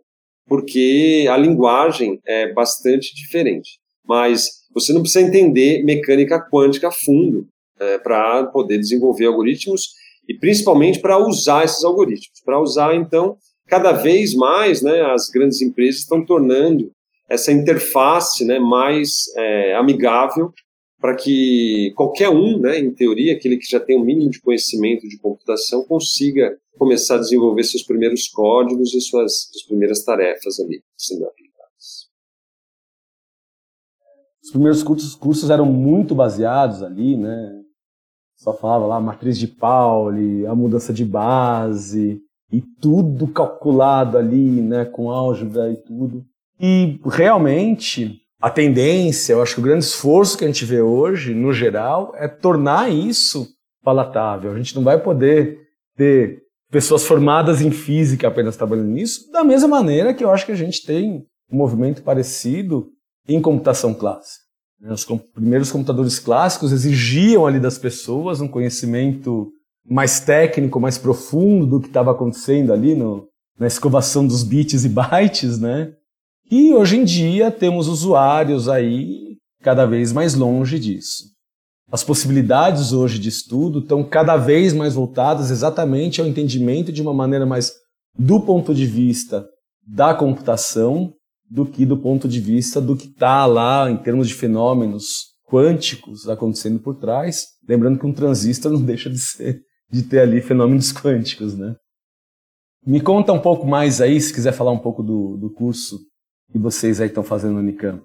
porque 0.49 1.27
a 1.29 1.37
linguagem 1.37 2.19
é 2.25 2.51
bastante 2.51 3.15
diferente. 3.15 3.79
Mas 4.05 4.49
você 4.73 4.91
não 4.91 5.01
precisa 5.01 5.25
entender 5.25 5.83
mecânica 5.83 6.43
quântica 6.51 6.87
a 6.87 6.91
fundo 6.91 7.47
é, 7.79 7.99
para 7.99 8.45
poder 8.47 8.79
desenvolver 8.79 9.27
algoritmos 9.27 9.89
e 10.27 10.33
principalmente 10.33 10.99
para 10.99 11.17
usar 11.17 11.63
esses 11.63 11.83
algoritmos. 11.83 12.41
Para 12.43 12.59
usar, 12.59 12.95
então, 12.95 13.37
cada 13.67 13.91
vez 13.91 14.33
mais 14.33 14.81
né, 14.81 15.01
as 15.13 15.29
grandes 15.29 15.61
empresas 15.61 16.01
estão 16.01 16.25
tornando 16.25 16.91
essa 17.29 17.51
interface 17.51 18.43
né, 18.43 18.59
mais 18.59 19.25
é, 19.37 19.75
amigável 19.75 20.51
para 20.99 21.15
que 21.15 21.93
qualquer 21.95 22.29
um, 22.29 22.59
né, 22.59 22.79
em 22.79 22.91
teoria, 22.91 23.33
aquele 23.33 23.57
que 23.57 23.69
já 23.69 23.79
tem 23.79 23.97
um 23.97 24.03
mínimo 24.03 24.29
de 24.29 24.41
conhecimento 24.41 25.07
de 25.07 25.17
computação, 25.17 25.83
consiga 25.85 26.57
começar 26.77 27.15
a 27.15 27.19
desenvolver 27.19 27.63
seus 27.63 27.83
primeiros 27.83 28.27
códigos 28.27 28.93
e 28.93 29.01
suas, 29.01 29.49
suas 29.51 29.63
primeiras 29.63 30.03
tarefas 30.03 30.59
ali, 30.59 30.81
sendo 30.97 31.25
os 34.49 34.51
primeiros 34.51 34.81
cursos, 34.81 35.15
cursos 35.15 35.49
eram 35.51 35.65
muito 35.65 36.15
baseados 36.15 36.81
ali, 36.81 37.15
né? 37.15 37.61
Só 38.35 38.51
falava 38.51 38.87
lá 38.87 38.99
matriz 38.99 39.37
de 39.37 39.47
Pauli, 39.47 40.45
a 40.47 40.55
mudança 40.55 40.91
de 40.91 41.05
base 41.05 42.19
e 42.51 42.61
tudo 42.81 43.27
calculado 43.27 44.17
ali, 44.17 44.61
né, 44.61 44.85
com 44.85 45.11
álgebra 45.11 45.71
e 45.71 45.75
tudo. 45.75 46.25
E 46.59 46.99
realmente 47.05 48.21
a 48.41 48.49
tendência, 48.49 49.33
eu 49.33 49.41
acho 49.41 49.55
que 49.55 49.59
o 49.59 49.63
grande 49.63 49.83
esforço 49.83 50.37
que 50.37 50.45
a 50.45 50.47
gente 50.47 50.63
vê 50.63 50.81
hoje, 50.81 51.33
no 51.33 51.51
geral, 51.51 52.13
é 52.15 52.27
tornar 52.27 52.89
isso 52.89 53.47
palatável. 53.83 54.51
A 54.51 54.57
gente 54.57 54.75
não 54.75 54.83
vai 54.83 55.01
poder 55.01 55.59
ter 55.97 56.41
pessoas 56.71 57.05
formadas 57.05 57.61
em 57.61 57.71
física 57.71 58.27
apenas 58.27 58.55
trabalhando 58.55 58.89
nisso, 58.89 59.29
da 59.31 59.43
mesma 59.43 59.67
maneira 59.67 60.13
que 60.13 60.23
eu 60.23 60.31
acho 60.31 60.45
que 60.45 60.51
a 60.51 60.57
gente 60.57 60.85
tem 60.85 61.25
um 61.51 61.57
movimento 61.57 62.01
parecido 62.01 62.89
em 63.27 63.41
computação 63.41 63.93
clássica. 63.93 64.45
Os 64.89 65.03
primeiros 65.33 65.71
computadores 65.71 66.19
clássicos 66.19 66.71
exigiam 66.71 67.45
ali 67.45 67.59
das 67.59 67.77
pessoas 67.77 68.39
um 68.39 68.47
conhecimento 68.47 69.51
mais 69.85 70.21
técnico, 70.21 70.79
mais 70.79 70.97
profundo 70.97 71.65
do 71.65 71.81
que 71.81 71.87
estava 71.87 72.11
acontecendo 72.11 72.71
ali 72.71 72.95
no, 72.95 73.27
na 73.59 73.67
escovação 73.67 74.25
dos 74.25 74.43
bits 74.43 74.85
e 74.85 74.89
bytes, 74.89 75.59
né? 75.59 75.91
E 76.51 76.73
hoje 76.73 76.97
em 76.97 77.03
dia 77.03 77.51
temos 77.51 77.87
usuários 77.87 78.67
aí 78.67 79.37
cada 79.61 79.85
vez 79.85 80.11
mais 80.11 80.33
longe 80.33 80.79
disso. 80.79 81.25
As 81.91 82.03
possibilidades 82.03 82.91
hoje 82.91 83.19
de 83.19 83.29
estudo 83.29 83.79
estão 83.79 84.03
cada 84.03 84.35
vez 84.35 84.73
mais 84.73 84.95
voltadas 84.95 85.51
exatamente 85.51 86.19
ao 86.19 86.25
entendimento 86.25 86.91
de 86.91 87.03
uma 87.03 87.13
maneira 87.13 87.45
mais 87.45 87.71
do 88.17 88.41
ponto 88.41 88.73
de 88.73 88.87
vista 88.87 89.47
da 89.85 90.13
computação 90.15 91.13
do 91.47 91.67
que 91.67 91.85
do 91.85 91.97
ponto 91.97 92.27
de 92.27 92.39
vista 92.39 92.81
do 92.81 92.95
que 92.95 93.07
está 93.07 93.45
lá 93.45 93.89
em 93.89 93.97
termos 93.97 94.27
de 94.27 94.33
fenômenos 94.33 95.29
quânticos 95.47 96.27
acontecendo 96.27 96.79
por 96.79 96.95
trás. 96.95 97.45
Lembrando 97.67 97.99
que 97.99 98.07
um 98.07 98.13
transistor 98.13 98.71
não 98.73 98.81
deixa 98.81 99.09
de 99.09 99.19
ser 99.19 99.61
de 99.91 100.03
ter 100.03 100.19
ali 100.19 100.41
fenômenos 100.41 100.91
quânticos, 100.93 101.57
né? 101.57 101.75
Me 102.85 103.01
conta 103.01 103.33
um 103.33 103.39
pouco 103.39 103.67
mais 103.67 103.99
aí, 103.99 104.21
se 104.21 104.33
quiser 104.33 104.51
falar 104.51 104.71
um 104.71 104.77
pouco 104.77 105.01
do, 105.03 105.35
do 105.35 105.51
curso 105.51 105.97
que 106.51 106.57
vocês 106.57 106.99
aí 106.99 107.07
estão 107.07 107.23
fazendo 107.23 107.53
no 107.53 107.59
Unicamp. 107.59 108.03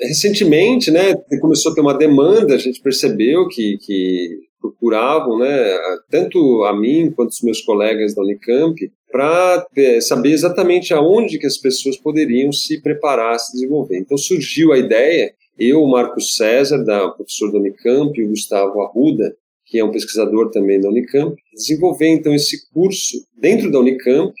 Recentemente, 0.00 0.90
né, 0.90 1.14
começou 1.40 1.72
a 1.72 1.74
ter 1.74 1.80
uma 1.80 1.96
demanda, 1.96 2.54
a 2.54 2.58
gente 2.58 2.80
percebeu 2.80 3.46
que, 3.48 3.78
que 3.78 4.38
procuravam, 4.60 5.38
né, 5.38 5.78
tanto 6.10 6.64
a 6.64 6.76
mim 6.76 7.12
quanto 7.12 7.30
os 7.30 7.42
meus 7.42 7.60
colegas 7.60 8.14
da 8.14 8.22
Unicamp, 8.22 8.74
para 9.10 9.66
é, 9.76 10.00
saber 10.00 10.32
exatamente 10.32 10.92
aonde 10.92 11.38
que 11.38 11.46
as 11.46 11.56
pessoas 11.56 11.96
poderiam 11.96 12.50
se 12.50 12.80
preparar, 12.80 13.38
se 13.38 13.52
desenvolver. 13.52 13.98
Então 13.98 14.18
surgiu 14.18 14.72
a 14.72 14.78
ideia, 14.78 15.32
eu, 15.56 15.82
o 15.82 15.90
Marcos 15.90 16.34
César, 16.34 16.78
da 16.78 17.08
professor 17.10 17.52
da 17.52 17.58
Unicamp, 17.58 18.18
e 18.18 18.24
o 18.24 18.30
Gustavo 18.30 18.82
Arruda, 18.82 19.36
que 19.66 19.78
é 19.78 19.84
um 19.84 19.92
pesquisador 19.92 20.50
também 20.50 20.80
da 20.80 20.88
Unicamp, 20.88 21.36
desenvolver 21.54 22.08
então 22.08 22.34
esse 22.34 22.68
curso 22.72 23.18
dentro 23.38 23.70
da 23.70 23.78
Unicamp, 23.78 24.32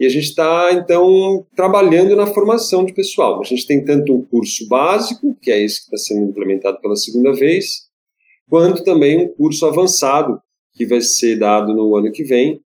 e 0.00 0.06
a 0.06 0.08
gente 0.08 0.26
está, 0.26 0.70
então, 0.72 1.44
trabalhando 1.56 2.14
na 2.14 2.26
formação 2.26 2.84
de 2.84 2.94
pessoal. 2.94 3.40
A 3.40 3.44
gente 3.44 3.66
tem 3.66 3.84
tanto 3.84 4.14
um 4.14 4.22
curso 4.22 4.68
básico, 4.68 5.36
que 5.42 5.50
é 5.50 5.60
esse 5.60 5.80
que 5.80 5.94
está 5.94 5.96
sendo 5.96 6.30
implementado 6.30 6.80
pela 6.80 6.94
segunda 6.94 7.32
vez, 7.32 7.88
quanto 8.48 8.84
também 8.84 9.18
um 9.18 9.28
curso 9.28 9.66
avançado 9.66 10.40
que 10.74 10.86
vai 10.86 11.00
ser 11.00 11.36
dado 11.36 11.74
no 11.74 11.96
ano 11.96 12.12
que 12.12 12.22
vem, 12.22 12.60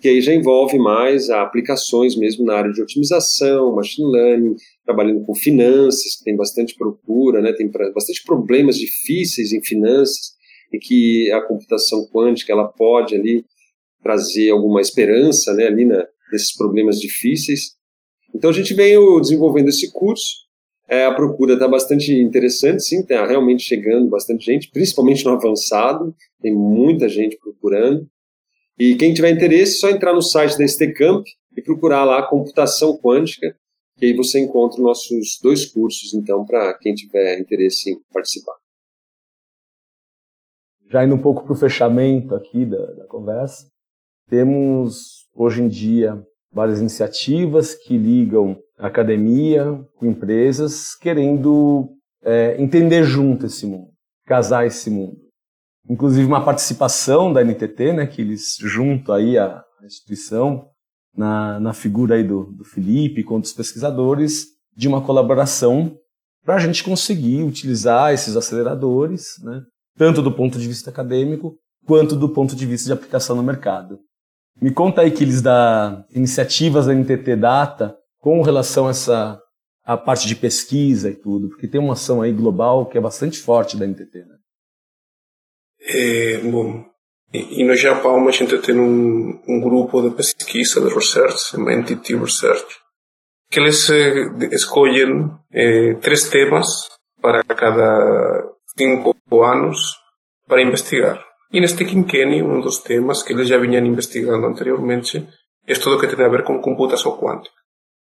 que 0.00 0.08
aí 0.08 0.20
já 0.22 0.32
envolve 0.32 0.78
mais 0.78 1.28
aplicações 1.28 2.16
mesmo 2.16 2.46
na 2.46 2.54
área 2.54 2.72
de 2.72 2.80
otimização, 2.80 3.74
machine 3.74 4.10
learning, 4.10 4.54
trabalhando 4.84 5.22
com 5.24 5.34
finanças, 5.34 6.16
que 6.16 6.24
tem 6.24 6.36
bastante 6.36 6.74
procura, 6.74 7.42
né, 7.42 7.52
tem 7.52 7.70
bastante 7.92 8.22
problemas 8.24 8.78
difíceis 8.78 9.52
em 9.52 9.62
finanças, 9.62 10.38
e 10.72 10.78
que 10.78 11.30
a 11.32 11.42
computação 11.42 12.06
quântica 12.12 12.52
ela 12.52 12.68
pode 12.68 13.14
ali 13.14 13.44
trazer 14.02 14.50
alguma 14.50 14.80
esperança 14.80 15.52
né, 15.54 15.66
ali 15.66 15.84
na, 15.84 16.06
nesses 16.32 16.54
problemas 16.56 17.00
difíceis. 17.00 17.76
Então 18.34 18.50
a 18.50 18.52
gente 18.52 18.74
veio 18.74 19.20
desenvolvendo 19.20 19.68
esse 19.68 19.92
curso, 19.92 20.48
é, 20.88 21.04
a 21.04 21.14
procura 21.14 21.52
está 21.52 21.68
bastante 21.68 22.14
interessante, 22.14 22.82
sim, 22.82 23.00
está 23.00 23.26
realmente 23.26 23.62
chegando 23.62 24.08
bastante 24.08 24.46
gente, 24.46 24.70
principalmente 24.70 25.22
no 25.22 25.32
avançado, 25.32 26.14
tem 26.40 26.54
muita 26.54 27.08
gente 27.10 27.36
procurando. 27.36 28.08
E 28.78 28.94
quem 28.96 29.12
tiver 29.12 29.30
interesse, 29.30 29.76
é 29.76 29.80
só 29.80 29.90
entrar 29.90 30.14
no 30.14 30.22
site 30.22 30.56
da 30.56 30.66
STCamp 30.66 31.26
e 31.54 31.60
procurar 31.60 32.04
lá 32.04 32.26
computação 32.26 32.96
quântica, 32.96 33.54
que 33.98 34.06
aí 34.06 34.14
você 34.14 34.38
encontra 34.38 34.80
nossos 34.80 35.38
dois 35.42 35.66
cursos, 35.66 36.14
então, 36.14 36.46
para 36.46 36.72
quem 36.78 36.94
tiver 36.94 37.38
interesse 37.38 37.90
em 37.90 38.00
participar. 38.10 38.54
Já 40.88 41.04
indo 41.04 41.16
um 41.16 41.20
pouco 41.20 41.44
para 41.44 41.52
o 41.52 41.56
fechamento 41.56 42.34
aqui 42.34 42.64
da, 42.64 42.92
da 42.92 43.06
conversa, 43.06 43.70
temos 44.30 45.27
hoje 45.38 45.62
em 45.62 45.68
dia 45.68 46.22
várias 46.52 46.80
iniciativas 46.80 47.74
que 47.74 47.96
ligam 47.96 48.58
academia 48.78 49.64
com 49.96 50.06
empresas 50.06 50.94
querendo 50.94 51.88
é, 52.22 52.60
entender 52.60 53.04
junto 53.04 53.46
esse 53.46 53.66
mundo, 53.66 53.90
casar 54.26 54.66
esse 54.66 54.90
mundo 54.90 55.28
inclusive 55.88 56.26
uma 56.26 56.44
participação 56.44 57.32
da 57.32 57.42
NTT, 57.42 57.92
né, 57.92 58.06
que 58.06 58.20
eles 58.20 58.56
junto 58.60 59.12
aí 59.12 59.38
a, 59.38 59.64
instituição 59.84 60.66
na, 61.16 61.60
na 61.60 61.72
figura 61.72 62.16
aí 62.16 62.24
do, 62.24 62.52
do 62.52 62.64
Felipe 62.64 63.22
com 63.22 63.34
outros 63.34 63.52
pesquisadores 63.52 64.46
de 64.76 64.88
uma 64.88 65.00
colaboração 65.00 65.96
para 66.44 66.56
a 66.56 66.58
gente 66.58 66.82
conseguir 66.82 67.44
utilizar 67.44 68.12
esses 68.12 68.36
aceleradores, 68.36 69.34
né, 69.42 69.62
tanto 69.96 70.20
do 70.20 70.32
ponto 70.32 70.58
de 70.58 70.66
vista 70.66 70.90
acadêmico 70.90 71.56
quanto 71.86 72.16
do 72.16 72.28
ponto 72.28 72.54
de 72.54 72.66
vista 72.66 72.86
de 72.86 72.92
aplicação 72.92 73.36
no 73.36 73.42
mercado. 73.42 73.98
Me 74.60 74.72
conta 74.72 75.02
aí 75.02 75.10
que 75.10 75.22
eles 75.22 75.40
da 75.40 76.04
iniciativas 76.10 76.86
da 76.86 76.94
NTT 76.94 77.36
Data 77.36 77.96
com 78.18 78.42
relação 78.42 78.86
a 78.86 78.90
essa 78.90 79.40
a 79.84 79.96
parte 79.96 80.28
de 80.28 80.36
pesquisa 80.36 81.08
e 81.08 81.14
tudo, 81.14 81.48
porque 81.48 81.66
tem 81.66 81.80
uma 81.80 81.94
ação 81.94 82.20
aí 82.20 82.30
global 82.30 82.84
que 82.86 82.98
é 82.98 83.00
bastante 83.00 83.40
forte 83.40 83.74
da 83.74 83.86
NTT, 83.86 84.18
né? 84.18 84.36
É, 85.80 86.38
bom, 86.38 86.84
e, 87.32 87.62
e, 87.62 87.64
no 87.64 87.74
Japão 87.74 88.28
a 88.28 88.30
gente 88.30 88.58
tem 88.58 88.78
um, 88.78 89.40
um 89.48 89.60
grupo 89.60 90.02
de 90.02 90.14
pesquisa, 90.14 90.80
de 90.80 90.92
research, 90.92 91.56
uma 91.56 91.72
Entity 91.72 92.16
Research, 92.16 92.66
que 93.50 93.60
eles 93.60 93.88
eh, 93.88 94.48
escolhem 94.52 95.30
eh, 95.52 95.94
três 96.02 96.28
temas 96.28 96.66
para 97.20 97.42
cada 97.44 98.46
cinco 98.76 99.14
anos 99.42 99.96
para 100.46 100.62
investigar. 100.62 101.27
E 101.52 101.60
neste 101.60 101.84
quinquênio, 101.84 102.46
um 102.46 102.60
dos 102.60 102.78
temas 102.78 103.22
que 103.22 103.32
eles 103.32 103.48
já 103.48 103.58
vinham 103.58 103.84
investigando 103.84 104.46
anteriormente 104.46 105.26
é 105.66 105.74
tudo 105.74 105.96
o 105.96 106.00
que 106.00 106.06
tem 106.06 106.24
a 106.24 106.28
ver 106.28 106.44
com 106.44 106.60
computação 106.60 107.16
quântica. 107.16 107.54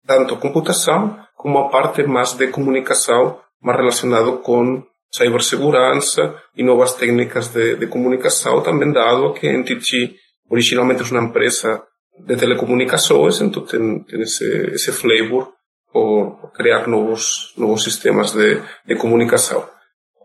Tanto 0.06 0.38
computação 0.38 1.18
como 1.36 1.58
a 1.60 1.70
parte 1.70 2.04
mais 2.04 2.34
de 2.34 2.48
comunicação, 2.48 3.40
mais 3.62 3.78
relacionado 3.78 4.40
com 4.40 4.84
cibersegurança 5.12 6.36
e 6.56 6.64
novas 6.64 6.94
técnicas 6.94 7.50
de, 7.50 7.76
de 7.76 7.88
comunicação, 7.88 8.62
também 8.62 8.92
dado 8.92 9.34
que 9.34 9.48
a 9.48 9.54
Entity 9.54 10.16
originalmente 10.50 11.02
é 11.02 11.06
uma 11.06 11.28
empresa 11.28 11.84
de 12.26 12.36
telecomunicações, 12.36 13.42
então 13.42 13.64
tem, 13.66 14.04
tem 14.04 14.22
esse, 14.22 14.46
esse 14.74 14.92
flavor 14.92 15.52
por 15.92 16.52
criar 16.56 16.88
novos, 16.88 17.54
novos 17.58 17.84
sistemas 17.84 18.32
de, 18.34 18.62
de 18.86 18.96
comunicação. 18.96 19.68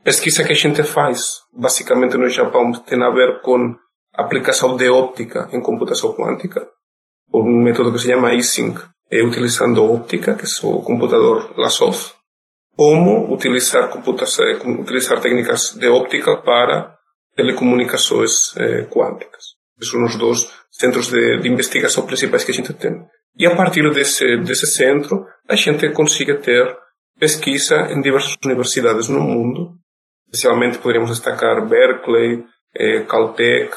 Pesquisa 0.04 0.44
que 0.44 0.52
a 0.52 0.56
gente 0.56 0.82
faz, 0.82 1.42
basicamente 1.52 2.16
no 2.16 2.28
Japão, 2.28 2.72
tem 2.72 3.02
a 3.02 3.10
ver 3.10 3.40
com 3.42 3.76
aplicação 4.14 4.76
de 4.76 4.88
óptica 4.88 5.48
em 5.52 5.60
computação 5.60 6.14
quântica, 6.14 6.66
por 7.30 7.44
um 7.44 7.62
método 7.62 7.92
que 7.92 7.98
se 7.98 8.08
chama 8.08 8.34
eSync, 8.34 8.80
é 9.10 9.22
utilizando 9.22 9.84
óptica, 9.84 10.34
que 10.34 10.44
é 10.44 10.66
o 10.66 10.82
computador 10.82 11.54
Lasov, 11.56 12.12
como 12.76 13.32
utilizar 13.32 13.88
computação, 13.88 14.44
utilizar 14.80 15.20
técnicas 15.20 15.74
de 15.74 15.88
óptica 15.88 16.36
para 16.42 16.94
telecomunicações 17.34 18.56
eh, 18.56 18.84
quânticas. 18.84 19.44
São 19.80 20.04
os 20.04 20.16
dois 20.16 20.50
centros 20.70 21.08
de, 21.08 21.38
de, 21.38 21.48
investigação 21.48 22.06
principais 22.06 22.44
que 22.44 22.50
a 22.50 22.54
gente 22.54 22.72
tem. 22.74 23.04
E 23.36 23.46
a 23.46 23.54
partir 23.54 23.88
desse, 23.92 24.36
desse 24.38 24.66
centro, 24.66 25.24
a 25.48 25.54
gente 25.54 25.90
consiga 25.90 26.36
ter 26.36 26.76
pesquisa 27.18 27.92
em 27.92 28.00
diversas 28.00 28.36
universidades 28.44 29.08
no 29.08 29.20
mundo. 29.20 29.74
Especialmente 30.30 30.78
poderíamos 30.78 31.10
destacar 31.10 31.66
Berkeley, 31.66 32.44
eh, 32.74 33.04
Caltech, 33.08 33.72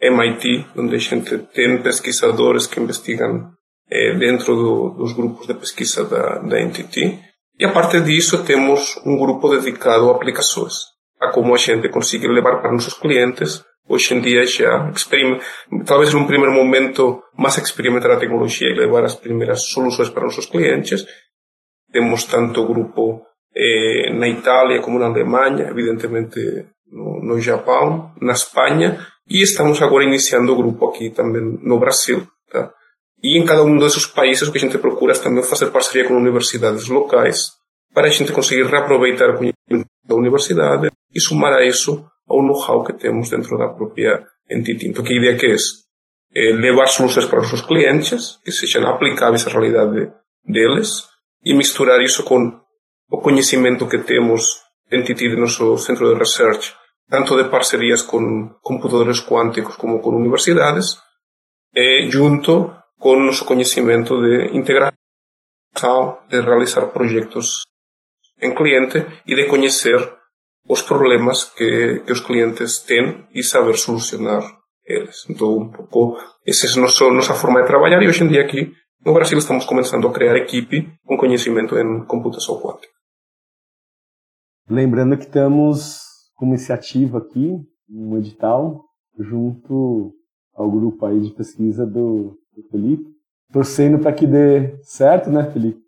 MIT, 0.00 0.66
onde 0.76 0.94
a 0.94 0.98
gente 0.98 1.38
tem 1.52 1.82
pesquisadores 1.82 2.68
que 2.68 2.78
investigam 2.80 3.50
eh, 3.90 4.14
dentro 4.14 4.54
do, 4.54 4.90
dos 4.90 5.12
grupos 5.12 5.46
de 5.46 5.54
pesquisa 5.54 6.04
da, 6.04 6.38
da 6.38 6.60
NTT 6.60 7.28
e 7.60 7.64
a 7.64 7.72
partir 7.72 8.04
disso 8.04 8.44
temos 8.44 9.00
um 9.04 9.18
grupo 9.18 9.48
dedicado 9.48 10.08
a 10.08 10.14
aplicações, 10.14 10.74
a 11.20 11.32
como 11.32 11.52
a 11.52 11.58
gente 11.58 11.88
consegue 11.88 12.28
levar 12.28 12.62
para 12.62 12.70
nossos 12.70 12.94
clientes. 12.94 13.64
Hoje 13.88 14.14
em 14.14 14.20
dia 14.20 14.46
já 14.46 14.92
talvez 15.84 16.14
num 16.14 16.24
primeiro 16.24 16.52
momento 16.52 17.20
mais 17.36 17.58
experimentar 17.58 18.12
a 18.12 18.16
tecnologia 18.16 18.68
e 18.68 18.78
levar 18.78 19.04
as 19.04 19.16
primeiras 19.16 19.62
soluções 19.62 20.08
para 20.08 20.22
nossos 20.22 20.46
clientes. 20.46 21.04
Temos 21.90 22.22
tanto 22.24 22.64
grupo 22.64 23.22
eh, 23.58 24.12
na 24.14 24.28
Itália 24.28 24.80
como 24.80 24.98
na 24.98 25.06
Alemanha, 25.06 25.68
evidentemente 25.68 26.66
no, 26.90 27.20
no 27.20 27.40
Japão, 27.40 28.12
na 28.20 28.32
Espanha 28.32 29.04
e 29.28 29.42
estamos 29.42 29.82
agora 29.82 30.04
iniciando 30.04 30.52
o 30.52 30.56
grupo 30.56 30.86
aqui 30.86 31.10
também 31.10 31.58
no 31.60 31.78
Brasil. 31.78 32.26
Tá? 32.50 32.70
E 33.22 33.36
em 33.36 33.44
cada 33.44 33.64
um 33.64 33.76
desses 33.76 34.06
países 34.06 34.46
o 34.46 34.52
que 34.52 34.58
a 34.58 34.60
gente 34.60 34.78
procura 34.78 35.12
é 35.12 35.18
também 35.18 35.42
fazer 35.42 35.70
parceria 35.70 36.06
com 36.06 36.14
universidades 36.14 36.86
locais 36.86 37.50
para 37.92 38.06
a 38.06 38.10
gente 38.10 38.32
conseguir 38.32 38.64
reaproveitar 38.64 39.30
o 39.30 39.38
conhecimento 39.38 39.90
da 40.06 40.14
universidade 40.14 40.88
e 41.12 41.20
somar 41.20 41.52
a 41.52 41.66
isso 41.66 42.06
ao 42.28 42.42
know-how 42.42 42.84
que 42.84 42.92
temos 42.92 43.28
dentro 43.28 43.58
da 43.58 43.68
própria 43.68 44.24
entidade. 44.48 44.88
Então, 44.88 45.04
que 45.04 45.14
a 45.14 45.16
ideia 45.16 45.36
que 45.36 45.46
é, 45.46 45.56
é 46.34 46.52
levar 46.52 46.86
soluções 46.86 47.26
para 47.26 47.40
os 47.40 47.50
nossos 47.50 47.66
clientes 47.66 48.38
que 48.44 48.52
sejam 48.52 48.86
aplicáveis 48.86 49.46
à 49.46 49.50
realidade 49.50 50.12
deles 50.46 51.08
e 51.44 51.54
misturar 51.54 52.00
isso 52.00 52.22
com 52.22 52.60
o 53.10 53.18
conhecimento 53.20 53.88
que 53.88 53.98
temos 53.98 54.62
dentro 54.90 55.14
do 55.14 55.36
nosso 55.36 55.78
centro 55.78 56.12
de 56.12 56.18
research, 56.18 56.74
tanto 57.08 57.36
de 57.36 57.48
parcerias 57.48 58.02
com 58.02 58.50
computadores 58.62 59.20
quânticos 59.20 59.76
como 59.76 60.00
com 60.00 60.10
universidades, 60.10 60.96
e 61.74 62.08
junto 62.10 62.74
com 62.98 63.18
nosso 63.18 63.44
conhecimento 63.44 64.20
de 64.20 64.56
integração, 64.56 64.92
de 66.28 66.40
realizar 66.40 66.86
projetos 66.86 67.62
em 68.40 68.54
cliente 68.54 69.04
e 69.26 69.34
de 69.34 69.46
conhecer 69.46 69.98
os 70.68 70.82
problemas 70.82 71.44
que, 71.44 72.00
que 72.04 72.12
os 72.12 72.20
clientes 72.20 72.80
têm 72.80 73.26
e 73.34 73.42
saber 73.42 73.76
solucionar 73.76 74.42
eles. 74.84 75.24
Então, 75.28 75.56
um 75.56 75.70
pouco, 75.70 76.18
essa 76.46 76.66
é 76.66 77.06
a 77.06 77.12
nossa 77.12 77.34
forma 77.34 77.60
de 77.60 77.66
trabalhar 77.66 78.02
e 78.02 78.08
hoje 78.08 78.24
em 78.24 78.28
dia 78.28 78.42
aqui 78.42 78.72
no 79.04 79.14
Brasil 79.14 79.38
estamos 79.38 79.64
começando 79.64 80.08
a 80.08 80.12
criar 80.12 80.36
equipe 80.36 80.92
com 81.06 81.16
conhecimento 81.16 81.78
em 81.78 82.04
computação 82.04 82.60
quântica. 82.60 82.97
Lembrando 84.68 85.16
que 85.16 85.24
estamos 85.24 86.00
com 86.36 86.44
uma 86.46 86.54
iniciativa 86.54 87.18
aqui, 87.18 87.58
um 87.90 88.16
edital, 88.18 88.84
junto 89.18 90.12
ao 90.54 90.70
grupo 90.70 91.06
aí 91.06 91.20
de 91.20 91.32
pesquisa 91.32 91.86
do 91.86 92.38
do 92.58 92.68
Felipe, 92.70 93.04
torcendo 93.52 93.98
para 93.98 94.12
que 94.12 94.26
dê 94.26 94.76
certo, 94.82 95.30
né, 95.30 95.50
Felipe? 95.52 95.80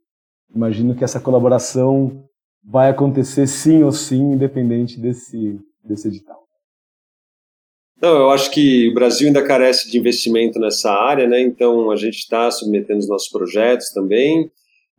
Imagino 0.54 0.94
que 0.94 1.04
essa 1.04 1.20
colaboração 1.20 2.24
vai 2.64 2.90
acontecer 2.90 3.46
sim 3.46 3.82
ou 3.82 3.92
sim, 3.92 4.32
independente 4.32 4.98
desse, 5.00 5.58
desse 5.82 6.08
edital. 6.08 6.40
Não, 8.00 8.16
eu 8.16 8.30
acho 8.30 8.50
que 8.50 8.88
o 8.88 8.94
Brasil 8.94 9.26
ainda 9.26 9.44
carece 9.44 9.90
de 9.90 9.98
investimento 9.98 10.58
nessa 10.58 10.90
área, 10.90 11.26
né? 11.26 11.40
Então 11.40 11.90
a 11.90 11.96
gente 11.96 12.18
está 12.18 12.50
submetendo 12.50 13.00
os 13.00 13.08
nossos 13.08 13.28
projetos 13.28 13.90
também, 13.90 14.50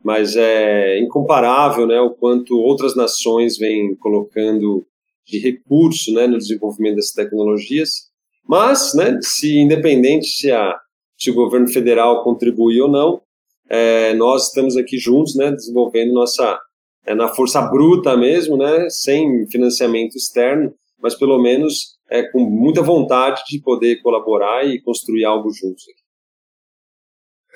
mas 0.04 0.36
é 0.36 1.00
incomparável, 1.00 1.86
né? 1.86 2.00
O 2.00 2.12
quanto 2.12 2.58
outras 2.58 2.96
nações 2.96 3.58
vêm 3.58 3.96
colocando 3.96 4.86
de 5.26 5.40
recurso, 5.40 6.12
né, 6.14 6.28
no 6.28 6.38
desenvolvimento 6.38 6.96
dessas 6.96 7.14
tecnologias. 7.14 8.10
Mas, 8.48 8.94
né, 8.96 9.20
se 9.22 9.60
independente 9.60 10.28
se 10.28 10.52
a 10.52 10.78
se 11.22 11.30
o 11.30 11.36
governo 11.36 11.68
federal 11.68 12.24
contribui 12.24 12.82
ou 12.82 12.90
não. 12.90 13.22
É, 13.70 14.12
nós 14.16 14.48
estamos 14.48 14.76
aqui 14.76 14.98
juntos, 14.98 15.36
né, 15.36 15.52
desenvolvendo 15.52 16.12
nossa 16.14 16.60
é, 17.06 17.14
na 17.14 17.28
força 17.28 17.62
bruta 17.62 18.18
mesmo, 18.18 18.58
né, 18.58 18.90
sem 18.90 19.48
financiamento 19.48 20.16
externo, 20.16 20.74
mas 21.02 21.14
pelo 21.14 21.40
menos 21.40 21.96
é, 22.10 22.24
com 22.24 22.40
muita 22.40 22.82
vontade 22.82 23.44
de 23.48 23.62
poder 23.62 24.02
colaborar 24.02 24.66
e 24.66 24.82
construir 24.82 25.24
algo 25.24 25.52
juntos. 25.52 25.84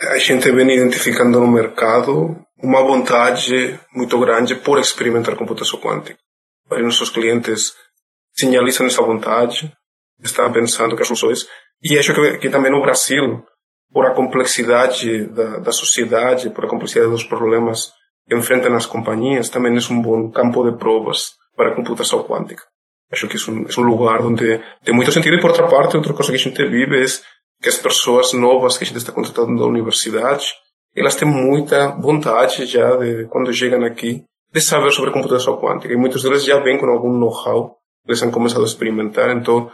A 0.02 0.18
gente 0.18 0.52
vem 0.52 0.70
identificando 0.76 1.40
no 1.40 1.48
mercado 1.48 2.38
uma 2.62 2.84
vontade 2.84 3.80
muito 3.94 4.20
grande 4.20 4.56
por 4.56 4.78
experimentar 4.78 5.36
computação 5.36 5.80
quântica. 5.80 6.20
Vários 6.70 6.88
nossos 6.88 7.10
clientes 7.10 7.74
sinalizam 8.34 8.88
essa 8.88 9.02
vontade, 9.02 9.72
estão 10.22 10.52
pensando 10.52 10.96
que 10.96 11.02
as 11.02 11.08
soluções. 11.08 11.48
E 11.82 11.98
acho 11.98 12.14
que, 12.14 12.38
que 12.40 12.50
também 12.50 12.72
no 12.72 12.82
Brasil, 12.82 13.46
por 13.92 14.06
a 14.06 14.14
complexidade 14.14 15.28
da, 15.28 15.60
da 15.60 15.72
sociedade, 15.72 16.50
por 16.50 16.66
a 16.66 16.70
complexidade 16.70 17.12
dos 17.12 17.24
problemas 17.24 17.92
que 18.28 18.36
enfrentam 18.36 18.76
as 18.76 18.86
companhias, 18.86 19.50
também 19.50 19.74
é 19.78 19.94
um 19.94 20.02
bom 20.02 20.30
campo 20.32 20.70
de 20.70 20.78
provas 20.78 21.34
para 21.56 21.72
a 21.72 21.76
computação 21.76 22.24
quântica. 22.24 22.64
Acho 23.12 23.28
que 23.28 23.38
é 23.38 23.52
um, 23.52 23.66
é 23.66 23.80
um 23.80 23.84
lugar 23.84 24.22
onde 24.22 24.60
tem 24.84 24.94
muito 24.94 25.12
sentido. 25.12 25.36
E 25.36 25.40
por 25.40 25.52
outra 25.52 25.68
parte, 25.68 25.96
outra 25.96 26.14
coisa 26.14 26.32
que 26.32 26.38
a 26.38 26.40
gente 26.40 26.66
vive 26.68 27.02
é 27.02 27.06
que 27.66 27.70
as 27.70 27.78
pessoas 27.80 28.32
novas 28.32 28.78
que 28.78 28.84
a 28.84 28.88
gente 28.88 28.98
está 28.98 29.12
contratando 29.12 29.58
da 29.58 29.66
universidade, 29.66 30.46
elas 30.96 31.16
têm 31.16 31.28
muita 31.28 31.88
vontade 32.00 32.64
já 32.68 32.96
de, 32.96 33.26
quando 33.26 33.52
chegam 33.52 33.84
aqui, 33.84 34.24
de 34.54 34.62
saber 34.62 34.92
sobre 34.92 35.10
computação 35.10 35.58
quântica. 35.58 35.92
E 35.92 35.98
muitos 35.98 36.22
deles 36.22 36.46
já 36.46 36.60
vêm 36.60 36.78
com 36.78 36.86
algum 36.86 37.12
know-how, 37.18 37.76
eles 38.08 38.22
han 38.22 38.30
começado 38.30 38.62
a 38.62 38.68
experimentar. 38.68 39.36
Então, 39.36 39.72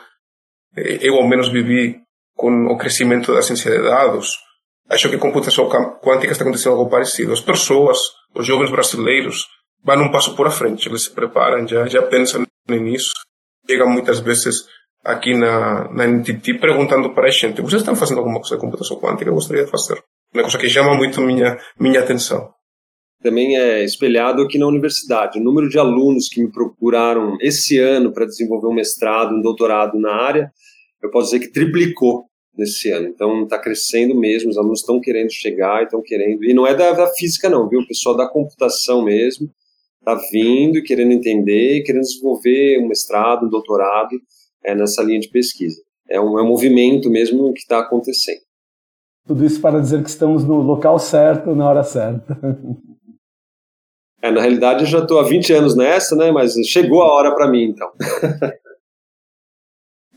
eh, 0.78 1.00
eu 1.02 1.16
ao 1.16 1.28
menos 1.28 1.50
vivi 1.50 2.00
com 2.34 2.68
o 2.68 2.78
crescimento 2.78 3.34
da 3.34 3.42
ciência 3.42 3.70
de 3.70 3.84
dados. 3.84 4.38
Acho 4.90 5.10
que 5.10 5.18
computação 5.18 5.68
quântica 6.02 6.32
está 6.32 6.46
acontecendo 6.46 6.78
algo 6.78 6.90
parecido. 6.90 7.34
As 7.34 7.42
pessoas, 7.42 8.00
os 8.34 8.48
jovens 8.48 8.72
brasileiros, 8.72 9.48
vão 9.84 10.02
um 10.04 10.12
passo 10.12 10.34
por 10.34 10.50
frente. 10.50 10.88
Eles 10.88 11.04
se 11.04 11.12
preparam, 11.12 11.68
já, 11.68 11.86
já 11.88 12.04
pensam 12.04 12.46
nisso. 12.70 13.12
Chegam 13.70 13.90
muitas 13.90 14.22
vezes 14.22 14.66
aqui 15.04 15.34
na, 15.34 15.92
na 15.92 16.08
NTT 16.08 16.56
perguntando 16.60 17.14
para 17.14 17.28
a 17.28 17.32
gente: 17.32 17.62
vocês 17.62 17.82
estão 17.82 17.96
fazendo 17.96 18.20
alguma 18.20 18.40
coisa 18.40 18.56
de 18.56 18.62
computação 18.62 18.98
quântica? 19.00 19.30
Eu 19.30 19.36
gostaria 19.36 19.66
de 19.66 19.72
fazer. 19.72 20.02
Uma 20.34 20.44
coisa 20.44 20.58
que 20.58 20.70
chama 20.70 20.96
muito 20.96 21.20
minha, 21.22 21.58
minha 21.80 22.00
atenção. 22.00 22.50
Também 23.22 23.56
é 23.56 23.84
espelhado 23.84 24.42
aqui 24.42 24.58
na 24.58 24.66
universidade. 24.66 25.40
O 25.40 25.44
número 25.44 25.70
de 25.70 25.78
alunos 25.78 26.28
que 26.28 26.42
me 26.42 26.52
procuraram 26.52 27.38
esse 27.40 27.78
ano 27.78 28.12
para 28.12 28.26
desenvolver 28.26 28.68
um 28.68 28.74
mestrado, 28.74 29.36
um 29.36 29.42
doutorado 29.42 30.00
na 30.00 30.12
área, 30.12 30.52
eu 31.04 31.12
posso 31.12 31.32
dizer 31.32 31.46
que 31.46 31.52
triplicou 31.52 32.24
nesse 32.58 32.90
ano. 32.90 33.08
Então 33.08 33.44
está 33.44 33.60
crescendo 33.60 34.16
mesmo, 34.16 34.50
os 34.50 34.58
alunos 34.58 34.80
estão 34.80 35.00
querendo 35.00 35.32
chegar, 35.32 35.84
estão 35.84 36.02
querendo. 36.02 36.44
E 36.44 36.54
não 36.54 36.66
é 36.66 36.74
da, 36.74 36.94
da, 36.94 37.08
física, 37.08 37.50
não, 37.50 37.70
viu? 37.70 37.82
O 37.82 37.88
pessoal 37.88 38.16
da 38.16 38.28
computação 38.28 39.04
mesmo 39.04 39.50
está 40.00 40.20
vindo 40.32 40.80
e 40.80 40.84
querendo 40.84 41.12
entender, 41.12 41.84
querendo 41.84 42.04
desenvolver 42.04 42.80
um 42.80 42.88
mestrado, 42.88 43.46
um 43.46 43.50
doutorado 43.50 44.20
é, 44.64 44.76
nessa 44.76 45.04
linha 45.04 45.20
de 45.20 45.30
pesquisa. 45.30 45.82
É 46.10 46.20
um, 46.20 46.38
é 46.38 46.44
um 46.44 46.48
movimento 46.48 47.10
mesmo 47.10 47.54
que 47.54 47.60
está 47.60 47.80
acontecendo. 47.80 48.42
Tudo 49.26 49.46
isso 49.46 49.62
para 49.62 49.80
dizer 49.80 50.04
que 50.04 50.10
estamos 50.10 50.44
no 50.44 50.56
local 50.56 50.98
certo, 51.00 51.56
na 51.56 51.70
hora 51.70 51.84
certa. 51.84 52.38
É, 54.22 54.30
na 54.30 54.42
realidade, 54.42 54.82
eu 54.82 54.88
já 54.88 55.00
estou 55.00 55.20
há 55.20 55.24
20 55.24 55.54
anos 55.54 55.76
nessa, 55.76 56.16
né? 56.16 56.32
Mas 56.32 56.54
chegou 56.68 57.02
a 57.02 57.12
hora 57.12 57.34
para 57.34 57.50
mim, 57.50 57.64
então. 57.64 57.90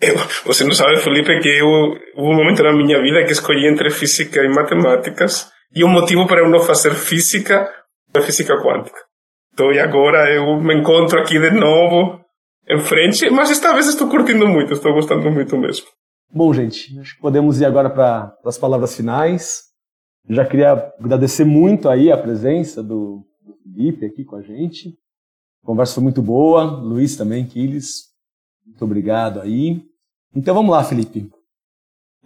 Eu, 0.00 0.16
você 0.44 0.64
não 0.64 0.72
sabe, 0.72 0.98
Felipe, 0.98 1.40
que 1.40 1.48
eu, 1.48 1.66
houve 1.66 2.34
um 2.34 2.36
momento 2.36 2.62
na 2.62 2.72
minha 2.72 3.00
vida 3.00 3.24
que 3.24 3.32
escolhi 3.32 3.66
entre 3.66 3.88
física 3.90 4.42
e 4.42 4.48
matemáticas 4.48 5.50
e 5.74 5.82
o 5.82 5.88
motivo 5.88 6.26
para 6.26 6.40
eu 6.40 6.50
não 6.50 6.60
fazer 6.60 6.94
física 6.94 7.72
é 8.12 8.20
física 8.20 8.54
quântica. 8.62 8.98
Então, 9.52 9.72
e 9.72 9.78
agora 9.78 10.30
eu 10.30 10.60
me 10.60 10.74
encontro 10.74 11.18
aqui 11.20 11.38
de 11.38 11.50
novo 11.52 12.23
em 12.68 12.80
frente, 12.80 13.28
mas 13.30 13.50
esta 13.50 13.72
vez 13.72 13.86
estou 13.86 14.08
curtindo 14.08 14.46
muito, 14.46 14.72
estou 14.72 14.92
gostando 14.92 15.30
muito 15.30 15.56
mesmo. 15.56 15.86
Bom, 16.32 16.52
gente, 16.52 16.98
acho 16.98 17.14
que 17.14 17.20
podemos 17.20 17.60
ir 17.60 17.64
agora 17.64 17.88
para 17.90 18.36
as 18.44 18.58
palavras 18.58 18.96
finais. 18.96 19.64
Já 20.28 20.44
queria 20.44 20.72
agradecer 20.98 21.44
muito 21.44 21.88
aí 21.88 22.10
a 22.10 22.16
presença 22.16 22.82
do, 22.82 23.24
do 23.42 23.54
Felipe 23.62 24.06
aqui 24.06 24.24
com 24.24 24.36
a 24.36 24.42
gente. 24.42 24.88
A 25.62 25.66
conversa 25.66 25.94
foi 25.94 26.02
muito 26.02 26.22
boa. 26.22 26.64
Luiz 26.64 27.16
também, 27.16 27.46
Quiles. 27.46 28.14
Muito 28.66 28.84
obrigado 28.84 29.40
aí. 29.40 29.82
Então 30.34 30.54
vamos 30.54 30.70
lá, 30.70 30.82
Felipe. 30.82 31.30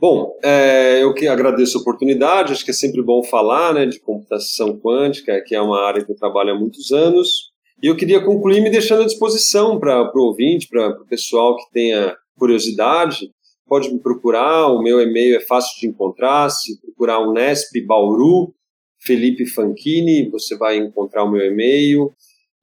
Bom, 0.01 0.32
é, 0.45 1.03
eu 1.03 1.12
que 1.12 1.26
agradeço 1.26 1.76
a 1.76 1.80
oportunidade, 1.80 2.53
acho 2.53 2.64
que 2.64 2.70
é 2.70 2.74
sempre 2.74 3.03
bom 3.03 3.20
falar 3.24 3.74
né, 3.74 3.84
de 3.84 3.99
computação 3.99 4.78
quântica, 4.78 5.43
que 5.45 5.57
é 5.57 5.61
uma 5.61 5.84
área 5.84 6.05
que 6.05 6.12
eu 6.12 6.16
trabalho 6.16 6.53
há 6.53 6.59
muitos 6.59 6.93
anos. 6.93 7.47
E 7.80 7.86
eu 7.86 7.96
queria 7.96 8.20
concluir 8.20 8.60
me 8.60 8.70
deixando 8.70 9.02
à 9.02 9.06
disposição 9.06 9.78
para 9.78 10.10
o 10.12 10.26
ouvinte, 10.26 10.66
para 10.68 10.88
o 11.00 11.06
pessoal 11.06 11.56
que 11.56 11.70
tenha 11.72 12.16
curiosidade, 12.36 13.30
pode 13.68 13.92
me 13.92 14.00
procurar, 14.00 14.66
o 14.66 14.82
meu 14.82 15.00
e-mail 15.00 15.36
é 15.36 15.40
fácil 15.40 15.78
de 15.78 15.86
encontrar, 15.86 16.50
se 16.50 16.80
procurar 16.80 17.20
o 17.20 17.32
Nesp 17.32 17.80
Bauru, 17.86 18.52
Felipe 19.00 19.46
Fanchini, 19.46 20.28
você 20.28 20.56
vai 20.56 20.76
encontrar 20.76 21.22
o 21.22 21.30
meu 21.30 21.44
e-mail. 21.44 22.12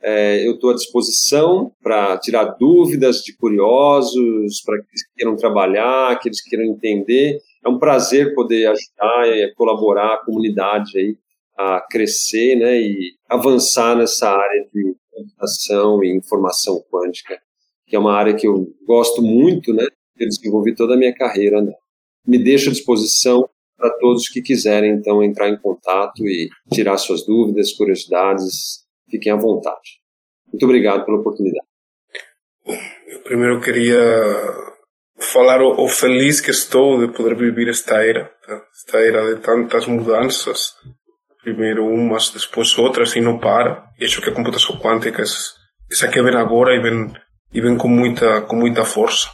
É, 0.02 0.46
eu 0.46 0.56
estou 0.56 0.72
à 0.72 0.74
disposição 0.74 1.72
para 1.82 2.18
tirar 2.18 2.56
dúvidas 2.60 3.22
de 3.22 3.36
curiosos, 3.38 4.62
para 4.66 4.76
aqueles 4.76 5.08
que 5.08 5.14
queiram 5.16 5.36
trabalhar, 5.38 6.12
aqueles 6.12 6.42
que 6.42 6.50
queiram 6.50 6.66
entender. 6.66 7.40
É 7.66 7.70
um 7.70 7.80
prazer 7.80 8.36
poder 8.36 8.68
ajudar 8.68 9.28
e 9.30 9.54
colaborar 9.56 10.14
a 10.14 10.26
comunidade 10.26 10.98
aí 11.00 11.18
a 11.58 11.80
crescer 11.90 12.56
né, 12.58 12.82
e 12.82 13.14
avançar 13.30 13.96
nessa 13.96 14.30
área 14.30 14.68
de 14.74 14.96
computação 15.16 16.04
e 16.04 16.16
informação 16.16 16.84
quântica, 16.92 17.40
que 17.88 17.96
é 17.96 18.00
uma 18.00 18.14
área 18.14 18.36
que 18.36 18.48
eu 18.48 18.68
gosto 18.86 19.22
muito, 19.22 19.74
né? 19.74 19.86
Eu 20.18 20.28
desenvolvi 20.28 20.76
toda 20.76 20.94
a 20.96 20.98
minha 20.98 21.14
carreira. 21.14 21.62
Né? 21.62 21.74
Me 22.26 22.38
deixo 22.44 22.70
à 22.70 22.74
disposição 22.74 23.50
para 23.78 23.90
todos 24.00 24.30
que 24.30 24.42
quiserem, 24.42 24.92
então, 24.92 25.24
entrar 25.24 25.50
em 25.50 25.58
contato 25.58 26.26
e 26.26 26.50
tirar 26.72 26.98
suas 26.98 27.26
dúvidas, 27.26 27.74
curiosidades, 27.74 28.86
fiquem 29.10 29.32
à 29.32 29.36
vontade. 29.36 30.00
Muito 30.52 30.64
obrigado 30.64 31.06
pela 31.06 31.20
oportunidade. 31.20 31.66
Eu 33.08 33.20
primeiro 33.24 33.62
queria 33.62 34.00
falar 35.20 35.62
o, 35.62 35.84
o, 35.84 35.88
feliz 35.88 36.42
que 36.42 36.52
estou 36.52 37.00
de 37.00 37.14
poder 37.14 37.36
viver 37.36 37.70
esta 37.70 38.04
era, 38.04 38.26
tá? 38.46 38.66
esta 38.74 38.98
era 39.00 39.36
de 39.36 39.42
tantas 39.42 39.86
mudanças, 39.88 40.74
primeiro 41.46 41.86
umas, 41.86 42.32
depois 42.32 42.76
outras 42.80 43.16
e 43.16 43.22
não 43.22 43.38
para. 43.38 43.84
E 44.00 44.06
acho 44.06 44.20
que 44.20 44.30
a 44.32 44.34
computação 44.34 44.78
quântica 44.80 45.22
é 45.22 45.26
essa 45.26 46.08
que 46.08 46.22
vem 46.22 46.36
agora 46.36 46.76
e 46.76 46.82
vem, 46.82 47.14
e 47.54 47.62
vem 47.62 47.78
com 47.78 47.88
muita, 47.88 48.42
com 48.42 48.56
muita 48.56 48.84
força. 48.84 49.30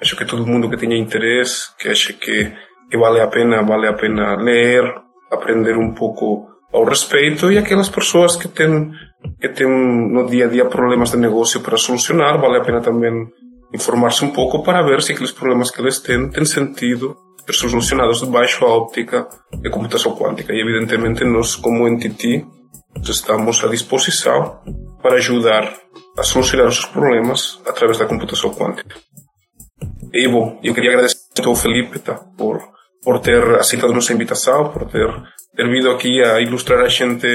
Acho 0.00 0.16
que 0.16 0.24
todo 0.24 0.44
mundo 0.44 0.68
que 0.68 0.76
tenha 0.76 0.96
interesse, 0.96 1.68
que 1.78 1.88
acha 1.88 2.12
que, 2.12 2.52
que 2.90 2.98
vale 2.98 3.20
a 3.20 3.28
pena, 3.28 3.62
vale 3.62 3.86
a 3.86 3.92
pena 3.92 4.34
ler, 4.34 4.82
aprender 5.30 5.76
um 5.78 5.94
pouco 5.94 6.48
ao 6.72 6.84
respeito 6.84 7.52
e 7.52 7.58
aquelas 7.58 7.88
pessoas 7.88 8.34
que 8.34 8.48
têm, 8.48 8.90
que 9.40 9.48
têm 9.48 9.68
no 9.68 10.26
dia 10.26 10.46
a 10.46 10.48
dia 10.48 10.64
problemas 10.64 11.12
de 11.12 11.18
negócio 11.18 11.60
para 11.60 11.76
solucionar, 11.76 12.40
vale 12.40 12.58
a 12.58 12.64
pena 12.64 12.80
também 12.80 13.28
informar-se 13.72 14.24
um 14.24 14.32
pouco 14.32 14.64
para 14.64 14.82
ver 14.82 15.00
se 15.00 15.12
aqueles 15.12 15.30
problemas 15.30 15.70
que 15.70 15.80
eles 15.80 16.00
têm 16.00 16.28
têm 16.28 16.44
sentido 16.44 17.16
ser 17.46 17.68
solucionados 17.68 18.20
debaixo 18.20 18.60
da 18.60 18.66
óptica 18.66 19.28
de 19.52 19.70
computação 19.70 20.16
quântica. 20.16 20.52
E 20.52 20.60
evidentemente 20.60 21.24
nós, 21.24 21.56
como 21.56 21.88
entity, 21.88 22.46
estamos 23.02 23.62
à 23.64 23.68
disposição 23.68 24.60
para 25.02 25.16
ajudar 25.16 25.74
a 26.16 26.22
solucionar 26.22 26.68
os 26.68 26.84
problemas 26.84 27.60
através 27.66 27.98
da 27.98 28.06
computação 28.06 28.54
quântica. 28.54 28.96
E 30.12 30.28
bom, 30.28 30.60
eu 30.62 30.74
queria 30.74 30.90
agradecer 30.90 31.18
ao 31.44 31.54
Felipe 31.54 31.98
tá, 31.98 32.14
por, 32.36 32.60
por 33.02 33.18
ter 33.18 33.42
aceitado 33.56 33.92
nossa 33.92 34.12
invitação, 34.12 34.70
por 34.70 34.84
ter, 34.90 35.08
ter 35.56 35.68
vindo 35.68 35.90
aqui 35.90 36.22
a 36.22 36.40
ilustrar 36.40 36.80
a 36.80 36.88
gente 36.88 37.26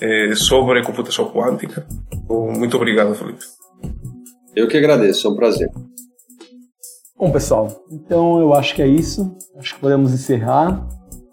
eh, 0.00 0.34
sobre 0.34 0.82
computação 0.82 1.30
quântica. 1.30 1.86
Muito 2.28 2.76
obrigado, 2.76 3.14
Felipe. 3.14 3.44
Eu 4.54 4.68
que 4.68 4.76
agradeço, 4.76 5.26
é 5.26 5.30
um 5.30 5.36
prazer. 5.36 5.68
Bom, 7.16 7.30
pessoal, 7.30 7.84
então 7.92 8.40
eu 8.40 8.52
acho 8.52 8.74
que 8.74 8.82
é 8.82 8.86
isso. 8.86 9.36
Acho 9.56 9.74
que 9.74 9.80
podemos 9.80 10.12
encerrar. 10.12 10.86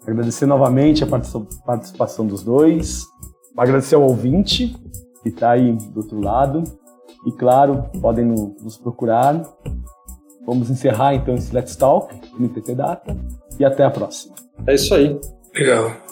Agradecer 0.06 0.46
novamente 0.46 1.02
a 1.02 1.06
participação 1.06 2.26
dos 2.26 2.42
dois. 2.44 3.04
Agradecer 3.56 3.96
ao 3.96 4.02
ouvinte 4.02 4.76
que 5.22 5.28
está 5.28 5.50
aí 5.50 5.72
do 5.72 6.00
outro 6.00 6.20
lado. 6.20 6.62
E 7.26 7.32
claro, 7.32 7.84
podem 8.00 8.24
nos 8.24 8.76
procurar. 8.76 9.42
Vamos 10.46 10.70
encerrar 10.70 11.14
então 11.14 11.34
esse 11.34 11.54
Let's 11.54 11.76
Talk 11.76 12.14
no 12.38 12.46
IPT 12.46 12.74
Data. 12.74 13.16
E 13.58 13.64
até 13.64 13.84
a 13.84 13.90
próxima. 13.90 14.34
É 14.66 14.74
isso 14.74 14.94
aí. 14.94 15.18
Obrigado. 15.50 16.11